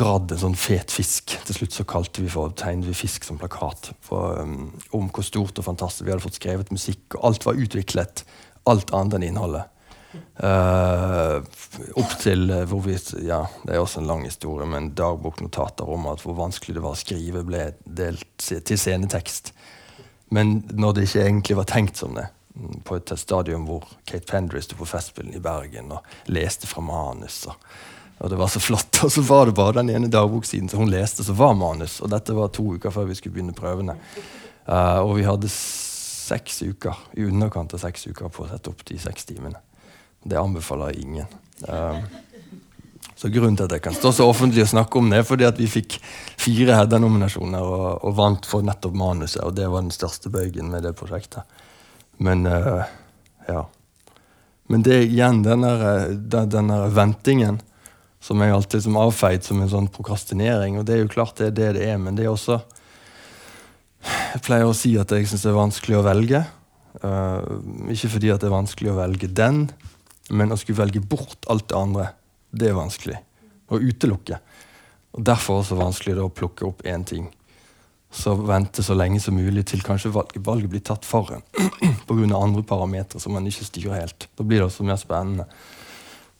dratt 0.00 0.32
en 0.32 0.40
sånn 0.44 0.56
fet 0.58 0.92
fisk. 0.94 1.36
Til 1.46 1.58
slutt 1.58 1.76
så 1.76 1.86
kalte 1.88 2.24
vi 2.24 2.30
for, 2.32 2.54
tegnet 2.56 2.88
vi 2.90 2.96
fisk 2.96 3.26
som 3.26 3.40
plakat 3.40 3.92
for, 4.04 4.40
um, 4.40 4.70
om 4.96 5.10
hvor 5.12 5.26
stort 5.26 5.60
og 5.60 5.66
fantastisk 5.66 6.06
vi 6.06 6.14
hadde 6.14 6.24
fått 6.24 6.40
skrevet 6.40 6.72
musikk. 6.74 7.04
Og 7.18 7.28
alt 7.30 7.46
var 7.46 7.60
utviklet. 7.60 8.24
Alt 8.70 8.94
annet 8.96 9.18
enn 9.18 9.28
innholdet. 9.30 9.76
Uh, 10.40 11.38
opp 12.00 12.16
til 12.18 12.48
uh, 12.50 12.64
hvor 12.66 12.82
vi 12.82 12.96
Ja, 13.22 13.44
det 13.62 13.76
er 13.76 13.82
også 13.82 14.00
en 14.00 14.08
lang 14.10 14.24
historie, 14.26 14.66
men 14.66 14.90
dagboknotater 14.98 15.86
om 15.86 16.08
at 16.10 16.24
hvor 16.24 16.34
vanskelig 16.38 16.78
det 16.78 16.82
var 16.82 16.96
å 16.96 16.98
skrive, 16.98 17.44
ble 17.46 17.68
delt 17.84 18.48
til 18.48 18.80
scenetekst. 18.80 19.52
Men 20.34 20.60
når 20.70 20.96
det 20.96 21.06
ikke 21.06 21.24
egentlig 21.26 21.58
var 21.58 21.70
tenkt 21.70 22.02
som 22.02 22.18
det. 22.18 22.26
mm, 22.54 22.82
På 22.86 22.98
et 22.98 23.12
stadium 23.18 23.66
hvor 23.68 23.86
Kate 24.06 24.26
Pendry 24.26 24.62
sto 24.62 24.78
på 24.78 24.88
Festspillen 24.88 25.34
i 25.34 25.42
Bergen 25.42 25.92
og 25.94 26.06
leste 26.30 26.70
fra 26.70 26.82
manus. 26.82 27.44
Og, 27.50 27.58
og 28.20 28.30
det 28.30 28.36
var 28.36 28.48
så 28.52 28.60
flott. 28.60 29.00
Og 29.04 29.12
så 29.12 29.22
var 29.24 29.46
det 29.48 29.56
bare 29.56 29.78
den 29.80 29.90
ene 29.94 30.10
dagboksiden 30.12 30.68
som 30.68 30.82
hun 30.82 30.92
leste, 30.92 31.24
som 31.24 31.38
var 31.38 31.54
manus. 31.56 32.00
Og 32.04 32.10
dette 32.12 32.36
var 32.36 32.52
to 32.52 32.66
uker 32.76 32.92
før 32.92 33.06
vi 33.08 33.16
skulle 33.16 33.38
begynne 33.38 33.56
prøvene. 33.56 33.94
Uh, 34.68 35.00
og 35.00 35.14
vi 35.16 35.24
hadde 35.24 35.48
seks 35.50 36.60
uker, 36.62 36.98
i 37.16 37.24
underkant 37.24 37.72
av 37.74 37.80
seks 37.80 38.04
uker 38.10 38.28
på 38.28 38.44
å 38.44 38.50
sette 38.50 38.68
opp 38.70 38.84
de 38.90 38.98
seks 39.00 39.24
timene. 39.30 39.62
Det 40.20 40.36
anbefaler 40.36 40.98
ingen. 41.00 41.32
Uh, 41.64 41.96
så 43.16 43.32
Grunnen 43.32 43.56
til 43.56 43.70
at 43.70 43.78
jeg 43.78 43.86
kan 43.88 43.96
stå 43.96 44.12
så 44.16 44.28
offentlig 44.28 44.66
og 44.66 44.70
snakke 44.74 45.00
om 45.00 45.08
det, 45.08 45.22
er 45.22 45.26
fordi 45.28 45.48
at 45.48 45.58
vi 45.60 45.70
fikk 45.72 45.96
fire 46.40 46.76
Hedda-nominasjoner 46.76 47.72
og, 47.72 47.88
og 48.04 48.14
vant 48.20 48.48
for 48.48 48.64
nettopp 48.68 49.00
manuset. 49.00 49.40
Og 49.46 49.56
det 49.56 49.70
var 49.72 49.86
den 49.86 49.96
største 49.96 50.32
bøygen 50.32 50.68
med 50.72 50.84
det 50.84 50.92
prosjektet. 51.00 51.48
Men 52.20 52.44
uh, 52.44 52.84
ja. 53.48 53.64
Men 54.68 54.84
det 54.84 55.00
igjen 55.08 55.40
den, 55.42 55.64
den 56.28 56.70
der 56.70 56.92
ventingen 56.94 57.62
som 58.20 58.40
jeg 58.40 58.52
alltid 58.52 58.84
som 58.84 58.98
avfeid 59.00 59.44
som 59.46 59.62
en 59.62 59.72
sånn 59.72 59.88
prokrastinering. 59.92 60.78
Og 60.78 60.86
det 60.86 60.96
er 60.96 61.02
jo 61.04 61.12
klart 61.12 61.40
det 61.40 61.50
er 61.50 61.56
det 61.56 61.70
det 61.78 61.88
er, 61.88 61.98
men 62.00 62.18
det 62.18 62.26
er 62.26 62.34
også 62.34 62.60
Jeg 64.00 64.40
pleier 64.46 64.64
å 64.64 64.76
si 64.76 64.94
at 64.96 65.10
jeg 65.12 65.26
syns 65.28 65.42
det 65.44 65.50
er 65.50 65.58
vanskelig 65.58 65.96
å 65.98 66.04
velge. 66.06 66.38
Uh, 67.04 67.60
ikke 67.92 68.08
fordi 68.14 68.30
at 68.32 68.40
det 68.40 68.48
er 68.48 68.54
vanskelig 68.54 68.92
å 68.94 68.96
velge 68.96 69.28
den, 69.28 69.66
men 70.32 70.54
å 70.54 70.56
skulle 70.56 70.80
velge 70.80 71.02
bort 71.04 71.44
alt 71.52 71.66
det 71.68 71.76
andre, 71.76 72.06
det 72.48 72.70
er 72.70 72.78
vanskelig. 72.78 73.18
Å 73.68 73.76
utelukke. 73.76 74.38
Og 75.12 75.26
Derfor 75.26 75.60
også 75.60 75.76
vanskelig 75.76 76.16
å 76.22 76.30
plukke 76.32 76.64
opp 76.70 76.80
én 76.88 77.04
ting. 77.04 77.28
Så 78.10 78.32
vente 78.34 78.82
så 78.82 78.96
lenge 78.96 79.20
som 79.22 79.36
mulig 79.36 79.66
til 79.70 79.84
kanskje 79.86 80.14
valget, 80.14 80.40
valget 80.46 80.72
blir 80.72 80.82
tatt 80.86 81.04
for 81.06 81.36
en. 81.36 81.44
Pga. 82.08 82.24
andre 82.40 82.64
parametere 82.66 83.20
som 83.20 83.36
man 83.36 83.46
ikke 83.46 83.68
styrer 83.68 84.00
helt. 84.00 84.30
Da 84.34 84.46
blir 84.46 84.62
det 84.62 84.70
også 84.70 84.86
mer 84.86 84.98
spennende. 84.98 85.46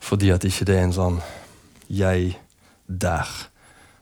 Fordi 0.00 0.32
at 0.32 0.48
ikke 0.48 0.66
det 0.66 0.78
er 0.78 0.88
en 0.88 0.96
sånn 0.96 1.20
jeg 1.90 2.36
der. 2.86 3.30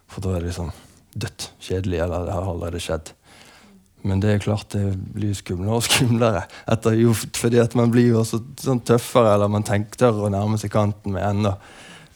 For 0.09 0.25
da 0.25 0.35
er 0.35 0.43
det 0.43 0.53
liksom 0.53 0.73
dødt 1.19 1.51
kjedelig, 1.65 2.03
eller 2.05 2.27
det 2.29 2.37
har 2.37 2.49
allerede 2.49 2.83
skjedd. 2.83 3.13
Men 4.07 4.23
det 4.23 4.31
er 4.31 4.43
klart 4.43 4.71
det 4.73 4.85
blir 5.15 5.35
skumlere 5.37 5.81
og 5.81 5.87
skumlere. 5.89 6.45
Etter, 6.71 6.97
jo, 7.01 7.15
fordi 7.15 7.61
at 7.63 7.75
man 7.79 7.91
blir 7.93 8.13
jo 8.13 8.21
også 8.23 8.41
sånn 8.63 8.83
tøffere, 8.87 9.35
eller 9.35 9.51
man 9.53 9.67
tenker 9.67 10.15
å 10.15 10.31
nærme 10.33 10.61
seg 10.61 10.73
kanten 10.73 11.17
med 11.17 11.27
enda 11.27 11.57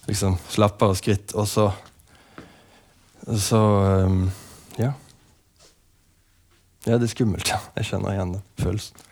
liksom, 0.06 0.38
slappere 0.52 0.98
skritt. 0.98 1.34
Og 1.34 1.48
så 1.50 1.70
Så 3.22 3.58
um, 4.06 4.24
ja. 4.74 4.92
Ja, 6.82 6.96
det 6.98 7.06
er 7.06 7.12
skummelt. 7.12 7.52
Jeg 7.76 7.86
kjenner 7.86 8.16
igjen 8.16 8.32
den 8.34 8.42
følelsen. 8.58 9.11